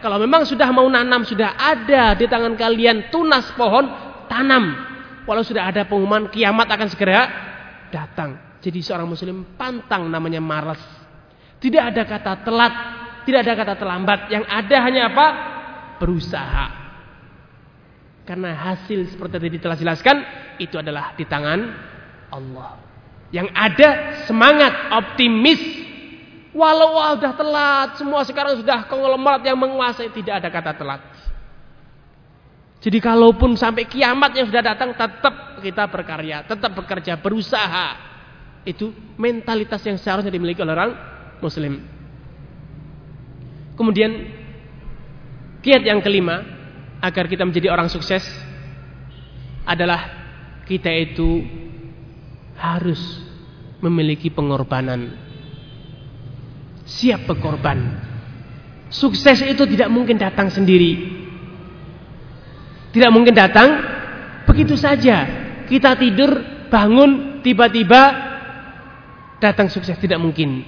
[0.00, 3.84] Kalau memang sudah mau nanam, sudah ada di tangan kalian tunas pohon,
[4.28, 4.95] tanam.
[5.26, 7.20] Walau sudah ada pengumuman kiamat akan segera
[7.90, 8.38] datang.
[8.62, 10.78] Jadi seorang muslim pantang namanya malas.
[11.58, 12.74] Tidak ada kata telat,
[13.26, 14.20] tidak ada kata terlambat.
[14.30, 15.26] Yang ada hanya apa?
[15.98, 16.66] Berusaha.
[18.26, 20.16] Karena hasil seperti tadi telah jelaskan
[20.58, 21.58] itu adalah di tangan
[22.30, 22.78] Allah.
[23.34, 23.88] Yang ada
[24.30, 25.86] semangat, optimis.
[26.54, 31.02] Walau sudah telat, semua sekarang sudah konglomerat yang menguasai, tidak ada kata telat.
[32.86, 37.98] Jadi kalaupun sampai kiamat yang sudah datang, tetap kita berkarya, tetap bekerja, berusaha.
[38.62, 40.92] Itu mentalitas yang seharusnya dimiliki oleh orang
[41.42, 41.82] Muslim.
[43.74, 44.30] Kemudian
[45.66, 46.46] kiat yang kelima
[47.02, 48.22] agar kita menjadi orang sukses
[49.66, 50.06] adalah
[50.70, 51.42] kita itu
[52.54, 53.02] harus
[53.82, 55.10] memiliki pengorbanan.
[56.86, 57.98] Siap berkorban.
[58.94, 61.25] Sukses itu tidak mungkin datang sendiri.
[62.96, 63.76] Tidak mungkin datang
[64.48, 65.28] begitu saja.
[65.68, 66.32] Kita tidur,
[66.72, 68.02] bangun, tiba-tiba
[69.36, 70.64] datang sukses tidak mungkin.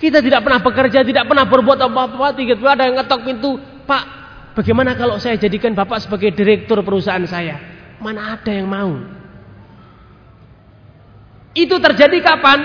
[0.00, 4.04] Kita tidak pernah bekerja, tidak pernah berbuat apa-apa, tiba-tiba ada yang ngetok pintu, "Pak,
[4.56, 7.60] bagaimana kalau saya jadikan Bapak sebagai direktur perusahaan saya?"
[8.00, 8.96] Mana ada yang mau?
[11.52, 12.64] Itu terjadi kapan?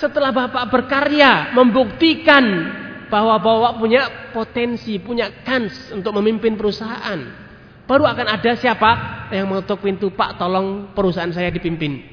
[0.00, 2.72] Setelah Bapak berkarya, membuktikan
[3.12, 7.47] bahwa Bapak punya potensi, punya kans untuk memimpin perusahaan.
[7.88, 8.90] Baru akan ada siapa
[9.32, 12.04] yang mengetuk pintu, Pak tolong perusahaan saya dipimpin.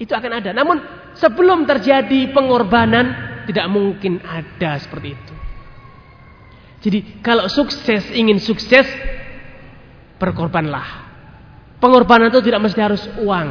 [0.00, 0.56] Itu akan ada.
[0.56, 0.80] Namun
[1.20, 5.34] sebelum terjadi pengorbanan, tidak mungkin ada seperti itu.
[6.82, 8.88] Jadi kalau sukses, ingin sukses,
[10.16, 11.12] berkorbanlah.
[11.78, 13.48] Pengorbanan itu tidak mesti harus uang.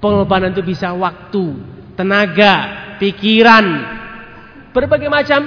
[0.00, 1.44] Pengorbanan itu bisa waktu,
[1.94, 2.54] tenaga,
[2.98, 3.66] pikiran,
[4.72, 5.46] berbagai macam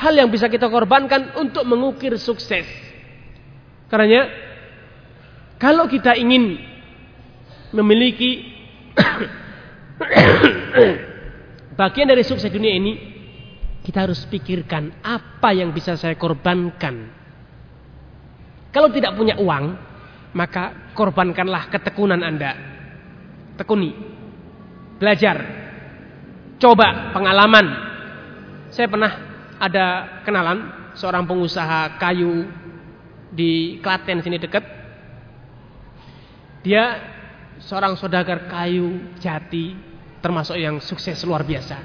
[0.00, 2.91] hal yang bisa kita korbankan untuk mengukir sukses.
[3.92, 4.24] Karena
[5.60, 6.56] kalau kita ingin
[7.76, 8.40] memiliki
[11.80, 12.96] bagian dari sukses dunia ini,
[13.84, 17.20] kita harus pikirkan apa yang bisa saya korbankan.
[18.72, 19.76] Kalau tidak punya uang,
[20.32, 22.56] maka korbankanlah ketekunan Anda
[23.60, 23.92] tekuni.
[24.96, 25.36] Belajar.
[26.56, 27.66] Coba pengalaman.
[28.72, 29.12] Saya pernah
[29.60, 29.84] ada
[30.24, 32.61] kenalan seorang pengusaha kayu
[33.32, 34.62] di Klaten sini dekat.
[36.62, 37.00] Dia
[37.64, 39.74] seorang saudagar kayu jati
[40.22, 41.80] termasuk yang sukses luar biasa.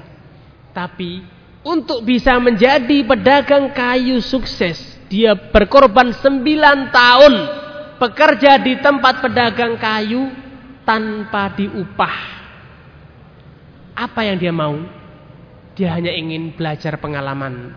[0.70, 1.24] Tapi
[1.66, 4.78] untuk bisa menjadi pedagang kayu sukses,
[5.10, 7.34] dia berkorban 9 tahun
[7.98, 10.30] bekerja di tempat pedagang kayu
[10.86, 12.16] tanpa diupah.
[13.98, 14.78] Apa yang dia mau?
[15.74, 17.74] Dia hanya ingin belajar pengalaman.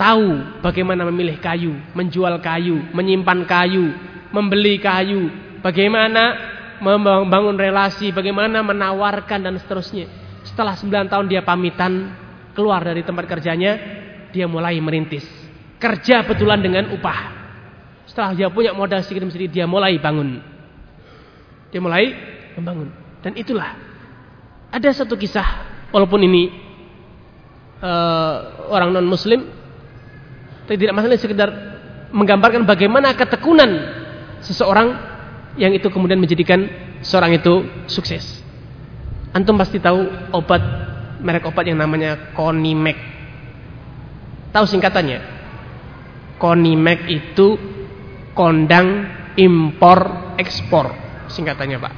[0.00, 3.92] Tahu bagaimana memilih kayu, menjual kayu, menyimpan kayu,
[4.32, 5.28] membeli kayu,
[5.60, 6.40] bagaimana
[6.80, 10.08] membangun relasi, bagaimana menawarkan dan seterusnya.
[10.48, 12.16] Setelah 9 tahun dia pamitan
[12.56, 13.76] keluar dari tempat kerjanya,
[14.32, 15.28] dia mulai merintis.
[15.76, 17.36] Kerja betulan dengan upah.
[18.08, 20.40] Setelah dia punya modal sedikit sedikit dia mulai bangun.
[21.68, 22.08] Dia mulai
[22.56, 22.88] membangun.
[23.20, 23.76] Dan itulah
[24.72, 25.44] ada satu kisah
[25.92, 26.48] walaupun ini
[27.84, 29.59] uh, orang non muslim
[30.70, 31.50] tapi tidak masalah sekedar
[32.14, 33.74] menggambarkan bagaimana ketekunan
[34.38, 34.94] seseorang
[35.58, 36.62] yang itu kemudian menjadikan
[37.02, 38.38] seorang itu sukses.
[39.34, 40.62] Antum pasti tahu obat
[41.18, 42.94] merek obat yang namanya Conimac.
[44.54, 45.18] Tahu singkatannya?
[46.38, 47.58] Conimac itu
[48.38, 50.94] kondang impor ekspor
[51.26, 51.94] singkatannya Pak.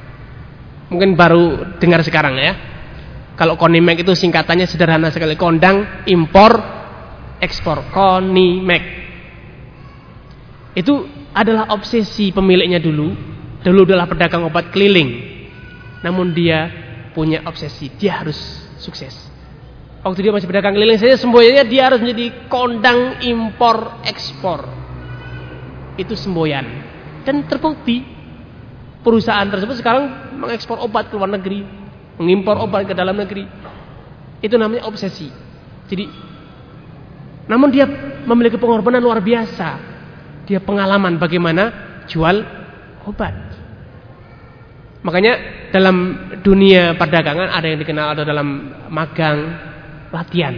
[0.89, 2.57] Mungkin baru dengar sekarang ya.
[3.37, 5.37] Kalau Konimek itu singkatannya sederhana sekali.
[5.37, 6.81] Kondang, impor,
[7.43, 7.91] ekspor.
[7.91, 8.83] Konimek.
[10.73, 11.05] Itu
[11.35, 13.11] adalah obsesi pemiliknya dulu.
[13.61, 15.35] Dulu adalah pedagang obat keliling.
[16.01, 16.71] Namun dia
[17.11, 17.91] punya obsesi.
[17.99, 18.37] Dia harus
[18.81, 19.13] sukses.
[20.03, 24.67] Waktu dia masih pedagang keliling saja semboyannya dia harus menjadi kondang impor ekspor.
[25.95, 26.67] Itu semboyan.
[27.23, 28.03] Dan terbukti
[28.99, 31.63] perusahaan tersebut sekarang mengekspor obat ke luar negeri,
[32.19, 33.47] mengimpor obat ke dalam negeri.
[34.43, 35.31] Itu namanya obsesi.
[35.87, 36.03] Jadi,
[37.47, 37.85] namun dia
[38.23, 39.91] memiliki pengorbanan luar biasa.
[40.47, 41.63] Dia pengalaman bagaimana
[42.07, 42.43] jual
[43.07, 43.35] obat.
[45.03, 45.33] Makanya
[45.75, 45.95] dalam
[46.39, 48.47] dunia perdagangan ada yang dikenal ada dalam
[48.87, 49.37] magang
[50.15, 50.55] latihan,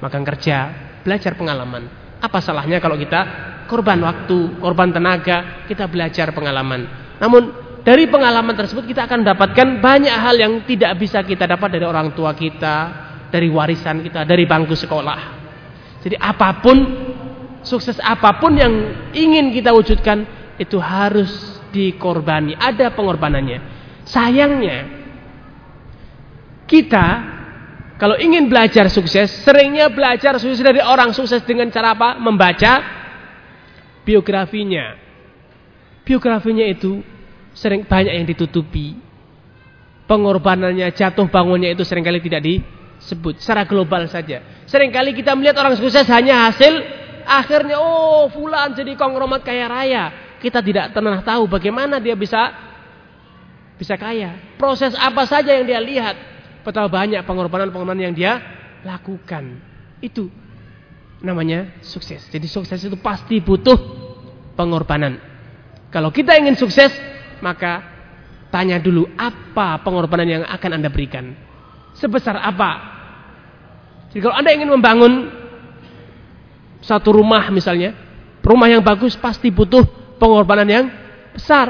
[0.00, 0.72] magang kerja,
[1.04, 1.84] belajar pengalaman.
[2.24, 3.20] Apa salahnya kalau kita
[3.68, 6.88] korban waktu, korban tenaga, kita belajar pengalaman.
[7.20, 7.42] Namun
[7.84, 12.16] dari pengalaman tersebut kita akan mendapatkan banyak hal yang tidak bisa kita dapat dari orang
[12.16, 12.76] tua kita,
[13.28, 15.33] dari warisan kita, dari bangku sekolah.
[16.04, 16.76] Jadi apa pun,
[17.64, 18.72] sukses apa pun yang
[19.16, 20.28] ingin kita wujudkan,
[20.60, 21.32] itu harus
[21.72, 22.52] dikorbani.
[22.60, 23.58] Ada pengorbanannya.
[24.04, 24.78] Sayangnya,
[26.68, 27.34] kita
[27.94, 32.20] kalau ingin belajar sukses, seringnya belajar sukses dari orang sukses dengan cara apa?
[32.20, 32.72] Membaca
[34.04, 34.98] biografinya.
[36.04, 37.00] Biografinya itu
[37.54, 38.98] sering banyak yang ditutupi.
[40.04, 42.44] Pengorbanannya, jatuh bangunnya itu sering kali tidak
[43.04, 44.40] disebut secara global saja.
[44.64, 46.72] Seringkali kita melihat orang sukses hanya hasil
[47.28, 50.04] akhirnya oh fulan jadi konglomerat kaya raya.
[50.40, 52.48] Kita tidak pernah tahu bagaimana dia bisa
[53.76, 54.56] bisa kaya.
[54.56, 56.16] Proses apa saja yang dia lihat.
[56.64, 58.40] Betapa banyak pengorbanan-pengorbanan yang dia
[58.88, 59.60] lakukan.
[60.00, 60.32] Itu
[61.20, 62.24] namanya sukses.
[62.32, 63.76] Jadi sukses itu pasti butuh
[64.56, 65.20] pengorbanan.
[65.92, 66.92] Kalau kita ingin sukses,
[67.44, 67.84] maka
[68.48, 71.36] tanya dulu apa pengorbanan yang akan Anda berikan.
[71.96, 72.93] Sebesar apa?
[74.14, 75.12] Jadi kalau Anda ingin membangun
[76.78, 77.98] satu rumah misalnya,
[78.46, 79.82] rumah yang bagus pasti butuh
[80.22, 80.86] pengorbanan yang
[81.34, 81.66] besar.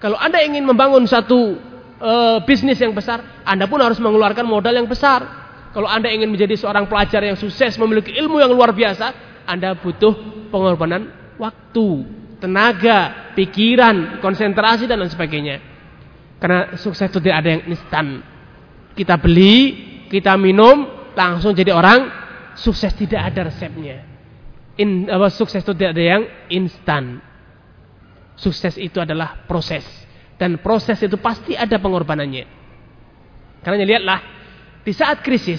[0.00, 1.60] Kalau Anda ingin membangun satu
[2.00, 2.12] e,
[2.48, 5.44] bisnis yang besar, Anda pun harus mengeluarkan modal yang besar.
[5.76, 9.12] Kalau Anda ingin menjadi seorang pelajar yang sukses, memiliki ilmu yang luar biasa,
[9.44, 11.88] Anda butuh pengorbanan waktu,
[12.40, 15.60] tenaga, pikiran, konsentrasi dan lain sebagainya.
[16.40, 18.24] Karena sukses itu tidak ada yang instan.
[18.96, 19.56] Kita beli,
[20.08, 22.12] kita minum, langsung jadi orang
[22.54, 24.04] sukses tidak ada resepnya.
[24.76, 26.22] In, apa, sukses itu tidak ada yang
[26.52, 27.24] instan.
[28.36, 29.82] Sukses itu adalah proses
[30.36, 32.44] dan proses itu pasti ada pengorbanannya.
[33.64, 34.20] Karena lihatlah
[34.84, 35.58] di saat krisis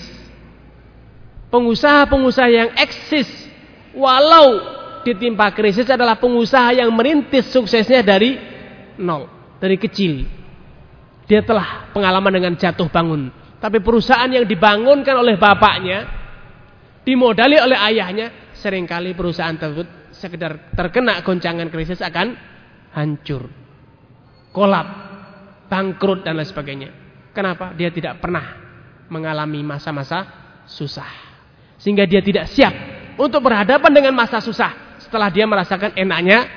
[1.49, 3.27] pengusaha-pengusaha yang eksis
[3.97, 4.61] walau
[5.01, 8.37] ditimpa krisis adalah pengusaha yang merintis suksesnya dari
[9.01, 9.25] nol,
[9.57, 10.27] dari kecil.
[11.27, 13.33] Dia telah pengalaman dengan jatuh bangun.
[13.57, 16.05] Tapi perusahaan yang dibangunkan oleh bapaknya,
[17.01, 22.37] dimodali oleh ayahnya, sering kali perusahaan tersebut sekedar terkena goncangan krisis akan
[22.93, 23.49] hancur.
[24.53, 24.87] Kolap,
[25.69, 26.89] bangkrut dan lain sebagainya.
[27.33, 27.73] Kenapa?
[27.77, 28.57] Dia tidak pernah
[29.09, 30.25] mengalami masa-masa
[30.65, 31.09] susah.
[31.77, 32.73] Sehingga dia tidak siap
[33.21, 36.49] untuk berhadapan dengan masa susah setelah dia merasakan enaknya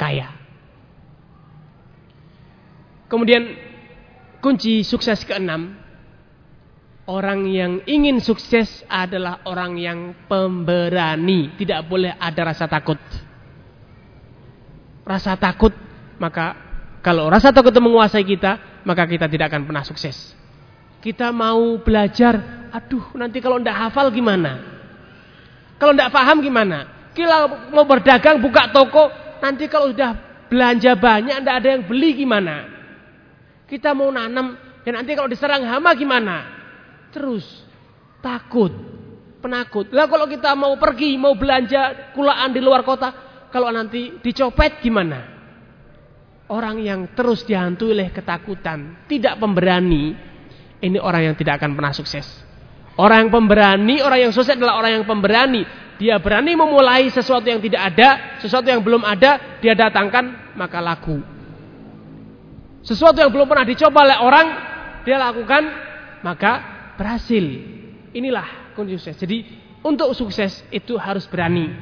[0.00, 0.32] kaya.
[3.12, 3.44] Kemudian
[4.40, 5.76] kunci sukses keenam,
[7.06, 9.98] orang yang ingin sukses adalah orang yang
[10.30, 12.98] pemberani, tidak boleh ada rasa takut.
[15.02, 15.74] Rasa takut,
[16.22, 16.54] maka
[17.02, 20.38] kalau rasa takut itu menguasai kita, maka kita tidak akan pernah sukses.
[21.02, 24.62] Kita mau belajar, aduh nanti kalau tidak hafal gimana?
[25.82, 27.10] Kalau tidak paham gimana?
[27.10, 29.10] Kita mau berdagang buka toko,
[29.42, 32.70] nanti kalau sudah belanja banyak tidak ada yang beli gimana?
[33.66, 34.54] Kita mau nanam
[34.86, 36.61] dan nanti kalau diserang hama gimana?
[37.12, 37.44] Terus
[38.24, 38.72] takut,
[39.44, 39.92] penakut.
[39.92, 43.12] Lah kalau kita mau pergi, mau belanja kulaan di luar kota,
[43.52, 45.28] kalau nanti dicopet gimana?
[46.48, 50.16] Orang yang terus dihantui oleh ketakutan, tidak pemberani,
[50.80, 52.24] ini orang yang tidak akan pernah sukses.
[52.96, 55.64] Orang yang pemberani, orang yang sukses adalah orang yang pemberani.
[55.96, 61.22] Dia berani memulai sesuatu yang tidak ada, sesuatu yang belum ada, dia datangkan, maka laku.
[62.82, 64.46] Sesuatu yang belum pernah dicoba oleh orang,
[65.06, 65.62] dia lakukan,
[66.26, 67.44] maka berhasil.
[68.12, 69.16] Inilah kunci sukses.
[69.20, 69.38] Jadi,
[69.82, 71.72] untuk sukses itu harus berani.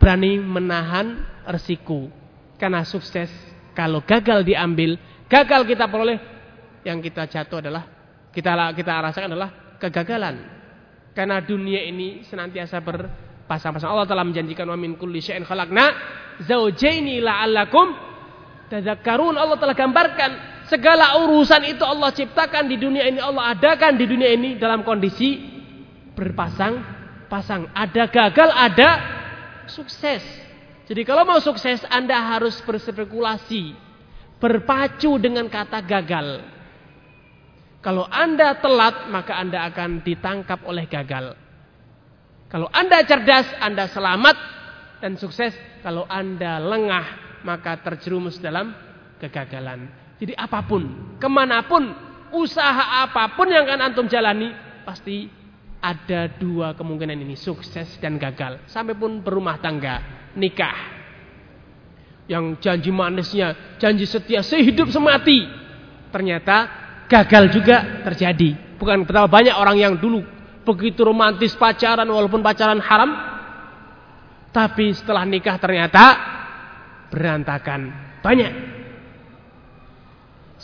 [0.00, 2.08] Berani menahan resiko.
[2.56, 3.28] Karena sukses,
[3.76, 4.96] kalau gagal diambil,
[5.28, 6.18] gagal kita peroleh,
[6.84, 7.84] yang kita jatuh adalah,
[8.32, 9.50] kita kita rasakan adalah
[9.80, 10.36] kegagalan.
[11.14, 13.86] Karena dunia ini senantiasa berpasang-pasang.
[13.86, 15.84] Allah telah menjanjikan wa min kulli syai'in khalaqna
[16.42, 17.94] zaujaini la'allakum
[18.66, 19.38] tadzakkarun.
[19.38, 24.30] Allah telah gambarkan segala urusan itu Allah ciptakan di dunia ini, Allah adakan di dunia
[24.32, 25.40] ini dalam kondisi
[26.14, 27.72] berpasang-pasang.
[27.74, 28.90] Ada gagal, ada
[29.68, 30.22] sukses.
[30.84, 33.72] Jadi kalau mau sukses Anda harus berspekulasi,
[34.36, 36.44] berpacu dengan kata gagal.
[37.80, 41.36] Kalau Anda telat, maka Anda akan ditangkap oleh gagal.
[42.48, 44.36] Kalau Anda cerdas, Anda selamat
[45.04, 45.52] dan sukses.
[45.84, 47.06] Kalau Anda lengah,
[47.44, 48.72] maka terjerumus dalam
[49.20, 50.03] kegagalan.
[50.18, 51.90] Jadi apa pun, ke mana pun,
[52.34, 54.54] usaha apa pun yang akan antum jalani,
[54.86, 55.26] pasti
[55.84, 58.62] ada dua kemungkinan ini, sukses dan gagal.
[58.70, 61.04] Sampai pun berumah tangga, nikah.
[62.24, 65.44] Yang janji manisnya, janji setia sehidup semati.
[66.08, 66.56] Ternyata
[67.04, 68.80] gagal juga terjadi.
[68.80, 70.24] Bukan betapa banyak orang yang dulu
[70.64, 73.10] begitu romantis pacaran walaupun pacaran haram.
[74.54, 76.04] Tapi setelah nikah ternyata
[77.12, 77.92] berantakan.
[78.24, 78.73] Banyak.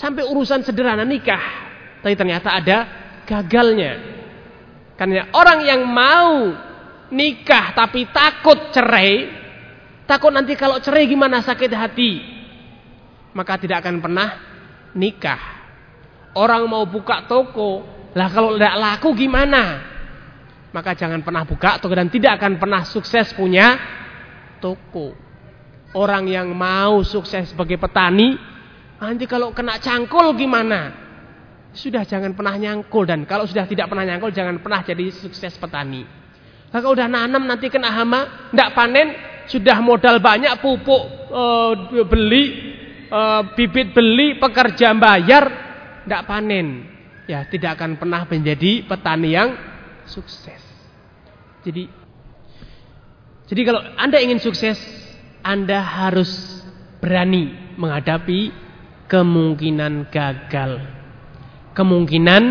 [0.01, 1.69] Sampai urusan sederhana nikah.
[2.01, 2.89] Tapi ternyata ada
[3.29, 4.01] gagalnya.
[4.97, 6.57] Karena orang yang mau
[7.13, 9.29] nikah tapi takut cerai.
[10.09, 12.13] Takut nanti kalau cerai gimana sakit hati.
[13.37, 14.29] Maka tidak akan pernah
[14.97, 15.61] nikah.
[16.33, 19.83] Orang mau buka toko, lah kalau tidak laku gimana?
[20.71, 23.79] Maka jangan pernah buka toko dan tidak akan pernah sukses punya
[24.63, 25.15] toko.
[25.91, 28.39] Orang yang mau sukses sebagai petani,
[29.09, 31.09] nanti kalau kena cangkul gimana?
[31.71, 36.03] Sudah jangan pernah nyangkul dan kalau sudah tidak pernah nyangkul jangan pernah jadi sukses petani.
[36.71, 39.09] Kalau udah nanam nanti kena hama, tidak panen,
[39.51, 41.45] sudah modal banyak pupuk e,
[42.07, 42.45] beli,
[43.11, 43.21] e,
[43.59, 45.45] bibit beli, pekerja bayar,
[46.07, 46.87] tidak panen.
[47.27, 49.55] Ya, tidak akan pernah menjadi petani yang
[50.07, 50.63] sukses.
[51.63, 51.87] Jadi
[53.51, 54.79] jadi kalau Anda ingin sukses,
[55.43, 56.63] Anda harus
[57.03, 58.55] berani menghadapi
[59.11, 60.79] kemungkinan gagal.
[61.75, 62.43] Kemungkinan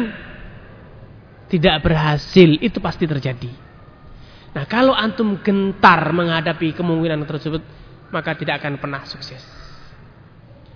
[1.47, 3.49] tidak berhasil itu pasti terjadi.
[4.51, 7.63] Nah, kalau antum gentar menghadapi kemungkinan tersebut,
[8.11, 9.39] maka tidak akan pernah sukses.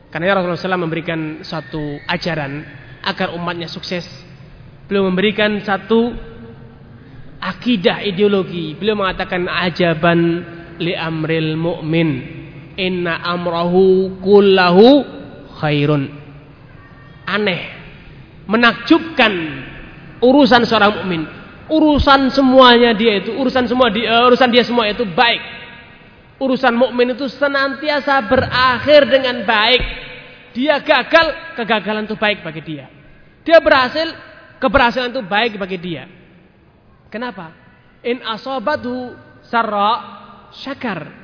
[0.07, 2.64] Karena Rasulullah SAW memberikan satu ajaran
[3.01, 4.05] agar umatnya sukses.
[4.85, 6.14] Beliau memberikan satu
[7.41, 8.77] akidah ideologi.
[8.77, 10.45] Beliau mengatakan ajaban
[10.77, 12.10] li amril mu'min.
[12.77, 15.23] Inna amrahu kullahu
[15.64, 16.11] khairun.
[17.23, 17.72] Aneh.
[18.44, 19.31] Menakjubkan
[20.19, 21.23] urusan seorang mukmin
[21.72, 25.41] urusan semuanya dia itu, urusan semua dia, uh, urusan dia semua itu baik.
[26.41, 29.81] Urusan mukmin itu senantiasa berakhir dengan baik.
[30.53, 32.85] Dia gagal, kegagalan itu baik bagi dia.
[33.48, 34.11] Dia berhasil,
[34.60, 36.03] keberhasilan itu baik bagi dia.
[37.07, 37.53] Kenapa?
[38.03, 39.15] In asobatu
[39.48, 39.91] sarra
[40.52, 41.23] syakar.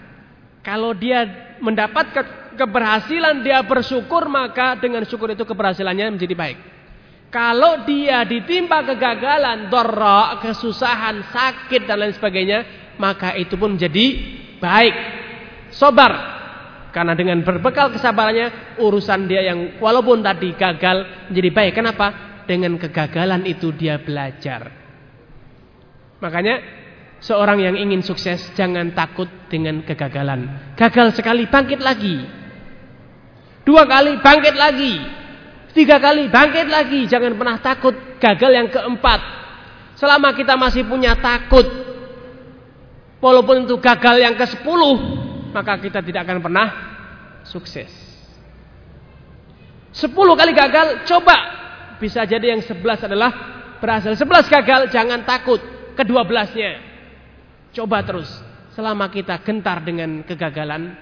[0.60, 2.12] Kalau dia mendapat
[2.60, 6.58] keberhasilan, dia bersyukur, maka dengan syukur itu keberhasilannya menjadi baik.
[7.30, 12.60] Kalau dia ditimpa kegagalan, dorok, kesusahan, sakit dan lain sebagainya,
[12.98, 14.06] maka itu pun menjadi
[14.58, 14.96] baik.
[15.70, 16.38] Sobar.
[16.90, 21.74] Karena dengan berbekal kesabarannya, urusan dia yang walaupun tadi gagal menjadi baik.
[21.78, 22.08] Kenapa?
[22.50, 24.74] Dengan kegagalan itu dia belajar.
[26.18, 26.79] Makanya
[27.20, 30.74] seorang yang ingin sukses jangan takut dengan kegagalan.
[30.76, 32.24] Gagal sekali bangkit lagi.
[33.68, 34.94] Dua kali bangkit lagi.
[35.76, 37.06] Tiga kali bangkit lagi.
[37.06, 37.94] Jangan pernah takut.
[38.18, 39.20] Gagal yang keempat.
[40.00, 41.68] Selama kita masih punya takut.
[43.20, 44.98] Walaupun itu gagal yang ke sepuluh.
[45.54, 46.68] Maka kita tidak akan pernah
[47.46, 47.92] sukses.
[49.94, 51.06] Sepuluh kali gagal.
[51.06, 51.38] Coba.
[52.02, 53.30] Bisa jadi yang sebelas adalah
[53.78, 54.18] berhasil.
[54.18, 54.90] Sebelas gagal.
[54.90, 55.62] Jangan takut.
[55.94, 56.89] Kedua belasnya.
[57.74, 58.30] Coba terus.
[58.74, 60.96] Selama kita gentar dengan kegagalan.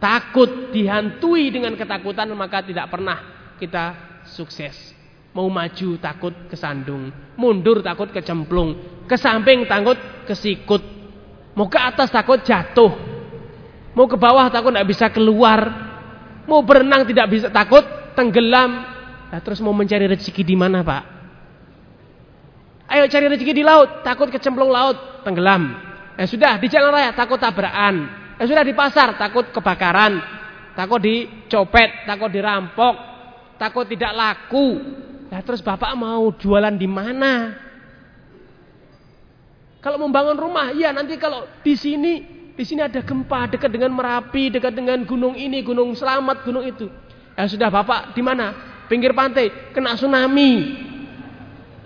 [0.00, 2.30] Takut dihantui dengan ketakutan.
[2.32, 3.18] Maka tidak pernah
[3.60, 4.96] kita sukses.
[5.30, 9.94] Mau maju takut kesandung, mundur takut kecemplung, ke samping takut
[10.26, 10.82] kesikut,
[11.54, 12.90] mau ke atas takut jatuh,
[13.94, 15.70] mau ke bawah takut tidak bisa keluar,
[16.50, 17.86] mau berenang tidak bisa takut
[18.18, 18.90] tenggelam.
[19.30, 21.02] Nah, terus mau mencari rezeki di mana pak?
[22.90, 25.89] Ayo cari rezeki di laut, takut kecemplung laut, tenggelam.
[26.20, 28.04] Ya sudah di jalan raya takut tabrakan.
[28.36, 30.20] Ya sudah di pasar takut kebakaran,
[30.76, 32.94] takut dicopet, takut dirampok,
[33.56, 34.84] takut tidak laku.
[35.32, 37.56] Nah, terus Bapak mau jualan di mana?
[39.80, 42.20] Kalau membangun rumah, ya nanti kalau di sini,
[42.52, 46.92] di sini ada gempa dekat dengan Merapi, dekat dengan gunung ini, gunung Selamat, gunung itu.
[47.32, 48.52] Ya sudah Bapak di mana?
[48.92, 50.84] Pinggir pantai, kena tsunami.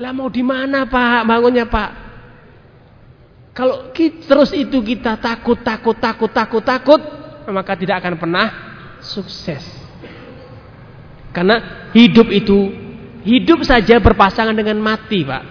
[0.03, 2.04] Lah mau di mana Pak bangunnya Pak?
[3.55, 7.01] Kalau terus itu kita takut, takut, takut, takut, takut,
[7.47, 8.47] maka tidak akan pernah
[8.99, 9.63] sukses.
[11.31, 12.75] Karena hidup itu
[13.23, 15.45] hidup saja berpasangan dengan mati, Pak.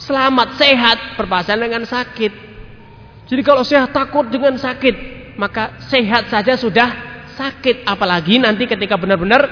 [0.00, 2.32] Selamat, sehat berpasangan dengan sakit.
[3.28, 4.96] Jadi kalau sehat takut dengan sakit,
[5.36, 6.88] maka sehat saja sudah
[7.36, 9.44] sakit, apalagi nanti ketika benar-benar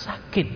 [0.00, 0.48] sakit.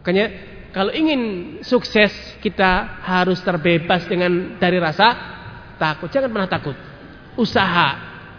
[0.00, 1.20] Makanya kalau ingin
[1.60, 5.08] sukses kita harus terbebas dengan dari rasa
[5.76, 6.08] takut.
[6.08, 6.76] Jangan pernah takut.
[7.36, 7.88] Usaha,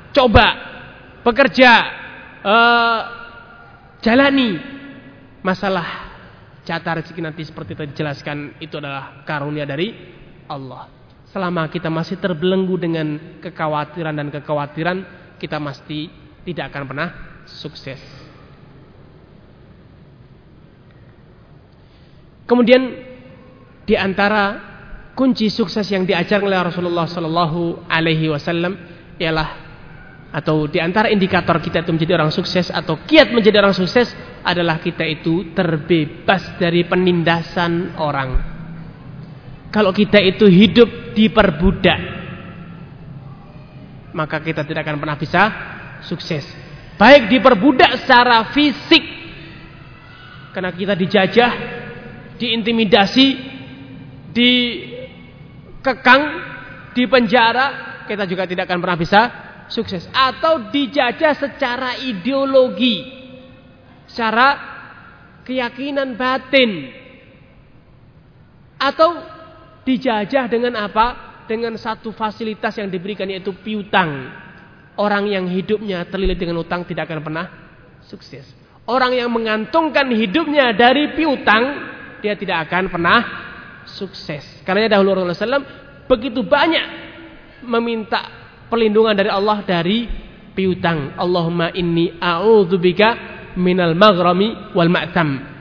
[0.09, 0.47] coba,
[1.21, 1.71] bekerja,
[2.41, 2.99] uh,
[4.01, 4.57] jalani
[5.45, 6.13] masalah
[6.65, 9.93] catat rezeki nanti seperti tadi dijelaskan itu adalah karunia dari
[10.49, 10.89] Allah.
[11.29, 14.97] Selama kita masih terbelenggu dengan kekhawatiran dan kekhawatiran,
[15.37, 16.09] kita pasti
[16.45, 17.09] tidak akan pernah
[17.45, 18.22] sukses.
[22.43, 22.81] Kemudian
[23.83, 24.73] di antara
[25.13, 28.73] kunci sukses yang diajarkan oleh Rasulullah Sallallahu Alaihi Wasallam
[29.21, 29.63] ialah
[30.33, 34.09] atau di antara indikator kita itu menjadi orang sukses atau kiat menjadi orang sukses
[34.41, 38.29] adalah kita itu terbebas dari penindasan orang.
[39.69, 42.01] Kalau kita itu hidup diperbudak,
[44.17, 45.41] maka kita tidak akan pernah bisa
[46.05, 46.45] sukses.
[46.97, 49.01] Baik diperbudak secara fisik,
[50.53, 51.51] Karena kita dijajah,
[52.37, 53.27] diintimidasi,
[54.33, 56.23] dikekang,
[56.93, 57.65] dipenjara,
[58.05, 59.21] kita juga tidak akan pernah bisa
[59.69, 60.05] sukses.
[60.11, 63.03] Atau dijajah secara ideologi,
[64.09, 64.57] secara
[65.47, 66.91] keyakinan batin.
[68.79, 69.15] Atau
[69.87, 71.31] dijajah dengan apa?
[71.43, 74.31] Dengan satu fasilitas yang diberikan yaitu piutang.
[74.95, 77.45] Orang yang hidupnya terlilit dengan utang tidak akan pernah
[78.05, 78.45] sukses.
[78.83, 81.92] Orang yang mengantungkan hidupnya dari piutang,
[82.23, 83.19] dia tidak akan pernah
[83.83, 84.63] sukses.
[84.63, 85.67] Karena dahulu Rasulullah SAW
[86.07, 86.85] begitu banyak
[87.67, 88.23] meminta
[88.71, 90.07] perlindungan dari Allah dari
[90.55, 91.19] piutang.
[91.19, 93.19] Allahumma inni a'udzubika
[93.59, 95.51] minal maghrami wal ma'tam.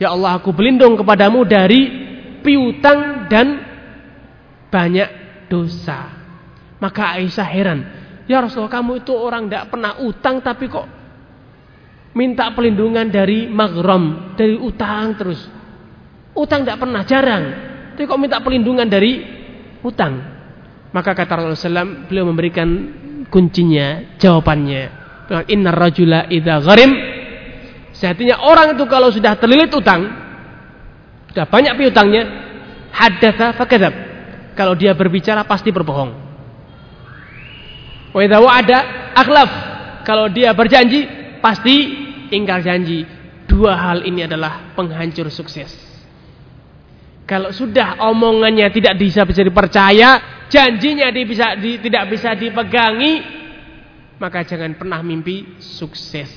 [0.00, 1.92] Ya Allah, aku berlindung kepadamu dari
[2.40, 3.62] piutang dan
[4.72, 5.08] banyak
[5.52, 6.08] dosa.
[6.80, 7.80] Maka Aisyah heran.
[8.24, 11.03] Ya Rasulullah, kamu itu orang tidak pernah utang tapi kok
[12.14, 15.42] minta perlindungan dari maghram, dari utang terus.
[16.34, 17.44] Utang tidak pernah jarang.
[17.94, 19.22] Tapi kok minta perlindungan dari
[19.82, 20.18] utang?
[20.94, 22.68] Maka kata Rasulullah SAW, beliau memberikan
[23.30, 24.82] kuncinya, jawabannya.
[25.50, 26.90] Inna rajula idha gharim.
[27.94, 30.06] Sehatinya orang itu kalau sudah terlilit utang,
[31.30, 32.22] sudah banyak piutangnya,
[32.94, 33.94] hadatha fakadab.
[34.54, 36.14] Kalau dia berbicara pasti berbohong.
[38.14, 38.78] Wa wa'ada
[39.18, 39.50] akhlaf.
[40.06, 41.76] Kalau dia berjanji pasti
[42.32, 43.04] ingkar janji.
[43.44, 45.68] Dua hal ini adalah penghancur sukses.
[47.28, 53.20] Kalau sudah omongannya tidak bisa bisa dipercaya, janjinya bisa, di, tidak bisa dipegangi,
[54.16, 56.32] maka jangan pernah mimpi sukses.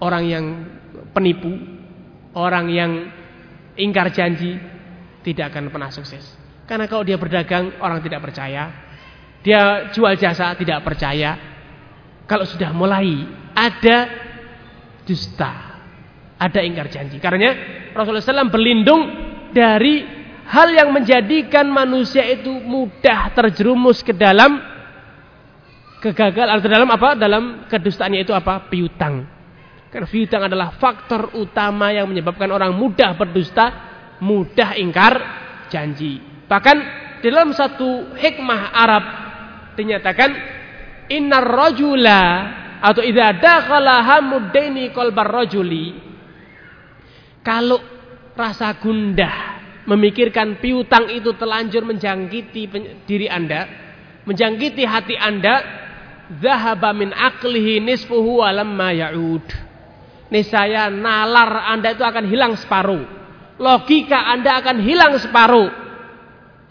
[0.00, 0.44] Orang yang
[1.12, 1.52] penipu,
[2.32, 2.90] orang yang
[3.76, 4.56] ingkar janji,
[5.20, 6.24] tidak akan pernah sukses.
[6.64, 8.72] Karena kalau dia berdagang, orang tidak percaya.
[9.44, 11.36] Dia jual jasa, tidak percaya.
[12.28, 13.98] Kalau sudah mulai ada
[15.04, 15.80] dusta.
[16.42, 17.22] Ada ingkar janji.
[17.22, 17.54] Karena
[17.94, 19.02] Rasulullah SAW berlindung
[19.54, 20.02] dari
[20.48, 24.58] hal yang menjadikan manusia itu mudah terjerumus ke dalam
[26.02, 27.14] kegagalan atau dalam apa?
[27.14, 28.66] Dalam kedustaannya itu apa?
[28.66, 29.22] Piutang.
[29.92, 33.66] Karena piutang adalah faktor utama yang menyebabkan orang mudah berdusta,
[34.18, 35.14] mudah ingkar
[35.68, 36.18] janji.
[36.48, 36.76] Bahkan
[37.22, 39.04] dalam satu hikmah Arab
[39.78, 40.30] dinyatakan
[41.12, 42.22] innar rajula
[42.82, 45.94] atau idza dakhala hamuddaini qalbar rajuli
[47.46, 47.78] kalau
[48.34, 52.70] rasa gundah memikirkan piutang itu telanjur menjangkiti
[53.06, 53.66] diri Anda,
[54.26, 55.54] menjangkiti hati Anda,
[56.38, 59.46] zahaba min aqlihi nisfuhu walamma ya'ud.
[60.32, 63.04] Niscaya nalar Anda itu akan hilang separuh.
[63.60, 65.70] Logika Anda akan hilang separuh.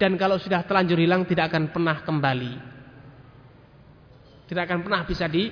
[0.01, 2.53] Dan kalau sudah telanjur hilang tidak akan pernah kembali.
[4.49, 5.45] Tidak akan pernah bisa di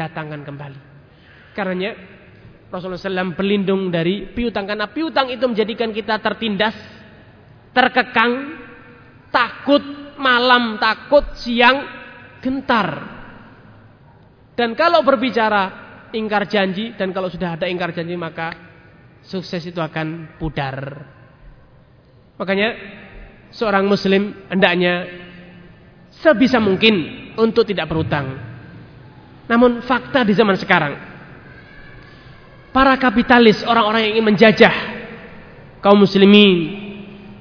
[0.00, 0.80] datangkan kembali.
[1.52, 1.92] Karena
[2.72, 6.72] Rasulullah SAW berlindung dari piutang karena piutang itu menjadikan kita tertindas,
[7.74, 8.56] terkekang,
[9.28, 9.82] takut
[10.16, 11.84] malam, takut siang,
[12.40, 13.18] gentar.
[14.54, 18.54] Dan kalau berbicara ingkar janji dan kalau sudah ada ingkar janji maka
[19.26, 21.06] sukses itu akan pudar.
[22.38, 22.68] Makanya
[23.52, 25.10] seorang muslim hendaknya
[26.22, 26.94] sebisa mungkin
[27.34, 28.49] untuk tidak berutang.
[29.50, 30.94] Namun fakta di zaman sekarang,
[32.70, 34.74] para kapitalis, orang-orang yang ingin menjajah
[35.82, 36.78] kaum muslimin,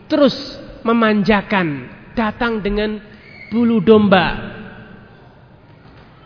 [0.09, 0.33] terus
[0.81, 1.85] memanjakan,
[2.17, 2.97] datang dengan
[3.53, 4.57] bulu domba.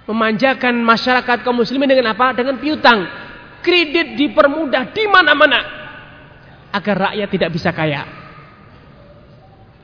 [0.07, 2.31] Memanjakan masyarakat kaum muslimin dengan apa?
[2.31, 3.03] Dengan piutang.
[3.59, 5.59] Kredit dipermudah di mana-mana.
[6.71, 8.03] Agar rakyat tidak bisa kaya.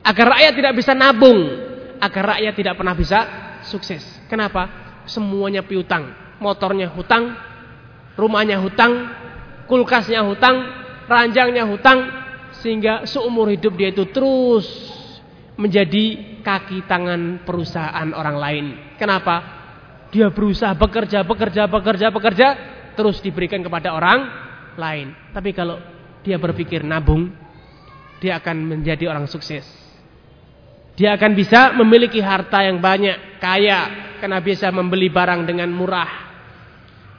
[0.04, 1.40] Agar rakyat tidak bisa nabung.
[2.00, 3.18] Agar rakyat tidak pernah bisa
[3.64, 4.04] sukses.
[4.28, 4.89] Kenapa?
[5.10, 6.14] Semuanya piutang.
[6.40, 7.36] Motornya hutang,
[8.16, 9.12] rumahnya hutang,
[9.68, 10.64] kulkasnya hutang,
[11.04, 12.08] ranjangnya hutang,
[12.64, 14.64] sehingga seumur hidup dia itu terus
[15.60, 18.64] menjadi kaki tangan perusahaan orang lain.
[18.96, 19.60] Kenapa?
[20.08, 22.48] Dia berusaha bekerja, bekerja, bekerja, bekerja,
[22.96, 24.26] terus diberikan kepada orang
[24.80, 25.12] lain.
[25.36, 25.76] Tapi kalau
[26.24, 27.30] dia berpikir nabung,
[28.18, 29.62] dia akan menjadi orang sukses.
[30.98, 36.30] Dia akan bisa memiliki harta yang banyak, kaya, karena bisa membeli barang dengan murah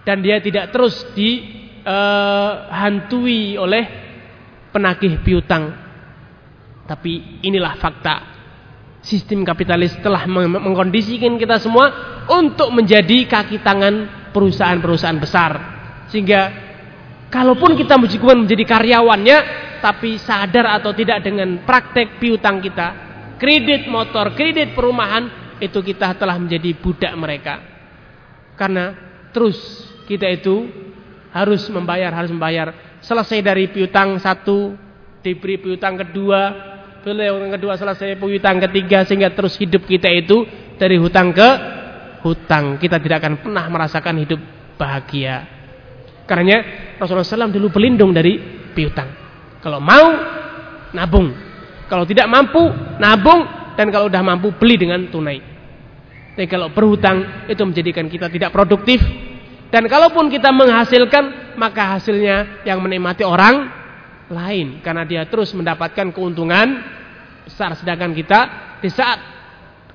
[0.02, 1.86] dan dia tidak terus dihantui
[3.58, 3.84] uh, oleh
[4.74, 5.74] penagih piutang.
[6.88, 8.16] Tapi inilah fakta.
[9.02, 11.90] Sistem kapitalis telah mengkondisikan kita semua
[12.30, 15.52] untuk menjadi kaki tangan perusahaan-perusahaan besar.
[16.14, 16.54] Sehingga
[17.34, 19.38] kalaupun kita menjadi karyawannya
[19.82, 22.94] tapi sadar atau tidak dengan praktek piutang kita,
[23.42, 27.62] kredit motor, kredit perumahan itu kita telah menjadi budak mereka.
[28.58, 28.98] Karena
[29.30, 29.58] terus
[30.10, 30.68] kita itu
[31.32, 32.98] harus membayar, harus membayar.
[33.02, 34.76] Selesai dari piutang satu,
[35.22, 36.42] diberi piutang kedua,
[37.06, 40.46] beliau yang kedua selesai piutang ketiga sehingga terus hidup kita itu
[40.78, 41.50] dari hutang ke
[42.26, 42.78] hutang.
[42.82, 44.42] Kita tidak akan pernah merasakan hidup
[44.78, 45.46] bahagia.
[46.30, 46.62] Karena
[46.98, 48.38] Rasulullah SAW dulu berlindung dari
[48.74, 49.10] piutang.
[49.62, 50.06] Kalau mau
[50.94, 51.34] nabung,
[51.90, 52.62] kalau tidak mampu
[53.02, 55.51] nabung dan kalau sudah mampu beli dengan tunai.
[56.32, 59.04] Tapi kalau berhutang itu menjadikan kita tidak produktif
[59.72, 63.72] dan kalaupun kita menghasilkan, maka hasilnya yang menikmati orang
[64.28, 64.84] lain.
[64.84, 66.76] Karena dia terus mendapatkan keuntungan
[67.48, 67.80] besar.
[67.80, 68.40] Sedangkan kita
[68.84, 69.20] di saat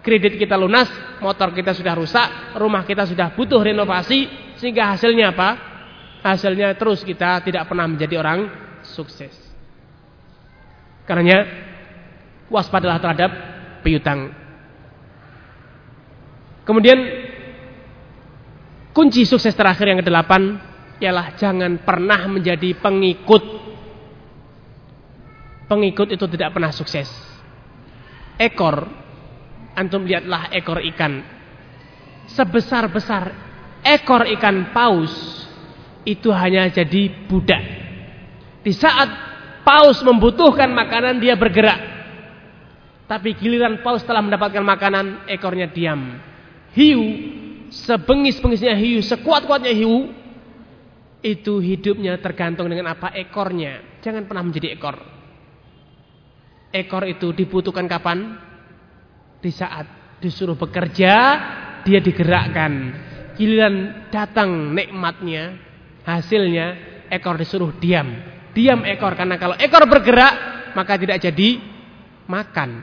[0.01, 0.89] kredit kita lunas,
[1.21, 4.49] motor kita sudah rusak, rumah kita sudah butuh renovasi.
[4.57, 5.51] Sehingga hasilnya apa?
[6.25, 8.49] Hasilnya terus kita tidak pernah menjadi orang
[8.81, 9.37] sukses.
[11.05, 11.45] Karena
[12.49, 13.31] waspadalah terhadap
[13.85, 14.46] piutang.
[16.67, 17.27] Kemudian
[18.97, 20.57] Kunci sukses terakhir yang kedelapan
[21.05, 23.45] ialah jangan pernah menjadi pengikut.
[25.69, 27.05] Pengikut itu tidak pernah sukses.
[28.41, 28.89] Ekor,
[29.77, 31.21] antum lihatlah ekor ikan.
[32.33, 33.37] Sebesar-besar
[33.85, 35.13] ekor ikan paus
[36.09, 37.61] itu hanya jadi budak.
[38.65, 39.13] Di saat
[39.61, 41.85] paus membutuhkan makanan dia bergerak.
[43.05, 46.17] Tapi giliran paus telah mendapatkan makanan, ekornya diam.
[46.77, 47.03] Hiu
[47.73, 50.13] sebengis-bengisnya hiu, sekuat-kuatnya hiu,
[51.25, 54.01] itu hidupnya tergantung dengan apa ekornya.
[54.05, 54.97] Jangan pernah menjadi ekor.
[56.71, 58.39] Ekor itu dibutuhkan kapan?
[59.43, 61.15] Di saat disuruh bekerja,
[61.83, 62.73] dia digerakkan.
[63.37, 65.59] Giliran datang nikmatnya,
[66.07, 66.67] hasilnya
[67.11, 68.07] ekor disuruh diam.
[68.57, 70.35] Diam ekor karena kalau ekor bergerak
[70.73, 71.61] maka tidak jadi
[72.25, 72.81] makan.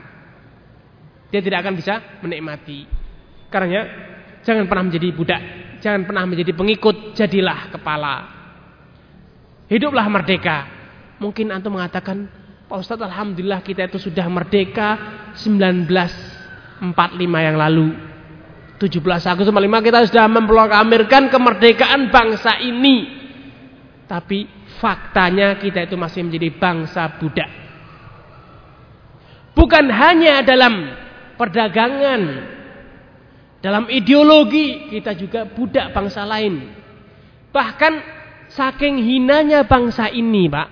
[1.34, 2.93] Dia tidak akan bisa menikmati.
[3.54, 3.86] Karena
[4.44, 5.42] Jangan pernah menjadi budak,
[5.80, 8.14] jangan pernah menjadi pengikut, jadilah kepala.
[9.72, 10.68] Hiduplah merdeka.
[11.16, 12.28] Mungkin antum mengatakan,
[12.68, 15.00] Pak Ustadz Alhamdulillah kita itu sudah merdeka
[15.40, 16.84] 1945
[17.40, 17.96] yang lalu.
[18.76, 19.00] 17
[19.32, 23.24] Agustus 45 kita sudah memproklamirkan kemerdekaan bangsa ini.
[24.04, 24.44] Tapi
[24.76, 27.48] faktanya kita itu masih menjadi bangsa budak.
[29.56, 30.92] Bukan hanya dalam
[31.40, 32.20] perdagangan,
[33.64, 36.68] dalam ideologi kita juga budak bangsa lain.
[37.48, 37.92] Bahkan
[38.52, 40.68] saking hinanya bangsa ini, Pak,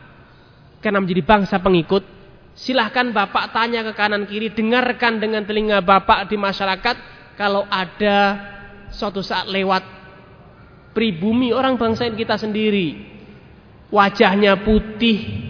[0.84, 2.04] karena menjadi bangsa pengikut,
[2.52, 6.96] silahkan Bapak tanya ke kanan kiri, dengarkan dengan telinga Bapak di masyarakat
[7.40, 8.36] kalau ada
[8.92, 9.80] suatu saat lewat
[10.92, 13.08] pribumi orang bangsa kita sendiri.
[13.88, 15.48] Wajahnya putih,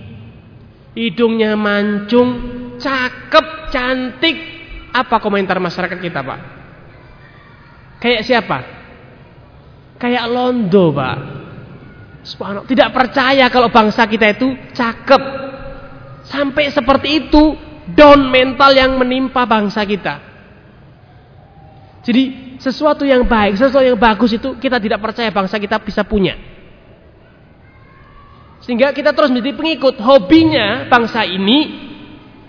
[0.95, 2.31] hidungnya mancung,
[2.79, 4.39] cakep, cantik.
[4.95, 6.52] Apa komentar masyarakat kita, Pak?
[8.03, 8.59] Kayak siapa?
[10.03, 11.19] Kayak londo, Pak.
[12.27, 12.67] Subhanallah.
[12.67, 15.23] Tidak percaya kalau bangsa kita itu cakep.
[16.27, 17.55] Sampai seperti itu
[17.95, 20.19] down mental yang menimpa bangsa kita.
[22.03, 26.35] Jadi sesuatu yang baik, sesuatu yang bagus itu kita tidak percaya bangsa kita bisa punya.
[28.63, 29.99] Sehingga kita terus menjadi pengikut.
[30.03, 31.91] Hobinya bangsa ini,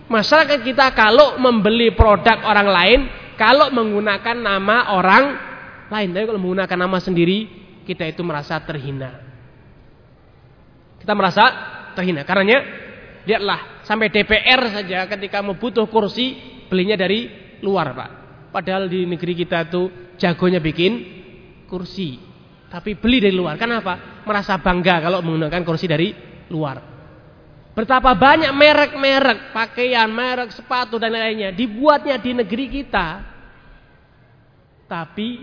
[0.10, 3.00] masyarakat kita kalau membeli produk orang lain,
[3.36, 5.24] kalau menggunakan nama orang
[5.94, 6.10] lain.
[6.14, 7.50] Tapi kalau menggunakan nama sendiri,
[7.86, 9.22] kita itu merasa terhina.
[10.98, 11.44] Kita merasa
[11.94, 12.24] terhina.
[12.24, 12.64] Karenanya,
[13.28, 16.40] lihatlah sampai DPR saja ketika mau butuh kursi
[16.72, 17.28] belinya dari
[17.62, 18.10] luar, Pak.
[18.54, 20.92] Padahal di negeri kita itu jagonya bikin
[21.68, 22.22] kursi.
[22.70, 23.58] Tapi beli dari luar.
[23.58, 24.26] Kenapa?
[24.26, 26.10] Merasa bangga kalau menggunakan kursi dari
[26.50, 26.93] luar.
[27.74, 33.08] Betapa banyak merek-merek pakaian, merek sepatu dan lainnya dibuatnya di negeri kita.
[34.86, 35.42] Tapi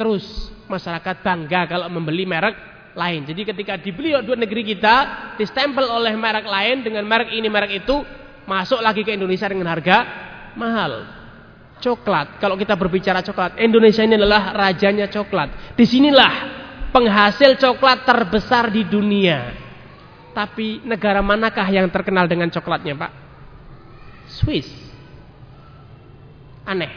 [0.00, 2.56] terus masyarakat bangga kalau membeli merek
[2.96, 3.28] lain.
[3.28, 4.96] Jadi ketika dibeli dua negeri kita,
[5.36, 8.00] distempel oleh merek lain dengan merek ini merek itu,
[8.48, 9.98] masuk lagi ke Indonesia dengan harga
[10.56, 11.12] mahal.
[11.76, 15.76] Coklat, kalau kita berbicara coklat, Indonesia ini adalah rajanya coklat.
[15.76, 16.32] Di sinilah
[16.88, 19.65] penghasil coklat terbesar di dunia.
[20.36, 23.12] Tapi negara manakah yang terkenal dengan coklatnya, Pak?
[24.28, 24.68] Swiss.
[26.68, 26.92] Aneh.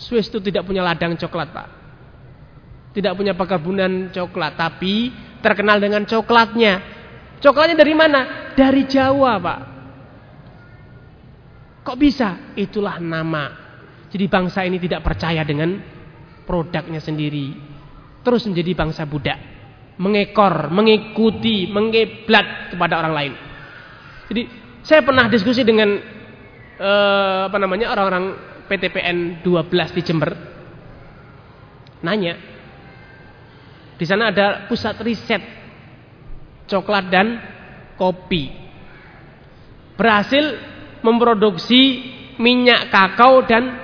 [0.00, 1.68] Swiss itu tidak punya ladang coklat, Pak.
[2.96, 5.12] Tidak punya perkebunan coklat, tapi
[5.44, 6.80] terkenal dengan coklatnya.
[7.44, 8.20] Coklatnya dari mana?
[8.56, 9.60] Dari Jawa, Pak.
[11.84, 12.56] Kok bisa?
[12.56, 13.44] Itulah nama.
[14.08, 15.76] Jadi bangsa ini tidak percaya dengan
[16.48, 17.52] produknya sendiri.
[18.24, 19.59] Terus menjadi bangsa budak
[20.00, 23.32] mengekor, mengikuti, mengeblat kepada orang lain.
[24.32, 24.42] Jadi
[24.80, 25.92] saya pernah diskusi dengan
[26.80, 28.24] eh, apa namanya orang-orang
[28.64, 30.32] PTPN 12 di Jember.
[32.00, 32.32] Nanya,
[34.00, 35.44] Di sana ada pusat riset
[36.64, 37.36] coklat dan
[38.00, 38.48] kopi.
[40.00, 40.56] Berhasil
[41.04, 42.00] memproduksi
[42.40, 43.76] minyak kakao dan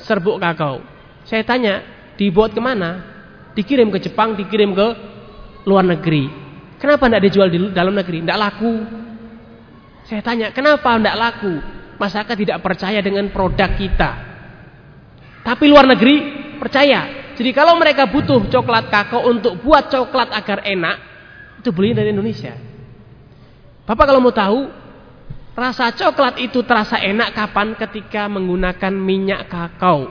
[0.00, 0.80] serbuk kakao.
[1.28, 1.84] Saya tanya,
[2.16, 3.04] dibuat ke mana?
[3.52, 4.88] Dikirim ke Jepang, dikirim ke
[5.68, 6.32] luar negeri.
[6.80, 8.24] Kenapa tidak dijual di dalam negeri?
[8.24, 8.72] Tidak laku.
[10.08, 11.52] Saya tanya, kenapa tidak laku?
[12.00, 14.10] Masyarakat tidak percaya dengan produk kita.
[15.44, 16.16] Tapi luar negeri
[16.56, 17.32] percaya.
[17.36, 20.96] Jadi kalau mereka butuh coklat kakao untuk buat coklat agar enak,
[21.62, 22.54] itu beli dari Indonesia.
[23.86, 24.70] Bapak kalau mau tahu,
[25.58, 27.74] rasa coklat itu terasa enak kapan?
[27.74, 30.10] Ketika menggunakan minyak kakao.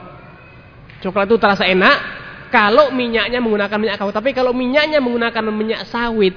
[0.98, 2.17] Coklat itu terasa enak
[2.48, 4.12] kalau minyaknya menggunakan minyak kakao.
[4.12, 6.34] Tapi kalau minyaknya menggunakan minyak sawit,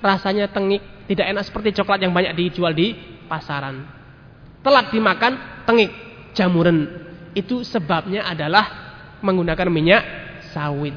[0.00, 2.94] rasanya tengik, tidak enak seperti coklat yang banyak dijual di
[3.26, 3.84] pasaran.
[4.64, 5.90] Telat dimakan, tengik,
[6.32, 6.88] jamuran.
[7.36, 8.64] Itu sebabnya adalah
[9.20, 10.02] menggunakan minyak
[10.52, 10.94] sawit.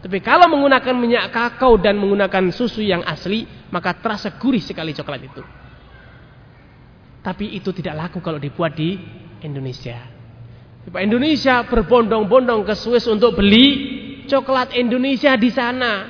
[0.00, 5.20] Tapi kalau menggunakan minyak kakao dan menggunakan susu yang asli, maka terasa gurih sekali coklat
[5.20, 5.42] itu.
[7.20, 8.96] Tapi itu tidak laku kalau dibuat di
[9.44, 10.19] Indonesia.
[10.88, 13.68] Indonesia berbondong-bondong ke Swiss untuk beli
[14.24, 16.08] coklat Indonesia di sana.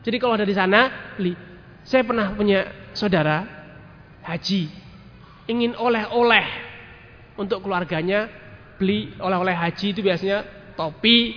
[0.00, 1.36] Jadi kalau ada di sana, beli.
[1.84, 3.44] Saya pernah punya saudara
[4.24, 4.72] haji,
[5.48, 6.46] ingin oleh-oleh
[7.36, 8.28] untuk keluarganya,
[8.80, 11.36] beli oleh-oleh haji itu biasanya topi,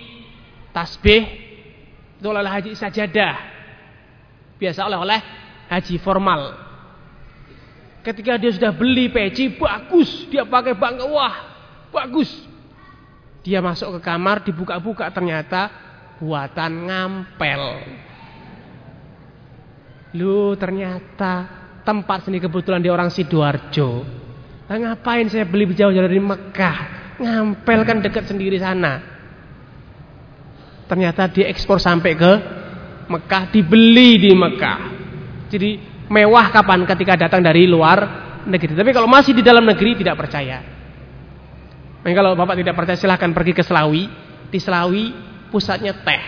[0.72, 1.24] tasbih,
[2.16, 3.36] itu oleh-oleh haji sajadah.
[4.56, 5.20] Biasa oleh-oleh
[5.68, 6.42] haji formal.
[8.02, 11.51] Ketika dia sudah beli peci bagus, dia pakai bangga, wah
[11.92, 12.30] bagus.
[13.44, 15.68] Dia masuk ke kamar, dibuka-buka ternyata
[16.18, 17.62] buatan ngampel.
[20.16, 24.04] Lu ternyata tempat seni kebetulan di orang Sidoarjo.
[24.70, 26.76] Nah, ngapain saya beli jauh-jauh dari Mekah?
[27.20, 29.02] Ngampel kan dekat sendiri sana.
[30.86, 32.32] Ternyata diekspor sampai ke
[33.10, 34.80] Mekah, dibeli di Mekah.
[35.50, 35.70] Jadi
[36.08, 37.98] mewah kapan ketika datang dari luar
[38.46, 38.72] negeri.
[38.76, 40.81] Tapi kalau masih di dalam negeri tidak percaya.
[42.02, 44.10] Nah, kalau Bapak tidak percaya silahkan pergi ke Selawi.
[44.50, 45.14] Di Selawi
[45.54, 46.22] pusatnya teh.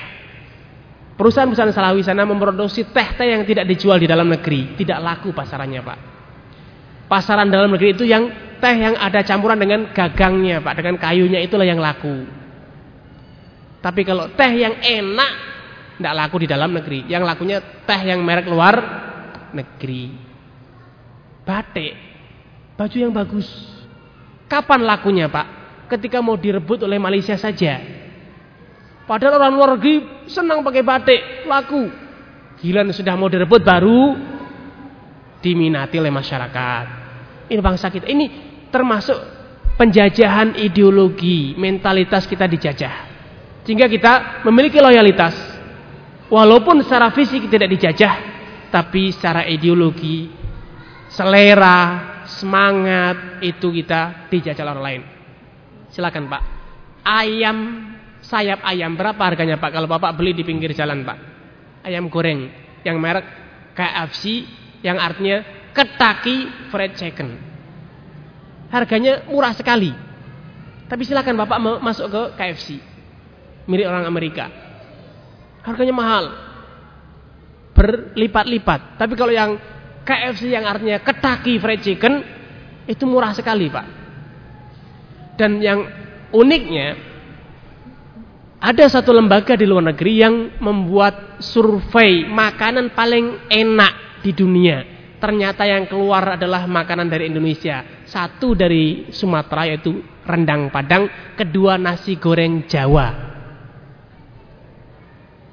[1.15, 4.79] Perusahaan-perusahaan Selawi sana memproduksi teh-teh yang tidak dijual di dalam negeri.
[4.79, 5.99] Tidak laku pasarannya Pak.
[7.11, 10.75] Pasaran dalam negeri itu yang teh yang ada campuran dengan gagangnya Pak.
[10.79, 12.27] Dengan kayunya itulah yang laku.
[13.83, 15.33] Tapi kalau teh yang enak
[15.99, 17.07] tidak laku di dalam negeri.
[17.07, 18.75] Yang lakunya teh yang merek luar
[19.55, 20.11] negeri.
[21.47, 21.95] Batik,
[22.75, 23.47] baju yang bagus.
[24.51, 25.47] Kapan lakunya Pak?
[25.87, 27.81] Ketika mau direbut oleh Malaysia saja.
[29.05, 31.93] Padahal orang luar negeri senang pakai batik, laku.
[32.65, 34.17] Gila sudah mau direbut baru
[35.45, 36.85] diminati oleh masyarakat.
[37.53, 38.09] Ini bangsa kita.
[38.09, 38.27] Ini
[38.73, 39.21] termasuk
[39.77, 43.13] penjajahan ideologi, mentalitas kita dijajah.
[43.69, 45.37] Sehingga kita memiliki loyalitas.
[46.33, 48.15] Walaupun secara fisik tidak dijajah,
[48.73, 50.33] tapi secara ideologi,
[51.13, 51.81] selera,
[52.25, 55.14] semangat itu kita dijajah orang lain.
[55.95, 56.43] Silakan Pak.
[57.07, 57.59] Ayam
[58.19, 61.19] sayap ayam berapa harganya Pak kalau Bapak beli di pinggir jalan Pak?
[61.87, 62.51] Ayam goreng
[62.83, 63.25] yang merek
[63.79, 64.43] KFC
[64.83, 67.39] yang artinya Kentucky Fried Chicken.
[68.75, 69.95] Harganya murah sekali.
[70.91, 72.69] Tapi silakan Bapak masuk ke KFC
[73.71, 74.51] milik orang Amerika.
[75.65, 76.25] Harganya mahal.
[77.75, 79.01] Berlipat-lipat.
[79.01, 79.57] Tapi kalau yang
[80.05, 82.21] KFC yang artinya Kentucky Fried Chicken
[82.85, 84.04] itu murah sekali, Pak.
[85.35, 85.87] Dan yang
[86.31, 86.95] uniknya
[88.65, 94.79] ada satu lembaga di luar negeri yang membuat survei makanan paling enak di dunia.
[95.21, 97.85] Ternyata yang keluar adalah makanan dari Indonesia.
[98.09, 103.37] Satu dari Sumatera yaitu rendang Padang, kedua nasi goreng Jawa.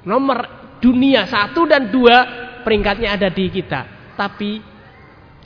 [0.08, 0.38] Nomor
[0.80, 2.16] dunia satu dan dua
[2.64, 4.12] peringkatnya ada di kita.
[4.16, 4.60] Tapi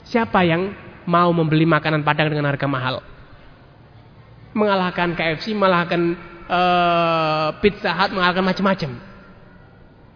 [0.07, 0.71] siapa yang
[1.03, 3.16] mau membeli makanan Padang dengan harga mahal?
[4.55, 6.15] Mengalahkan KFC, mengalahkan
[6.47, 8.91] uh, Pizza Hut, mengalahkan macam-macam.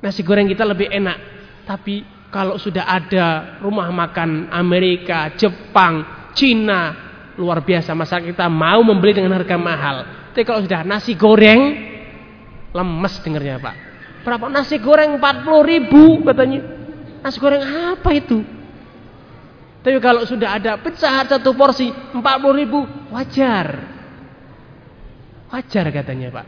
[0.02, 1.18] Nasi goreng kita lebih enak.
[1.68, 2.02] Tapi
[2.34, 6.04] kalau sudah ada rumah makan Amerika, Jepang,
[6.34, 6.96] Cina,
[7.36, 9.98] luar biasa masyarakat kita mau membeli dengan harga mahal.
[10.32, 11.62] Tapi kalau sudah nasi goreng,
[12.72, 13.76] lemes dengarnya Pak.
[14.24, 16.60] Berapa nasi goreng 40 ribu katanya.
[17.22, 18.40] Nasi goreng apa itu?
[19.82, 22.22] Tapi kalau sudah ada pecah satu porsi 40
[22.62, 23.91] ribu wajar.
[25.52, 26.46] Wajar katanya Pak.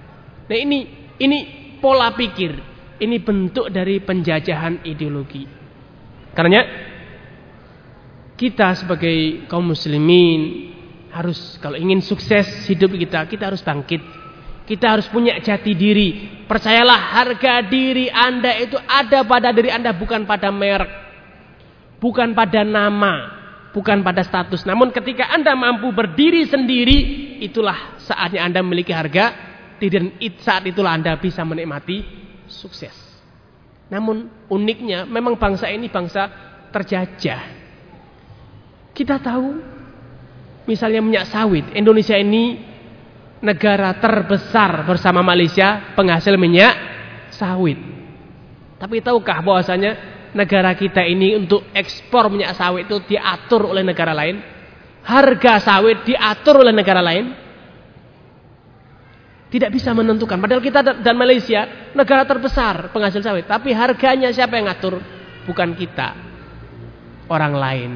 [0.47, 0.79] Nah ini
[1.19, 1.39] ini
[1.83, 2.71] pola pikir.
[3.03, 5.43] Ini bentuk dari penjajahan ideologi.
[6.31, 6.63] Karena
[8.39, 10.71] kita sebagai kaum muslimin
[11.11, 13.99] harus kalau ingin sukses hidup kita, kita harus bangkit.
[14.63, 16.31] Kita harus punya jati diri.
[16.47, 21.03] Percayalah harga diri Anda itu ada pada diri Anda bukan pada merek.
[21.99, 23.42] Bukan pada nama,
[23.73, 24.63] bukan pada status.
[24.63, 26.97] Namun ketika Anda mampu berdiri sendiri,
[27.41, 29.33] itulah saatnya Anda memiliki harga
[29.81, 32.05] dan saat itulah Anda bisa menikmati
[32.47, 32.93] sukses.
[33.89, 36.29] Namun uniknya memang bangsa ini bangsa
[36.71, 37.41] terjajah.
[38.93, 39.59] Kita tahu
[40.69, 42.61] misalnya minyak sawit, Indonesia ini
[43.43, 46.73] negara terbesar bersama Malaysia penghasil minyak
[47.33, 47.75] sawit.
[48.79, 54.41] Tapi tahukah bahwasanya negara kita ini untuk ekspor minyak sawit itu diatur oleh negara lain?
[55.03, 57.25] Harga sawit diatur oleh negara lain?
[59.53, 60.41] Tidak bisa menentukan.
[60.41, 63.45] Padahal kita dan Malaysia negara terbesar penghasil sawit.
[63.45, 64.97] Tapi harganya siapa yang ngatur?
[65.45, 66.17] Bukan kita.
[67.29, 67.91] Orang lain.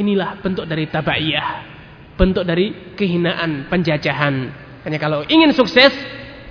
[0.00, 1.48] Inilah bentuk dari tabaiyah.
[2.16, 4.34] Bentuk dari kehinaan, penjajahan.
[4.88, 5.92] Hanya kalau ingin sukses,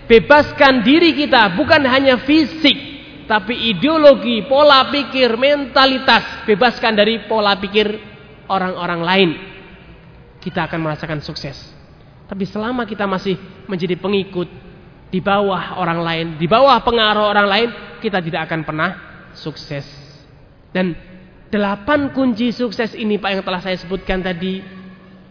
[0.06, 2.93] bebaskan diri kita bukan hanya fisik,
[3.26, 7.88] tapi ideologi, pola pikir, mentalitas, bebaskan dari pola pikir
[8.50, 9.30] orang-orang lain.
[10.40, 11.56] Kita akan merasakan sukses.
[12.28, 13.36] Tapi selama kita masih
[13.68, 14.50] menjadi pengikut
[15.14, 17.70] di bawah orang lain, di bawah pengaruh orang lain,
[18.04, 18.90] kita tidak akan pernah
[19.38, 19.86] sukses.
[20.74, 20.98] Dan
[21.54, 24.58] Delapan kunci sukses ini Pak yang telah saya sebutkan tadi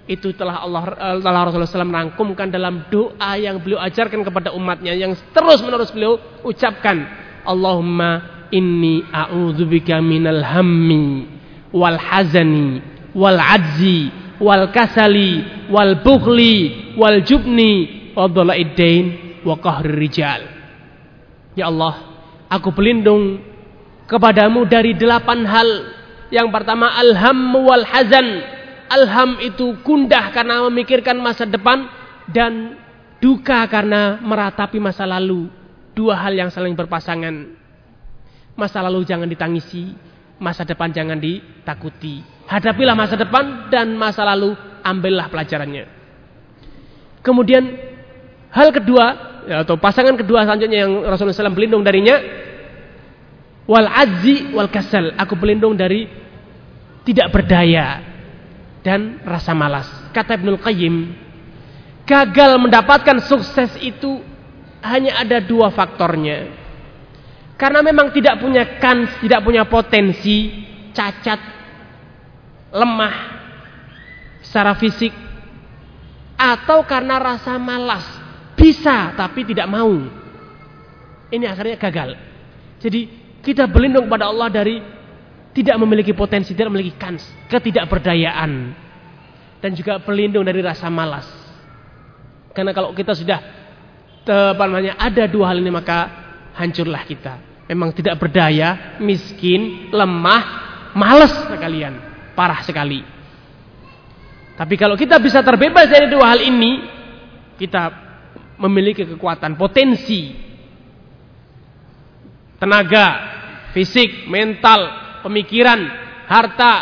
[0.07, 4.95] itu telah Allah eh, telah Rasulullah SAW merangkumkan dalam doa yang beliau ajarkan kepada umatnya
[4.95, 11.27] yang terus menerus beliau ucapkan Allahumma inni a'udzubika minal hammi
[11.73, 12.83] wal hazani
[13.17, 20.43] wal ajzi wal kasali wal bukhli wal jubni wa dhalaidain wa qahri rijal
[21.57, 22.01] Ya Allah
[22.49, 23.41] aku berlindung
[24.09, 25.69] kepadamu dari delapan hal
[26.33, 28.41] yang pertama alham wal hazan.
[28.89, 31.89] Alham itu gundah karena memikirkan masa depan
[32.29, 32.77] dan
[33.21, 35.49] duka karena meratapi masa lalu.
[35.93, 37.61] Dua hal yang saling berpasangan.
[38.57, 39.93] Masa lalu jangan ditangisi,
[40.41, 42.21] masa depan jangan ditakuti.
[42.49, 44.53] Hadapilah masa depan dan masa lalu
[44.85, 45.89] ambillah pelajarannya.
[47.23, 47.65] Kemudian
[48.51, 49.33] hal kedua
[49.63, 52.19] atau pasangan kedua selanjutnya yang Rasulullah SAW berlindung darinya
[53.67, 55.15] wal azzi wal kasal.
[55.17, 56.07] Aku berlindung dari
[57.07, 58.03] tidak berdaya
[58.83, 59.89] dan rasa malas.
[60.11, 60.95] Kata Ibnul Qayyim,
[62.05, 64.23] gagal mendapatkan sukses itu
[64.83, 66.51] hanya ada dua faktornya.
[67.55, 70.51] Karena memang tidak punya kans, tidak punya potensi,
[70.91, 71.39] cacat,
[72.75, 73.17] lemah
[74.43, 75.15] secara fisik
[76.35, 78.03] atau karena rasa malas.
[78.59, 79.95] Bisa tapi tidak mau.
[81.33, 82.11] Ini akhirnya gagal.
[82.83, 83.01] Jadi
[83.41, 84.83] kita berlindung pada Allah dari
[85.55, 88.75] tidak memiliki potensi, tidak memiliki kans, ketidakberdayaan
[89.63, 91.25] dan juga pelindung dari rasa malas.
[92.51, 93.62] Karena kalau kita sudah
[94.27, 95.99] apa namanya ada dua hal ini maka
[96.55, 97.35] hancurlah kita.
[97.67, 100.43] Memang tidak berdaya, miskin, lemah,
[100.93, 101.95] malas sekalian,
[102.37, 103.01] parah sekali.
[104.53, 106.85] Tapi kalau kita bisa terbebas dari dua hal ini,
[107.57, 107.89] kita
[108.61, 110.37] memiliki kekuatan, potensi,
[112.61, 113.07] tenaga,
[113.73, 114.81] fisik, mental,
[115.25, 115.81] pemikiran,
[116.29, 116.73] harta,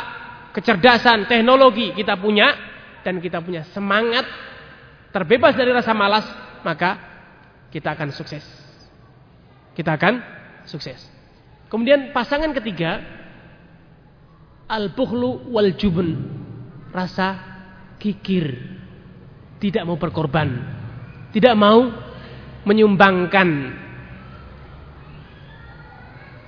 [0.50, 2.52] kecerdasan, teknologi kita punya
[3.00, 4.26] dan kita punya semangat
[5.14, 6.26] terbebas dari rasa malas,
[6.66, 7.09] maka
[7.70, 8.42] kita akan sukses.
[9.78, 10.18] Kita akan
[10.66, 10.98] sukses.
[11.70, 12.98] Kemudian pasangan ketiga
[14.66, 16.18] al-bukhlu wal jubun.
[16.90, 17.38] Rasa
[18.02, 18.58] kikir.
[19.62, 20.50] Tidak mau berkorban.
[21.30, 21.86] Tidak mau
[22.66, 23.48] menyumbangkan.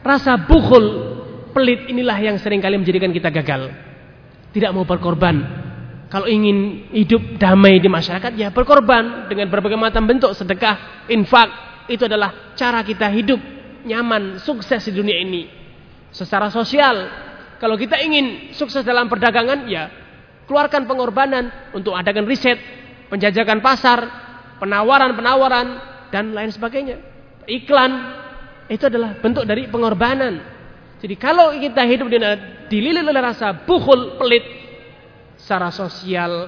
[0.02, 0.84] Rasa bukhul
[1.54, 3.70] pelit inilah yang sering kali menjadikan kita gagal.
[4.50, 5.61] Tidak mau berkorban.
[6.12, 11.48] Kalau ingin hidup damai di masyarakat, ya berkorban dengan berbagai macam bentuk sedekah, infak.
[11.88, 13.40] Itu adalah cara kita hidup
[13.88, 15.48] nyaman, sukses di dunia ini.
[16.12, 17.08] Secara sosial,
[17.56, 19.88] kalau kita ingin sukses dalam perdagangan, ya
[20.44, 22.60] keluarkan pengorbanan untuk adakan riset,
[23.08, 24.04] penjajakan pasar,
[24.60, 25.66] penawaran-penawaran,
[26.12, 27.00] dan lain sebagainya.
[27.48, 27.92] Iklan,
[28.68, 30.44] itu adalah bentuk dari pengorbanan.
[31.00, 32.12] Jadi kalau kita hidup
[32.68, 34.61] dililit oleh rasa bukhul, pelit,
[35.42, 36.46] secara sosial,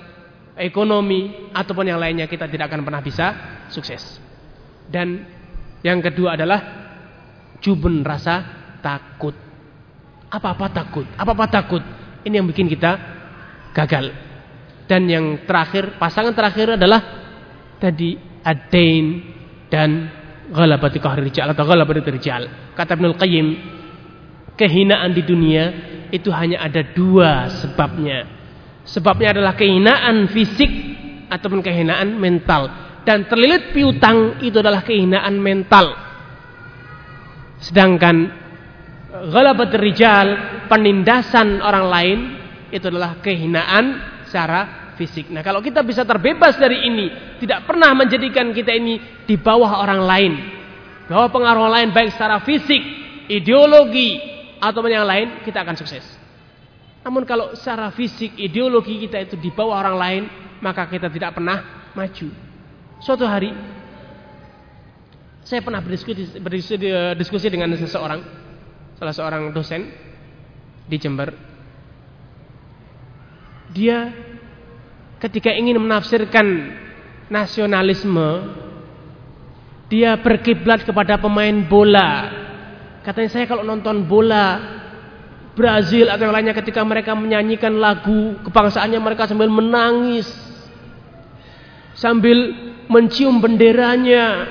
[0.54, 3.26] ekonomi, ataupun yang lainnya kita tidak akan pernah bisa
[3.74, 4.22] sukses.
[4.86, 5.26] Dan
[5.82, 6.60] yang kedua adalah
[7.58, 8.46] jubun rasa
[8.78, 9.34] takut.
[10.30, 11.82] Apa-apa takut, apa-apa takut.
[12.22, 12.96] Ini yang bikin kita
[13.74, 14.14] gagal.
[14.86, 17.00] Dan yang terakhir, pasangan terakhir adalah
[17.82, 19.06] tadi adain
[19.72, 20.08] dan
[20.52, 22.72] ghalabati qahri rijal atau ghalabati rijal.
[22.76, 23.46] Kata Ibnu Qayyim,
[24.60, 25.64] kehinaan di dunia
[26.12, 28.43] itu hanya ada dua sebabnya.
[28.85, 30.70] Sebabnya adalah kehinaan fisik
[31.32, 32.85] ataupun kehinaan mental.
[33.05, 35.93] dan terlilit piutang itu adalah kehinaan mental.
[37.61, 38.32] Sedangkan
[39.28, 40.28] ghalabat rijal,
[40.73, 42.19] penindasan orang lain
[42.73, 43.85] itu adalah kehinaan
[44.24, 45.31] secara fisik.
[45.31, 48.98] Nah, kalau kita bisa terbebas dari ini, tidak pernah menjadikan kita ini
[49.28, 50.32] di bawah orang lain.
[51.05, 52.81] Bahwa pengaruh lain baik secara fisik,
[53.28, 54.16] ideologi
[54.59, 56.13] atau yang lain, kita akan sukses.
[57.05, 60.22] Namun kalau secara fisik, ideologi kita itu di bawah orang lain,
[60.64, 62.28] maka kita tidak pernah maju.
[63.05, 63.52] Suatu hari
[65.44, 68.24] saya pernah berdiskusi, berdiskusi dengan seseorang,
[68.97, 69.93] salah seorang dosen
[70.89, 71.36] di Jember.
[73.76, 74.09] Dia
[75.20, 76.72] ketika ingin menafsirkan
[77.28, 78.56] nasionalisme,
[79.93, 82.32] dia berkiblat kepada pemain bola.
[83.05, 84.81] Katanya saya kalau nonton bola
[85.55, 90.26] Brazil atau yang lainnya ketika mereka menyanyikan lagu kebangsaannya mereka sambil menangis.
[91.94, 92.51] Sambil
[92.90, 94.51] mencium benderanya.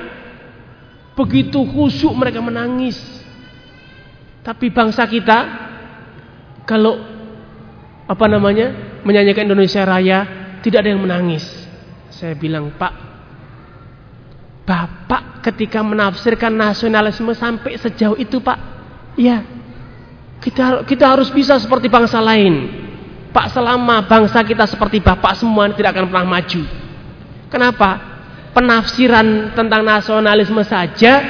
[1.14, 2.98] Begitu khusyuk mereka menangis.
[4.42, 5.40] Tapi bangsa kita
[6.64, 7.00] kalau
[8.08, 10.20] apa namanya menyanyikan Indonesia Raya
[10.64, 11.44] tidak ada yang menangis.
[12.10, 12.94] Saya bilang Pak
[14.64, 18.60] Bapak ketika menafsirkan nasionalisme sampai sejauh itu Pak?
[19.20, 19.44] Ya
[20.44, 22.84] kita kita harus bisa seperti bangsa lain
[23.32, 26.84] Pak selama bangsa kita seperti Bapak semua tidak akan pernah maju
[27.54, 27.90] Kenapa?
[28.58, 31.22] Penafsiran tentang nasionalisme saja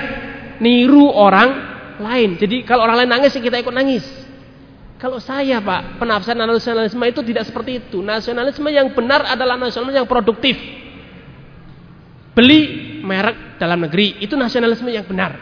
[0.64, 1.52] niru orang
[2.00, 2.40] lain.
[2.40, 4.08] Jadi kalau orang lain nangis kita ikut nangis.
[4.96, 8.00] Kalau saya Pak, penafsiran nasionalisme itu tidak seperti itu.
[8.00, 10.56] Nasionalisme yang benar adalah nasionalisme yang produktif.
[12.32, 12.60] Beli
[13.04, 15.36] merek dalam negeri, itu nasionalisme yang benar.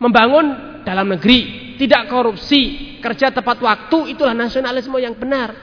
[0.00, 5.56] Membangun dalam negeri, tidak korupsi, kerja tepat waktu, itulah nasionalisme yang benar.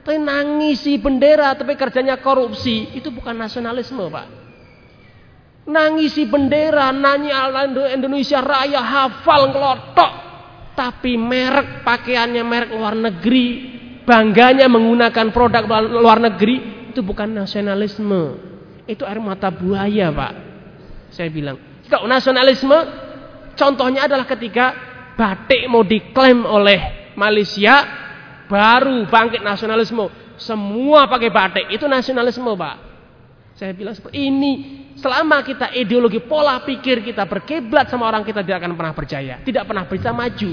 [0.00, 4.26] Tapi nangisi bendera tapi kerjanya korupsi, itu bukan nasionalisme, Pak.
[5.68, 7.28] Nangisi bendera, nyanyi
[7.92, 10.12] Indonesia Raya, hafal ngelotok.
[10.72, 13.46] Tapi merek pakaiannya merek luar negeri,
[14.08, 18.40] bangganya menggunakan produk luar negeri, itu bukan nasionalisme.
[18.88, 20.32] Itu air mata buaya, Pak.
[21.12, 21.60] Saya bilang,
[21.92, 22.78] kalau nasionalisme
[23.52, 24.87] contohnya adalah ketika
[25.18, 27.82] batik mau diklaim oleh Malaysia
[28.46, 30.06] baru bangkit nasionalisme.
[30.38, 31.66] Semua pakai batik.
[31.74, 32.76] Itu nasionalisme, Pak.
[33.58, 34.52] Saya bilang seperti ini.
[34.98, 39.34] Selama kita ideologi pola pikir kita berkiblat sama orang kita tidak akan pernah percaya.
[39.42, 40.52] Tidak pernah bisa maju.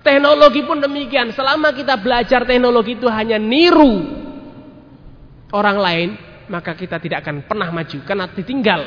[0.00, 1.32] Teknologi pun demikian.
[1.36, 4.04] Selama kita belajar teknologi itu hanya niru
[5.52, 6.08] orang lain,
[6.48, 8.80] maka kita tidak akan pernah maju karena ditinggal.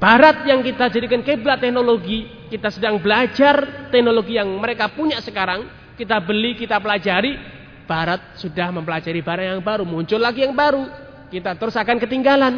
[0.00, 6.18] Barat yang kita jadikan kiblat teknologi, kita sedang belajar teknologi yang mereka punya sekarang, kita
[6.18, 7.38] beli, kita pelajari,
[7.86, 10.86] barat sudah mempelajari barang yang baru, muncul lagi yang baru.
[11.30, 12.54] Kita terus akan ketinggalan.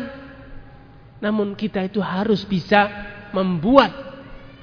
[1.21, 2.89] Namun kita itu harus bisa
[3.37, 3.93] membuat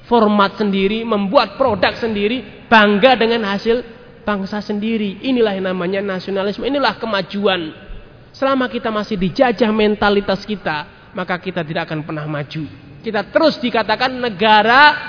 [0.10, 3.86] format sendiri, membuat produk sendiri, bangga dengan hasil
[4.26, 5.22] bangsa sendiri.
[5.26, 7.74] Inilah yang namanya nasionalisme, inilah kemajuan.
[8.34, 12.66] Selama kita masih dijajah mentalitas kita, maka kita tidak akan pernah maju.
[13.00, 15.09] Kita terus dikatakan negara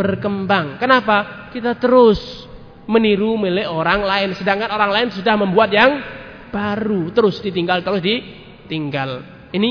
[0.00, 0.80] berkembang.
[0.80, 1.52] Kenapa?
[1.52, 2.48] Kita terus
[2.88, 4.32] meniru milik orang lain.
[4.32, 6.00] Sedangkan orang lain sudah membuat yang
[6.48, 7.12] baru.
[7.12, 9.20] Terus ditinggal terus ditinggal.
[9.52, 9.70] Ini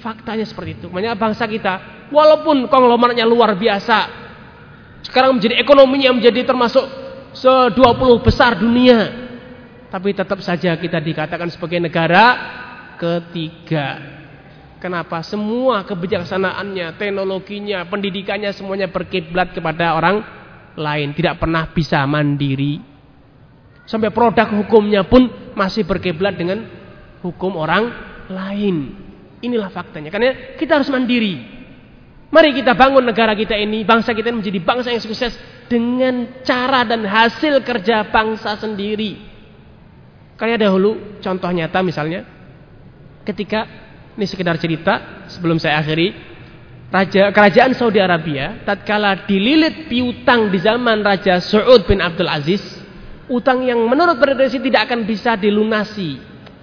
[0.00, 0.86] faktanya seperti itu.
[0.88, 4.24] Makanya bangsa kita walaupun konglomeratnya luar biasa
[5.04, 6.88] sekarang menjadi ekonominya menjadi termasuk
[7.36, 9.28] se-20 besar dunia.
[9.88, 12.24] Tapi tetap saja kita dikatakan sebagai negara
[13.00, 14.17] ketiga
[14.78, 15.26] Kenapa?
[15.26, 20.22] Semua kebijaksanaannya, teknologinya, pendidikannya semuanya berkiblat kepada orang
[20.78, 22.78] lain, tidak pernah bisa mandiri.
[23.90, 25.26] Sampai produk hukumnya pun
[25.58, 26.62] masih berkiblat dengan
[27.26, 27.90] hukum orang
[28.30, 28.94] lain.
[29.42, 30.14] Inilah faktanya.
[30.14, 31.58] Karena kita harus mandiri.
[32.28, 35.32] Mari kita bangun negara kita ini, bangsa kita ini menjadi bangsa yang sukses
[35.66, 39.16] dengan cara dan hasil kerja bangsa sendiri.
[40.38, 42.22] Kayak dahulu contoh nyata misalnya
[43.26, 43.87] ketika
[44.18, 46.10] ini sekedar cerita sebelum saya akhiri
[46.88, 52.64] Raja kerajaan Saudi Arabia tatkala dililit piutang di zaman Raja Saud bin Abdul Aziz,
[53.28, 56.16] utang yang menurut prediksi tidak akan bisa dilunasi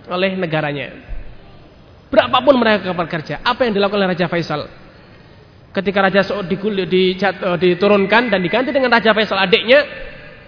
[0.10, 0.98] oleh negaranya.
[2.10, 4.66] Berapapun mereka bekerja, apa yang dilakukan oleh Raja Faisal?
[5.70, 7.16] Ketika Raja Saud eh,
[7.62, 9.86] diturunkan dan diganti dengan Raja Faisal adiknya,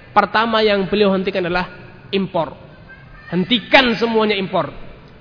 [0.10, 1.70] pertama yang beliau hentikan adalah
[2.10, 2.58] impor.
[3.30, 4.74] Hentikan semuanya impor.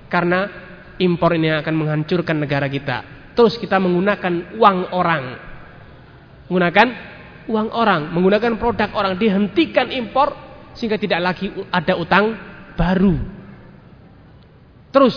[0.09, 0.66] Karena
[0.97, 5.23] impor ini akan menghancurkan negara kita Terus kita menggunakan uang orang.
[6.49, 6.87] Menggunakan
[7.45, 10.33] uang orang, menggunakan produk orang dihentikan impor
[10.73, 12.33] sehingga tidak lagi ada utang
[12.73, 13.13] baru.
[14.89, 15.13] Terus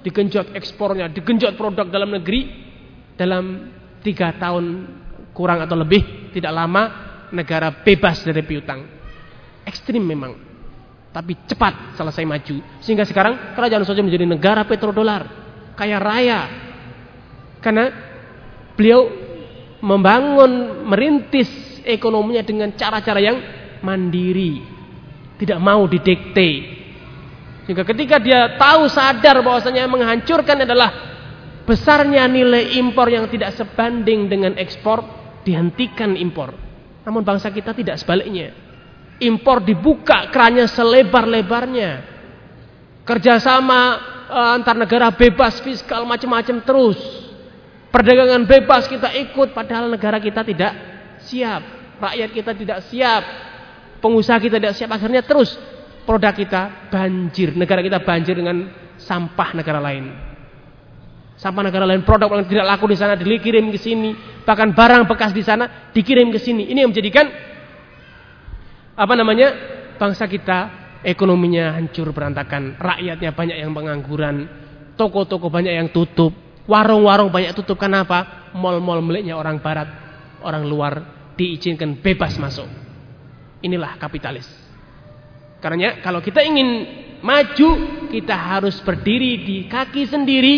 [0.00, 2.48] digenjot ekspornya, digenjot produk dalam negeri
[3.20, 3.68] dalam
[4.00, 4.88] tiga tahun
[5.36, 6.82] kurang atau lebih tidak lama
[7.36, 8.80] negara bebas dari piutang.
[9.68, 10.32] Ekstrim memang,
[11.18, 12.62] tapi cepat selesai maju.
[12.78, 15.26] Sehingga sekarang kerajaan saja menjadi negara petrodolar.
[15.74, 16.46] Kaya raya.
[17.58, 17.90] Karena
[18.78, 19.10] beliau
[19.82, 21.50] membangun merintis
[21.82, 23.34] ekonominya dengan cara-cara yang
[23.82, 24.62] mandiri.
[25.42, 26.50] Tidak mau didikte.
[27.66, 30.94] Sehingga ketika dia tahu sadar bahwasanya menghancurkan adalah
[31.66, 35.02] besarnya nilai impor yang tidak sebanding dengan ekspor,
[35.42, 36.54] dihentikan impor.
[37.02, 38.67] Namun bangsa kita tidak sebaliknya.
[39.18, 41.90] Impor dibuka kerannya selebar-lebarnya.
[43.02, 43.80] Kerjasama
[44.30, 46.98] uh, antar negara bebas fiskal macam-macam terus.
[47.88, 50.72] Perdagangan bebas kita ikut padahal negara kita tidak
[51.26, 51.62] siap.
[51.98, 53.22] Rakyat kita tidak siap.
[53.98, 54.94] Pengusaha kita tidak siap.
[54.94, 55.58] Akhirnya terus
[56.08, 60.08] produk kita banjir, negara kita banjir dengan sampah negara lain.
[61.38, 65.30] Sampah negara lain, produk yang tidak laku di sana dikirim ke sini, bahkan barang bekas
[65.30, 66.66] di sana dikirim ke sini.
[66.72, 67.30] Ini yang menjadikan
[68.98, 69.78] apa namanya?
[69.98, 70.58] bangsa kita
[71.02, 74.46] ekonominya hancur berantakan, rakyatnya banyak yang pengangguran,
[74.94, 76.34] toko-toko banyak yang tutup,
[76.66, 77.78] warung-warung banyak tutup.
[77.78, 78.50] Kenapa?
[78.54, 79.86] Mal-mal miliknya orang barat,
[80.42, 80.92] orang luar
[81.34, 82.66] diizinkan bebas masuk.
[83.62, 84.46] Inilah kapitalis.
[85.58, 86.86] Karena kalau kita ingin
[87.22, 87.70] maju,
[88.10, 90.56] kita harus berdiri di kaki sendiri.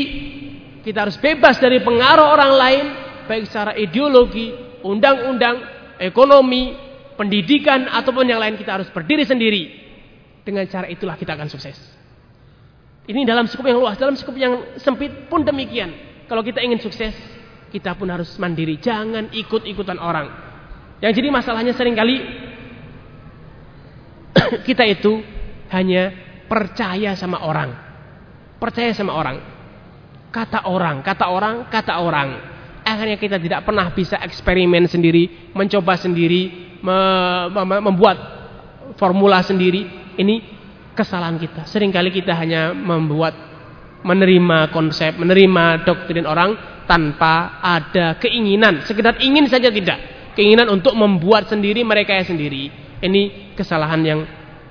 [0.84, 2.84] Kita harus bebas dari pengaruh orang lain,
[3.24, 4.52] baik secara ideologi,
[4.84, 5.60] undang-undang,
[6.00, 6.89] ekonomi,
[7.20, 9.68] pendidikan ataupun yang lain kita harus berdiri sendiri.
[10.40, 11.76] Dengan cara itulah kita akan sukses.
[13.04, 15.92] Ini dalam skup yang luas, dalam skup yang sempit pun demikian.
[16.24, 17.12] Kalau kita ingin sukses,
[17.68, 20.32] kita pun harus mandiri, jangan ikut-ikutan orang.
[21.04, 22.16] Yang jadi masalahnya sering kali
[24.68, 25.20] kita itu
[25.68, 26.16] hanya
[26.48, 27.76] percaya sama orang.
[28.56, 29.36] Percaya sama orang.
[30.32, 32.28] Kata orang, kata orang, kata orang.
[32.80, 38.18] Akhirnya kita tidak pernah bisa eksperimen sendiri, mencoba sendiri, membuat
[38.96, 39.86] formula sendiri.
[40.16, 40.34] Ini
[40.96, 41.64] kesalahan kita.
[41.64, 43.32] Seringkali kita hanya membuat
[44.00, 50.32] menerima konsep, menerima doktrin orang tanpa ada keinginan, sekedar ingin saja tidak.
[50.34, 52.72] Keinginan untuk membuat sendiri mereka sendiri.
[53.00, 54.20] Ini kesalahan yang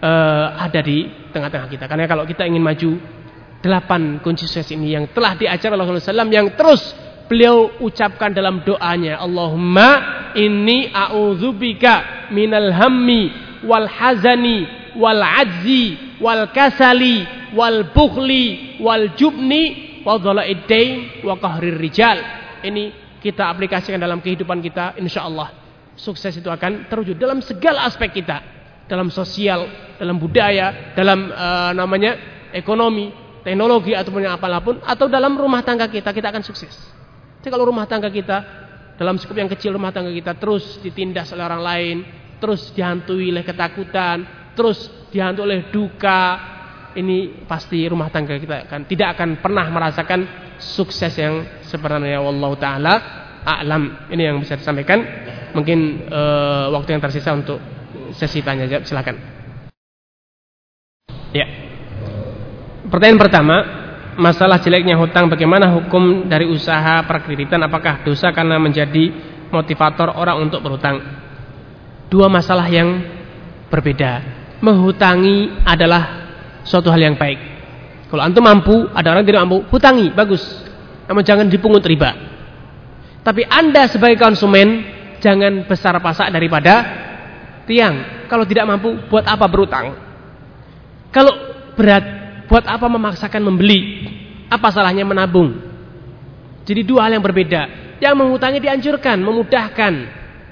[0.02, 1.86] uh, ada di tengah-tengah kita.
[1.86, 2.92] Karena kalau kita ingin maju,
[3.60, 6.96] delapan kunci sukses ini yang telah diajar Rasulullah SAW yang terus
[7.28, 9.20] beliau ucapkan dalam doanya.
[9.22, 13.32] Allahumma inni a'udzubika minal hammi
[13.66, 17.26] wal hazani wal ajzi wal kasali
[17.56, 22.18] wal bukhli wal jubni wa dhala'idain wa qahrir rijal.
[22.64, 25.60] Ini kita aplikasikan dalam kehidupan kita insyaallah
[26.00, 28.40] sukses itu akan terwujud dalam segala aspek kita,
[28.88, 29.68] dalam sosial,
[30.00, 32.16] dalam budaya, dalam uh, namanya
[32.56, 33.12] ekonomi,
[33.44, 36.74] teknologi ataupun apa pun atau dalam rumah tangga kita kita akan sukses.
[37.40, 38.69] Jadi kalau rumah tangga kita
[39.00, 41.98] dalam skup yang kecil rumah tangga kita terus ditindas oleh orang lain,
[42.44, 46.22] terus dihantui oleh ketakutan, terus dihantui oleh duka,
[47.00, 50.20] ini pasti rumah tangga kita akan tidak akan pernah merasakan
[50.60, 53.00] sukses yang sebenarnya wallahu taala
[53.48, 54.12] a'lam.
[54.12, 55.00] Ini yang bisa disampaikan.
[55.56, 57.58] Mungkin uh, waktu yang tersisa untuk
[58.14, 59.16] sesi tanya jawab silakan.
[61.32, 61.46] Ya.
[62.90, 63.56] Pertanyaan pertama,
[64.20, 69.16] masalah jeleknya hutang bagaimana hukum dari usaha perkreditan apakah dosa karena menjadi
[69.50, 71.00] motivator orang untuk berhutang?
[72.12, 73.00] Dua masalah yang
[73.72, 74.22] berbeda.
[74.60, 76.04] Menghutangi adalah
[76.68, 77.40] suatu hal yang baik.
[78.12, 80.42] Kalau antum mampu, ada orang tidak mampu, hutangi, bagus.
[81.06, 82.12] Namun jangan dipungut riba.
[83.22, 84.84] Tapi Anda sebagai konsumen
[85.22, 86.82] jangan besar pasak daripada
[87.70, 88.26] tiang.
[88.26, 89.94] Kalau tidak mampu, buat apa berutang?
[91.14, 91.30] Kalau
[91.78, 92.19] berat,
[92.50, 94.10] buat apa memaksakan membeli?
[94.50, 95.54] Apa salahnya menabung?
[96.66, 97.94] Jadi dua hal yang berbeda.
[98.02, 99.94] Yang mengutangi dianjurkan, memudahkan.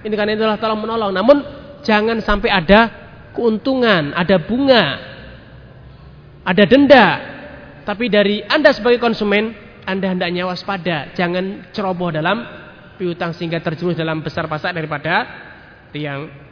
[0.06, 1.12] Ini kan adalah tolong menolong.
[1.12, 1.38] Namun
[1.82, 2.80] jangan sampai ada
[3.34, 4.84] keuntungan, ada bunga,
[6.46, 7.08] ada denda.
[7.82, 11.12] Tapi dari Anda sebagai konsumen, Anda hendaknya waspada.
[11.18, 12.46] Jangan ceroboh dalam
[12.98, 15.26] piutang sehingga terjerumus dalam besar pasak daripada
[15.94, 16.47] tiang.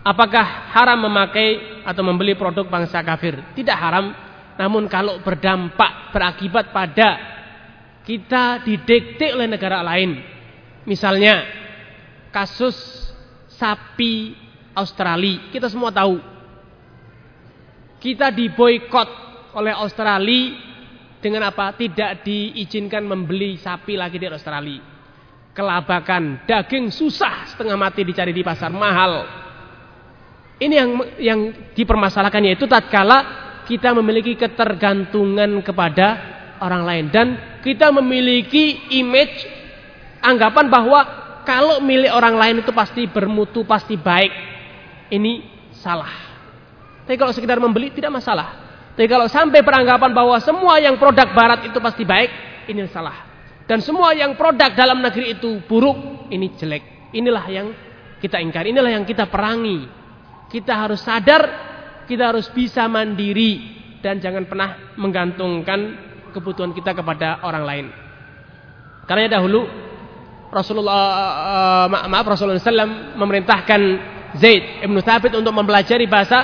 [0.00, 3.36] Apakah haram memakai atau membeli produk bangsa kafir?
[3.52, 4.16] Tidak haram,
[4.56, 7.08] namun kalau berdampak berakibat pada
[8.08, 10.16] kita didikte oleh negara lain.
[10.88, 11.44] Misalnya
[12.32, 12.74] kasus
[13.52, 14.32] sapi
[14.72, 16.16] Australia, kita semua tahu.
[18.00, 19.08] Kita diboykot
[19.52, 20.56] oleh Australia
[21.20, 21.76] dengan apa?
[21.76, 24.80] Tidak diizinkan membeli sapi lagi di Australia.
[25.52, 29.28] Kelabakan, daging susah setengah mati dicari di pasar mahal.
[30.60, 31.40] Ini yang yang
[31.72, 33.24] dipermasalahkan yaitu tatkala
[33.64, 36.20] kita memiliki ketergantungan kepada
[36.60, 37.26] orang lain dan
[37.64, 39.48] kita memiliki image
[40.20, 41.00] anggapan bahwa
[41.48, 44.32] kalau milik orang lain itu pasti bermutu, pasti baik.
[45.10, 45.42] Ini
[45.74, 46.12] salah.
[47.08, 48.70] Tapi kalau sekedar membeli tidak masalah.
[48.94, 52.30] Tapi kalau sampai peranggapan bahwa semua yang produk barat itu pasti baik,
[52.68, 53.26] ini salah.
[53.66, 57.10] Dan semua yang produk dalam negeri itu buruk, ini jelek.
[57.16, 57.66] Inilah yang
[58.22, 59.99] kita ingkari, inilah yang kita perangi.
[60.50, 61.70] Kita harus sadar
[62.10, 65.94] kita harus bisa mandiri dan jangan pernah menggantungkan
[66.34, 67.86] kebutuhan kita kepada orang lain.
[69.06, 69.62] Karena dahulu
[70.50, 71.06] Rasulullah
[71.86, 73.80] uh, maaf Rasulullah SAW memerintahkan
[74.42, 76.42] Zaid ibnu Thabit untuk mempelajari bahasa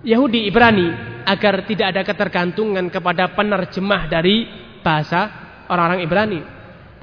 [0.00, 0.88] Yahudi Ibrani
[1.28, 4.48] agar tidak ada ketergantungan kepada penerjemah dari
[4.80, 5.28] bahasa
[5.68, 6.40] orang-orang Ibrani.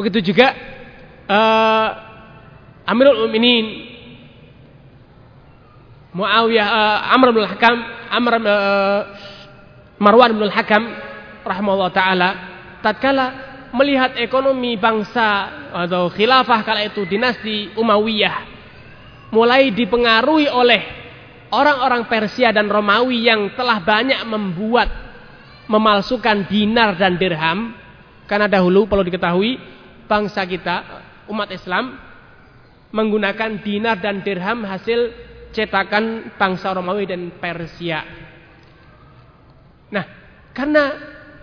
[0.01, 0.49] Begitu juga
[1.29, 1.89] uh,
[2.89, 3.92] Amirul Mukminin
[6.13, 7.77] Muawiyah uh, Amr bin Hakam
[8.13, 9.01] Amr uh,
[9.97, 10.83] Marwan bin Hakam
[11.41, 12.29] rahimahullah taala
[12.85, 13.25] tatkala
[13.73, 18.53] melihat ekonomi bangsa atau khilafah kala itu dinasti Umayyah
[19.33, 20.81] mulai dipengaruhi oleh
[21.49, 24.89] orang-orang Persia dan Romawi yang telah banyak membuat
[25.65, 27.73] memalsukan dinar dan dirham
[28.29, 29.57] karena dahulu perlu diketahui
[30.05, 30.75] bangsa kita
[31.33, 31.97] umat Islam
[32.93, 38.01] menggunakan dinar dan dirham hasil cetakan bangsa Romawi dan Persia.
[39.93, 40.05] Nah,
[40.51, 40.83] karena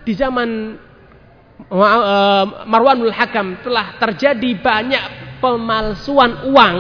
[0.03, 0.75] di zaman
[1.71, 5.05] uh, Marwanul Hakam telah terjadi banyak
[5.39, 6.77] pemalsuan uang,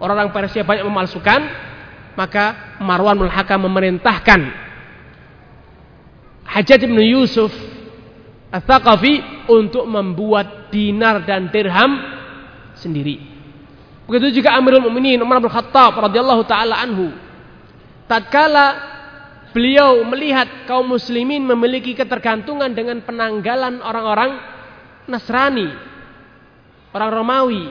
[0.00, 1.40] orang-orang Persia banyak memalsukan,
[2.16, 4.64] maka Marwanul Hakam memerintahkan
[6.46, 7.52] Hajjaj bin Yusuf
[8.48, 12.00] Al-Thaqafi untuk membuat dinar dan dirham
[12.78, 13.35] sendiri.
[14.06, 17.10] Begitu juga Amirul Mukminin Umar bin Khattab radhiyallahu taala anhu.
[18.06, 18.66] Tatkala
[19.50, 24.38] beliau melihat kaum muslimin memiliki ketergantungan dengan penanggalan orang-orang
[25.10, 25.66] Nasrani,
[26.94, 27.64] orang Romawi.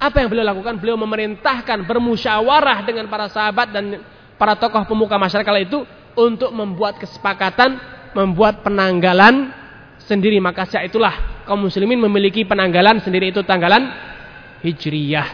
[0.00, 0.80] Apa yang beliau lakukan?
[0.80, 4.00] Beliau memerintahkan bermusyawarah dengan para sahabat dan
[4.36, 5.84] para tokoh pemuka masyarakat itu
[6.16, 7.80] untuk membuat kesepakatan,
[8.16, 9.52] membuat penanggalan
[10.04, 10.40] sendiri.
[10.40, 13.88] Maka itulah kaum muslimin memiliki penanggalan sendiri itu tanggalan
[14.60, 15.28] Hijriyah.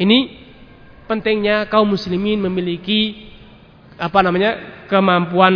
[0.00, 0.18] Ini
[1.10, 3.30] pentingnya kaum muslimin memiliki
[4.00, 5.54] apa namanya kemampuan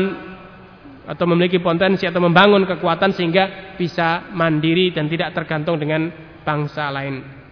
[1.05, 6.09] atau memiliki potensi atau membangun kekuatan sehingga bisa mandiri dan tidak tergantung dengan
[6.45, 7.44] bangsa lain.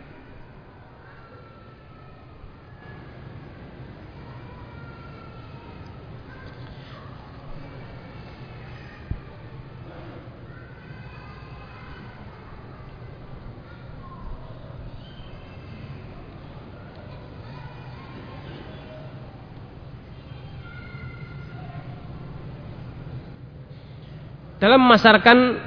[24.63, 25.59] Dalam memasarkan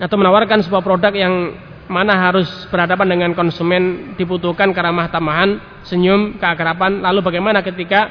[0.00, 1.52] atau menawarkan sebuah produk yang
[1.92, 7.04] mana harus berhadapan dengan konsumen dibutuhkan keramah tamahan, senyum, keakraban.
[7.04, 8.08] Lalu bagaimana ketika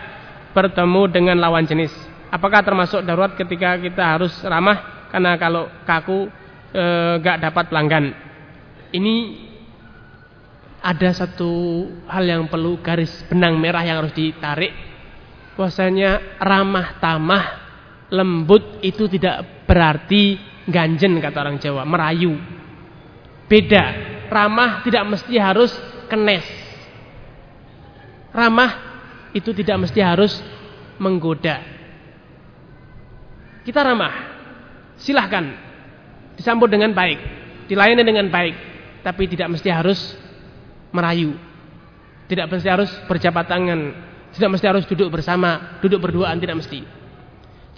[0.53, 1.89] bertemu dengan lawan jenis?
[2.29, 6.29] Apakah termasuk darurat ketika kita harus ramah karena kalau kaku
[6.71, 6.83] e,
[7.25, 8.13] gak dapat pelanggan?
[8.93, 9.15] Ini
[10.85, 11.51] ada satu
[12.05, 14.71] hal yang perlu garis benang merah yang harus ditarik.
[15.57, 17.70] Bahwasanya ramah tamah
[18.11, 20.35] lembut itu tidak berarti
[20.67, 22.35] ganjen kata orang Jawa, merayu.
[23.47, 23.83] Beda,
[24.27, 25.71] ramah tidak mesti harus
[26.11, 26.45] kenes.
[28.31, 28.71] Ramah
[29.31, 30.39] itu tidak mesti harus
[30.99, 31.63] menggoda.
[33.63, 34.13] Kita ramah,
[34.99, 35.45] silahkan
[36.35, 37.19] disambut dengan baik,
[37.67, 38.55] dilayani dengan baik,
[39.03, 39.99] tapi tidak mesti harus
[40.91, 41.35] merayu.
[42.31, 43.79] Tidak mesti harus berjabat tangan,
[44.31, 47.00] tidak mesti harus duduk bersama, duduk berduaan tidak mesti.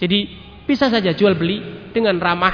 [0.04, 0.28] Jadi
[0.68, 2.52] bisa saja jual beli dengan ramah,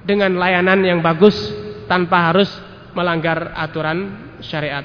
[0.00, 1.36] dengan layanan yang bagus
[1.84, 2.48] tanpa harus
[2.96, 4.80] melanggar aturan syariat.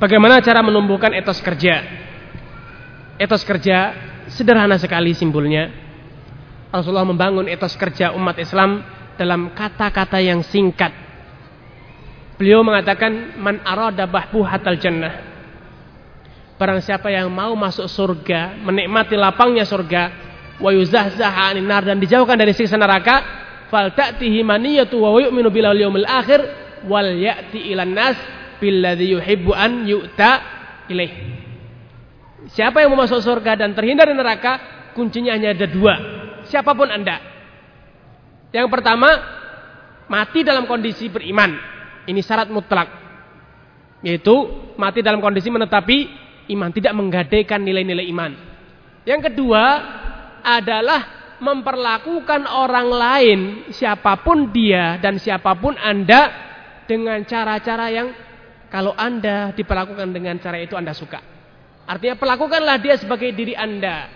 [0.00, 1.84] Bagaimana cara menumbuhkan etos kerja?
[3.20, 3.92] Etos kerja
[4.32, 5.85] sederhana sekali simbolnya
[6.76, 8.84] Rasulullah membangun etos kerja umat Islam
[9.16, 10.92] dalam kata-kata yang singkat.
[12.36, 15.24] Beliau mengatakan man arada hatal jannah.
[16.60, 20.12] Barang siapa yang mau masuk surga, menikmati lapangnya surga,
[20.60, 23.24] wa yuzahzaha nar dan dijauhkan dari siksa neraka,
[23.72, 26.44] fal ta'tihi maniyatu wa yu'minu bil yaumil akhir
[26.88, 28.16] wal ya'ti ilan nas
[28.60, 30.32] billadhi yuhibbu an yu'ta
[30.92, 31.12] ilaih.
[32.52, 34.52] Siapa yang mau masuk surga dan terhindar dari neraka,
[34.96, 37.18] kuncinya hanya ada dua siapa pun Anda.
[38.54, 39.10] Yang pertama,
[40.06, 41.54] mati dalam kondisi beriman.
[42.06, 42.88] Ini syarat mutlak.
[44.06, 44.34] Yaitu
[44.78, 45.96] mati dalam kondisi menetapi
[46.54, 48.32] iman, tidak menggadaikan nilai-nilai iman.
[49.02, 49.62] Yang kedua
[50.46, 51.00] adalah
[51.42, 53.40] memperlakukan orang lain,
[53.74, 56.32] siapa pun dia dan siapa pun Anda
[56.86, 58.08] dengan cara-cara yang
[58.70, 61.20] kalau Anda diperlakukan dengan cara itu Anda suka.
[61.86, 64.10] Artinya perlakukanlah dia sebagai diri Anda.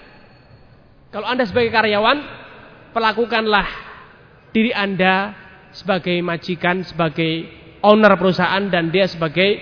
[1.10, 2.18] Kalau Anda sebagai karyawan,
[2.94, 3.66] perlakukanlah
[4.54, 5.34] diri Anda
[5.74, 7.50] sebagai majikan, sebagai
[7.82, 9.58] owner perusahaan dan dia sebagai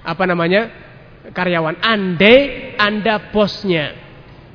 [0.00, 0.72] apa namanya?
[1.20, 1.76] karyawan.
[1.84, 3.92] Andai Anda bosnya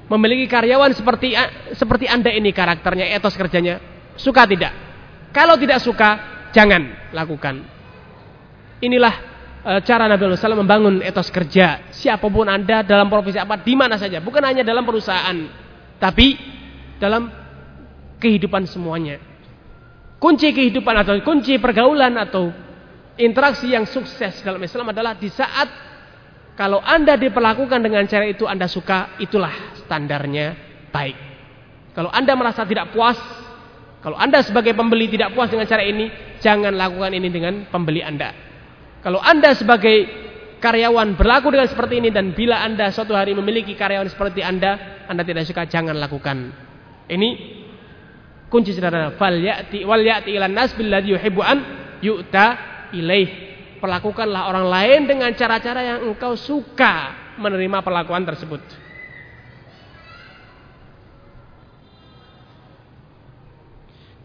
[0.09, 1.37] memiliki karyawan seperti
[1.77, 3.77] seperti Anda ini karakternya, etos kerjanya,
[4.17, 4.73] suka tidak?
[5.29, 6.09] Kalau tidak suka,
[6.49, 7.61] jangan lakukan.
[8.81, 9.13] Inilah
[9.61, 11.91] e, cara Nabi SAW membangun etos kerja.
[11.91, 15.35] Siapa pun Anda dalam profesi apa, di mana saja, bukan hanya dalam perusahaan,
[16.01, 16.37] tapi
[16.99, 17.31] dalam
[18.19, 19.19] kehidupan semuanya.
[20.17, 22.49] Kunci kehidupan atau kunci pergaulan atau
[23.19, 25.67] interaksi yang sukses dalam Islam adalah di saat
[26.55, 30.55] kalau Anda diperlakukan dengan cara itu Anda suka, itulah standarnya
[30.87, 31.17] baik.
[31.91, 33.19] Kalau Anda merasa tidak puas,
[33.99, 36.07] kalau Anda sebagai pembeli tidak puas dengan cara ini,
[36.39, 38.31] jangan lakukan ini dengan pembeli Anda.
[39.03, 40.24] Kalau Anda sebagai
[40.59, 45.23] karyawan berlaku dengan seperti ini dan bila Anda suatu hari memiliki karyawan seperti Anda, Anda
[45.25, 46.53] tidak suka, jangan lakukan.
[47.05, 47.29] Ini
[48.49, 49.15] kunci sederhana.
[49.19, 51.57] Fal ya'ti wal ya'ti ilan nas billadhi yuhibbu an
[52.01, 52.45] yu'ta
[52.95, 53.27] ilaih
[53.83, 58.84] perlakukanlah orang lain dengan cara-cara yang engkau suka menerima perlakuan tersebut.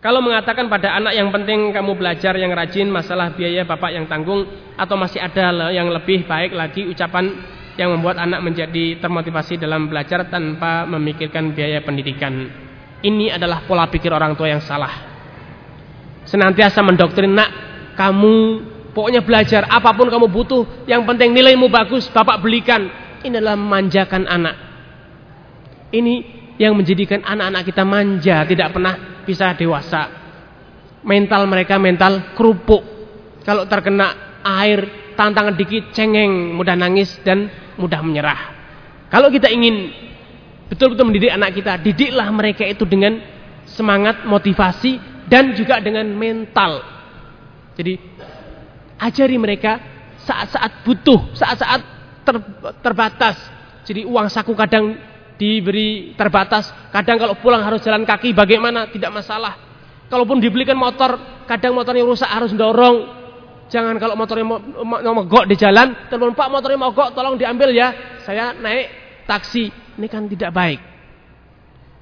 [0.01, 4.49] Kalau mengatakan pada anak yang penting kamu belajar yang rajin, masalah biaya bapak yang tanggung,
[4.81, 7.37] atau masih ada yang lebih baik lagi ucapan
[7.77, 12.33] yang membuat anak menjadi termotivasi dalam belajar tanpa memikirkan biaya pendidikan.
[13.05, 14.93] Ini adalah pola pikir orang tua yang salah.
[16.25, 17.51] Senantiasa mendoktrin nak,
[17.97, 18.37] kamu
[18.91, 22.91] Pokoknya belajar apa pun kamu butuh, yang penting nilaimu bagus, Bapak belikan.
[23.23, 24.57] Ini adalah manjakan anak.
[25.95, 30.13] Ini yang menjadikan anak-anak kita manja, tidak pernah bisa dewasa.
[31.01, 32.85] Mental mereka mental kerupuk.
[33.41, 34.85] Kalau terkena air,
[35.17, 37.49] tantangan dikit cengeng, mudah nangis dan
[37.81, 38.41] mudah menyerah.
[39.09, 39.89] Kalau kita ingin
[40.69, 43.17] betul-betul mendidik anak kita, didiklah mereka itu dengan
[43.65, 45.01] semangat, motivasi
[45.33, 46.85] dan juga dengan mental.
[47.81, 47.97] Jadi
[49.01, 49.81] Ajari mereka
[50.29, 51.81] saat-saat butuh, saat-saat
[52.21, 52.37] ter,
[52.85, 53.41] terbatas.
[53.89, 54.93] Jadi uang saku kadang
[55.41, 56.69] diberi terbatas.
[56.93, 58.93] Kadang kalau pulang harus jalan kaki bagaimana?
[58.93, 59.57] Tidak masalah.
[60.13, 61.17] Kalaupun dibelikan motor,
[61.49, 63.17] kadang motornya rusak harus dorong.
[63.71, 64.61] Jangan kalau motornya mau,
[65.15, 68.21] mogok di jalan, telepon Pak motornya mogok, tolong diambil ya.
[68.27, 68.93] Saya naik
[69.25, 69.73] taksi.
[69.97, 70.81] Ini kan tidak baik.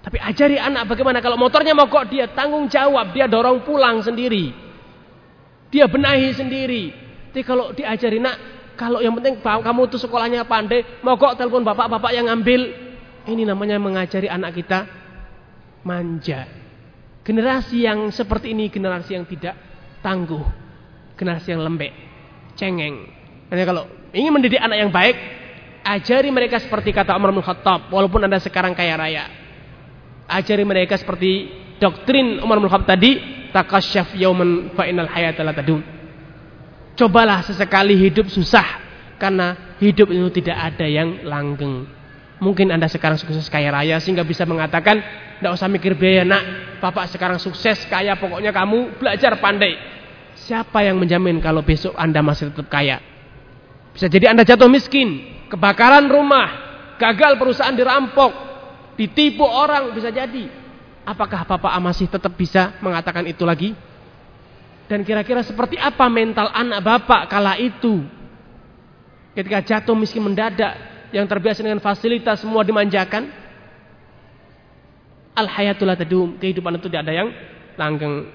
[0.02, 4.50] Tapi ajari anak bagaimana kalau motornya mogok dia tanggung jawab, dia dorong pulang sendiri.
[5.68, 6.84] Dia benahi sendiri.
[7.28, 8.40] Jadi kalau diajari nak,
[8.80, 12.87] kalau yang penting kamu itu sekolahnya pandai, mogok telepon bapak-bapak yang ngambil.
[13.28, 14.88] Ini namanya mengajari anak kita
[15.84, 16.48] manja.
[17.28, 19.52] Generasi yang seperti ini generasi yang tidak
[20.00, 20.40] tangguh.
[21.12, 21.92] Generasi yang lembek,
[22.56, 23.04] cengeng.
[23.52, 23.84] Hanya kalau
[24.16, 25.16] ingin mendidik anak yang baik,
[25.84, 29.24] ajari mereka seperti kata Umar bin Khattab, walaupun Anda sekarang kaya raya.
[30.24, 33.20] Ajari mereka seperti doktrin Umar bin Khattab tadi,
[33.52, 35.44] takasyaf yauman fa innal hayata.
[36.96, 38.80] Cobalah sesekali hidup susah
[39.20, 41.97] karena hidup itu tidak ada yang langgeng.
[42.38, 45.02] Mungkin Anda sekarang sukses kaya raya sehingga bisa mengatakan,
[45.38, 46.42] tidak usah mikir biaya nak,
[46.78, 49.74] Bapak sekarang sukses kaya pokoknya kamu belajar pandai.
[50.38, 53.02] Siapa yang menjamin kalau besok Anda masih tetap kaya?
[53.90, 55.18] Bisa jadi Anda jatuh miskin,
[55.50, 56.46] kebakaran rumah,
[57.02, 58.30] gagal perusahaan dirampok,
[58.94, 60.46] ditipu orang bisa jadi.
[61.02, 63.74] Apakah Bapak masih tetap bisa mengatakan itu lagi?
[64.86, 68.06] Dan kira-kira seperti apa mental anak Bapak kala itu?
[69.34, 73.28] Ketika jatuh miskin mendadak, yang terbiasa dengan fasilitas semua dimanjakan.
[75.38, 77.28] Al-hayatul tadum, kehidupan itu tidak ada yang
[77.78, 78.26] langgeng.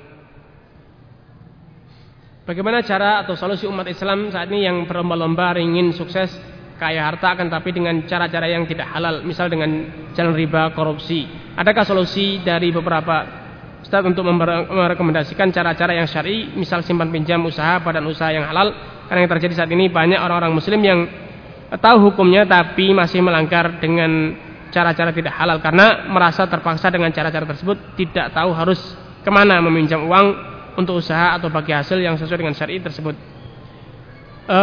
[2.43, 6.31] Bagaimana cara atau solusi umat Islam saat ini yang berlomba-lomba ingin sukses
[6.75, 11.23] kaya harta akan tapi dengan cara-cara yang tidak halal, misal dengan jalan riba, korupsi.
[11.55, 13.43] Adakah solusi dari beberapa
[13.83, 18.71] Ustaz untuk merekomendasikan cara-cara yang syar'i, misal simpan pinjam usaha, badan usaha yang halal?
[19.11, 20.99] Karena yang terjadi saat ini banyak orang-orang muslim yang
[21.69, 24.35] tahu hukumnya tapi masih melanggar dengan
[24.73, 28.79] cara-cara tidak halal karena merasa terpaksa dengan cara-cara tersebut tidak tahu harus
[29.21, 30.27] ke mana meminjam uang
[30.73, 33.13] untuk usaha atau bagi hasil yang sesuai dengan syar'i tersebut
[34.49, 34.59] e,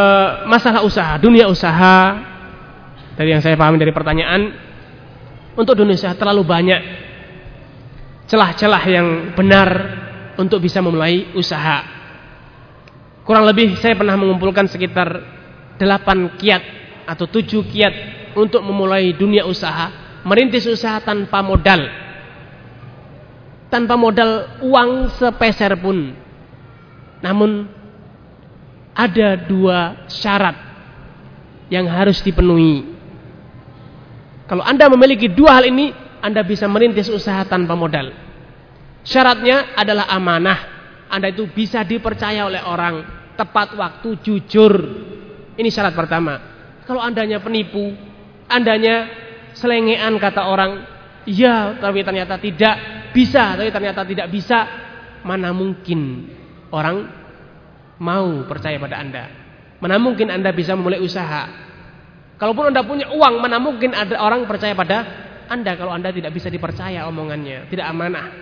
[0.50, 2.18] masalah usaha, dunia usaha
[3.14, 4.50] dari yang saya pahami dari pertanyaan
[5.54, 6.80] untuk dunia usaha terlalu banyak
[8.30, 9.68] celah-celah yang benar
[10.38, 11.82] untuk bisa memulai usaha.
[13.26, 15.08] Kurang lebih saya pernah mengumpulkan sekitar
[15.76, 16.62] 8 kiat
[17.10, 17.94] atau 7 kiat
[18.38, 19.90] untuk memulai dunia usaha,
[20.22, 21.90] merintis usaha tanpa modal.
[23.66, 26.14] Tanpa modal uang sepeser pun.
[27.18, 27.66] Namun
[28.94, 30.54] ada dua syarat
[31.70, 32.86] yang harus dipenuhi.
[34.50, 38.10] Kalau Anda memiliki dua hal ini, Anda bisa merintis usaha tanpa modal.
[39.06, 40.58] Syaratnya adalah amanah.
[41.10, 43.02] Anda itu bisa dipercaya oleh orang,
[43.38, 44.74] tepat waktu, jujur.
[45.54, 46.49] Ini syarat pertama.
[46.90, 47.94] Kalau Andanya penipu,
[48.50, 49.06] Andanya
[49.54, 50.82] selengean kata orang,
[51.22, 54.66] iya tapi ternyata tidak, bisa tapi ternyata tidak bisa,
[55.22, 56.26] mana mungkin
[56.74, 57.06] orang
[58.02, 59.30] mau percaya pada Anda?
[59.78, 61.46] Mana mungkin Anda bisa memulai usaha?
[62.42, 65.06] Kalaupun Anda punya uang, mana mungkin ada orang percaya pada
[65.46, 68.34] Anda kalau Anda tidak bisa dipercaya omongannya, tidak amanah.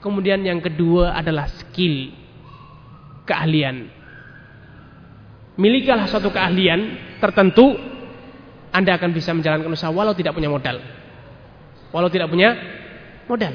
[0.00, 2.08] Kemudian yang kedua adalah skill,
[3.28, 4.03] keahlian.
[5.54, 7.78] Milikilah suatu keahlian tertentu,
[8.74, 10.82] Anda akan bisa menjalankan usaha walau tidak punya modal.
[11.94, 12.58] Walau tidak punya
[13.30, 13.54] modal.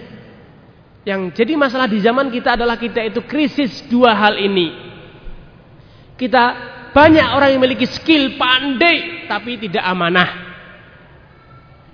[1.04, 4.72] Yang jadi masalah di zaman kita adalah kita itu krisis dua hal ini.
[6.16, 6.44] Kita
[6.92, 10.50] banyak orang yang memiliki skill pandai tapi tidak amanah.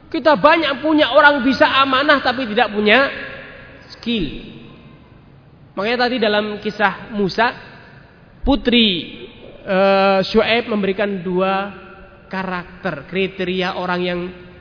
[0.10, 3.10] Kita banyak punya orang bisa amanah tapi tidak punya
[3.90, 4.54] skill.
[5.76, 7.52] Makanya tadi dalam kisah Musa,
[8.48, 8.88] putri
[9.66, 11.74] uh, memberikan dua
[12.30, 14.20] karakter, kriteria orang yang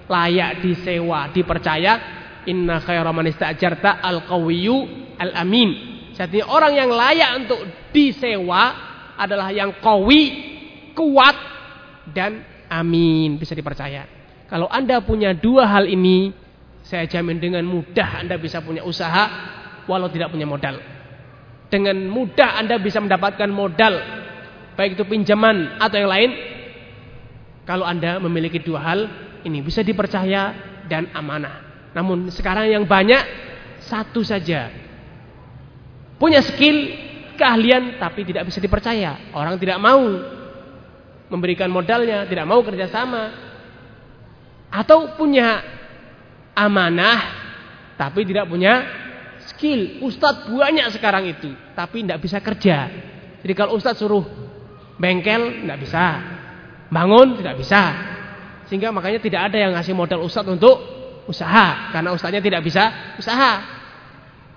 [0.08, 2.22] layak disewa, dipercaya.
[2.44, 4.76] Inna khaira man ista'jarta al-qawiyyu
[5.16, 5.70] al-amin.
[6.12, 8.62] Jadi orang yang layak untuk disewa
[9.16, 10.22] adalah yang kawi,
[10.92, 11.36] kuat,
[12.12, 13.40] dan amin.
[13.40, 14.04] Bisa dipercaya.
[14.46, 16.30] Kalau Anda punya dua hal ini,
[16.84, 19.24] saya jamin dengan mudah Anda bisa punya usaha
[19.88, 20.76] walau tidak punya modal.
[21.72, 23.94] Dengan mudah Anda bisa mendapatkan modal,
[24.74, 26.30] baik itu pinjaman atau yang lain.
[27.64, 29.00] Kalau Anda memiliki dua hal
[29.46, 30.52] ini bisa dipercaya
[30.84, 31.88] dan amanah.
[31.96, 33.22] Namun sekarang yang banyak
[33.84, 34.68] satu saja.
[36.20, 36.92] Punya skill
[37.40, 39.32] keahlian tapi tidak bisa dipercaya.
[39.32, 40.02] Orang tidak mau
[41.32, 43.32] memberikan modalnya, tidak mau kerjasama.
[44.68, 45.62] Atau punya
[46.52, 47.20] amanah
[47.94, 48.84] tapi tidak punya
[49.54, 50.02] skill.
[50.02, 52.90] Ustadz banyak sekarang itu, tapi tidak bisa kerja.
[53.40, 54.43] Jadi kalau Ustadz suruh
[55.00, 56.04] bengkel, tidak bisa.
[56.90, 57.82] Bangun, tidak bisa.
[58.70, 60.76] Sehingga makanya tidak ada yang ngasih modal Ustadz untuk
[61.26, 61.90] usaha.
[61.90, 63.52] Karena Ustadznya tidak bisa usaha.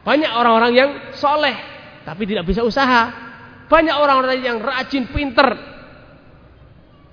[0.08, 3.12] Banyak orang-orang yang soleh tapi tidak bisa usaha.
[3.68, 5.60] Banyak orang-orang yang rajin, pinter,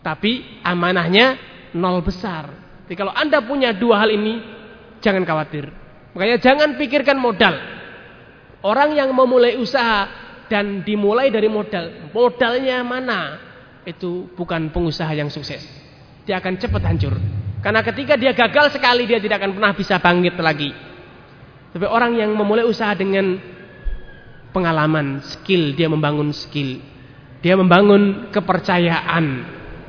[0.07, 1.35] tapi amanahnya
[1.75, 2.47] nol besar.
[2.87, 4.39] Jadi kalau anda punya dua hal ini,
[5.03, 5.67] jangan khawatir.
[6.15, 7.59] Makanya jangan pikirkan modal.
[8.63, 10.07] Orang yang memulai usaha
[10.55, 13.43] dan dimulai dari modal, modalnya mana?
[13.83, 15.67] Itu bukan pengusaha yang sukses.
[16.23, 17.19] Dia akan cepat hancur.
[17.59, 20.71] Karena ketika dia gagal sekali, dia tidak akan pernah bisa bangkit lagi.
[21.75, 23.35] Tapi orang yang memulai usaha dengan
[24.55, 26.79] pengalaman, skill, dia membangun skill.
[27.43, 29.25] Dia membangun kepercayaan.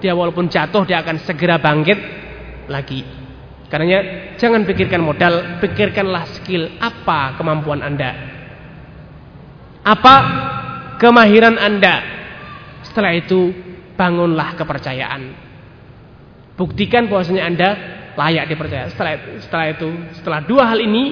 [0.01, 1.99] Dia walaupun jatuh dia akan segera bangkit
[2.73, 3.05] lagi.
[3.69, 6.73] Karena jangan pikirkan modal, pikirkanlah skill.
[6.81, 8.34] Apa kemampuan Anda?
[9.85, 10.15] Apa
[10.97, 12.01] kemahiran Anda?
[12.89, 13.53] Setelah itu
[13.93, 15.21] bangunlah kepercayaan.
[16.57, 17.69] Buktikan bahwasanya Anda
[18.17, 18.89] layak dipercaya.
[18.89, 21.03] Setelah setelah itu, setelah dua hal ini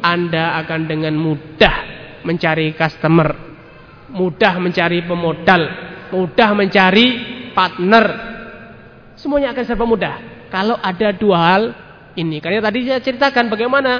[0.00, 1.76] Anda akan dengan mudah
[2.24, 3.28] mencari customer,
[4.08, 5.62] mudah mencari pemodal,
[6.14, 7.06] mudah mencari
[7.52, 8.04] partner.
[9.20, 10.14] Semuanya akan serba mudah
[10.48, 11.62] kalau ada dua hal
[12.16, 12.40] ini.
[12.40, 13.92] Karena tadi saya ceritakan bagaimana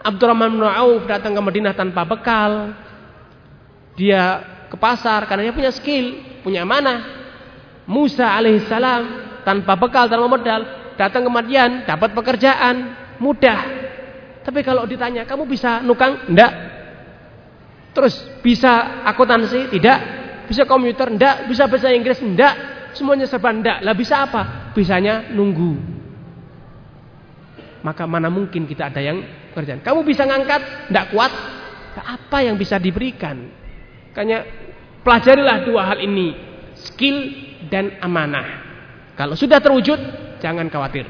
[0.00, 2.74] Abdurrahman bin Auf datang ke Madinah tanpa bekal.
[3.98, 7.18] Dia ke pasar karena dia punya skill, punya mana.
[7.90, 9.02] Musa alaihissalam
[9.42, 10.60] tanpa bekal, tanpa modal,
[10.94, 13.60] datang ke Madian, dapat pekerjaan, mudah.
[14.46, 16.30] Tapi kalau ditanya, kamu bisa nukang?
[16.30, 16.52] Enggak.
[17.90, 19.74] Terus bisa akuntansi?
[19.74, 19.98] Tidak.
[20.46, 21.10] Bisa komputer?
[21.10, 21.50] Tidak.
[21.50, 22.22] Bisa bahasa Inggris?
[22.22, 22.54] Tidak.
[22.94, 23.82] Semuanya serba tidak.
[23.86, 24.72] Lah bisa apa?
[24.74, 25.78] Bisanya nunggu.
[27.80, 29.22] Maka mana mungkin kita ada yang
[29.54, 29.80] kerjaan.
[29.82, 30.90] Kamu bisa ngangkat?
[30.90, 31.32] Tidak kuat?
[32.00, 33.59] Apa yang bisa diberikan?
[34.10, 34.38] Makanya
[35.06, 36.34] pelajarilah dua hal ini.
[36.74, 37.16] Skill
[37.68, 38.66] dan amanah.
[39.14, 40.00] Kalau sudah terwujud,
[40.40, 41.04] jangan khawatir.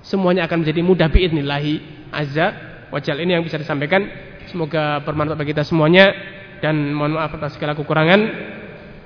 [0.00, 2.46] Semuanya akan menjadi mudah biidnillahi azza
[2.88, 3.20] wajal.
[3.20, 4.06] Ini yang bisa disampaikan.
[4.48, 6.10] Semoga bermanfaat bagi kita semuanya
[6.64, 8.20] dan mohon maaf atas segala kekurangan.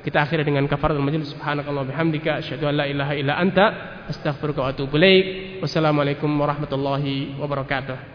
[0.04, 3.64] Kita akhiri dengan kafaratul majlis subhanakallah bihamdika asyhadu an la ilaha illa anta
[4.12, 5.58] astaghfiruka wa atubu ilaik.
[5.64, 8.13] Wassalamualaikum warahmatullahi wabarakatuh.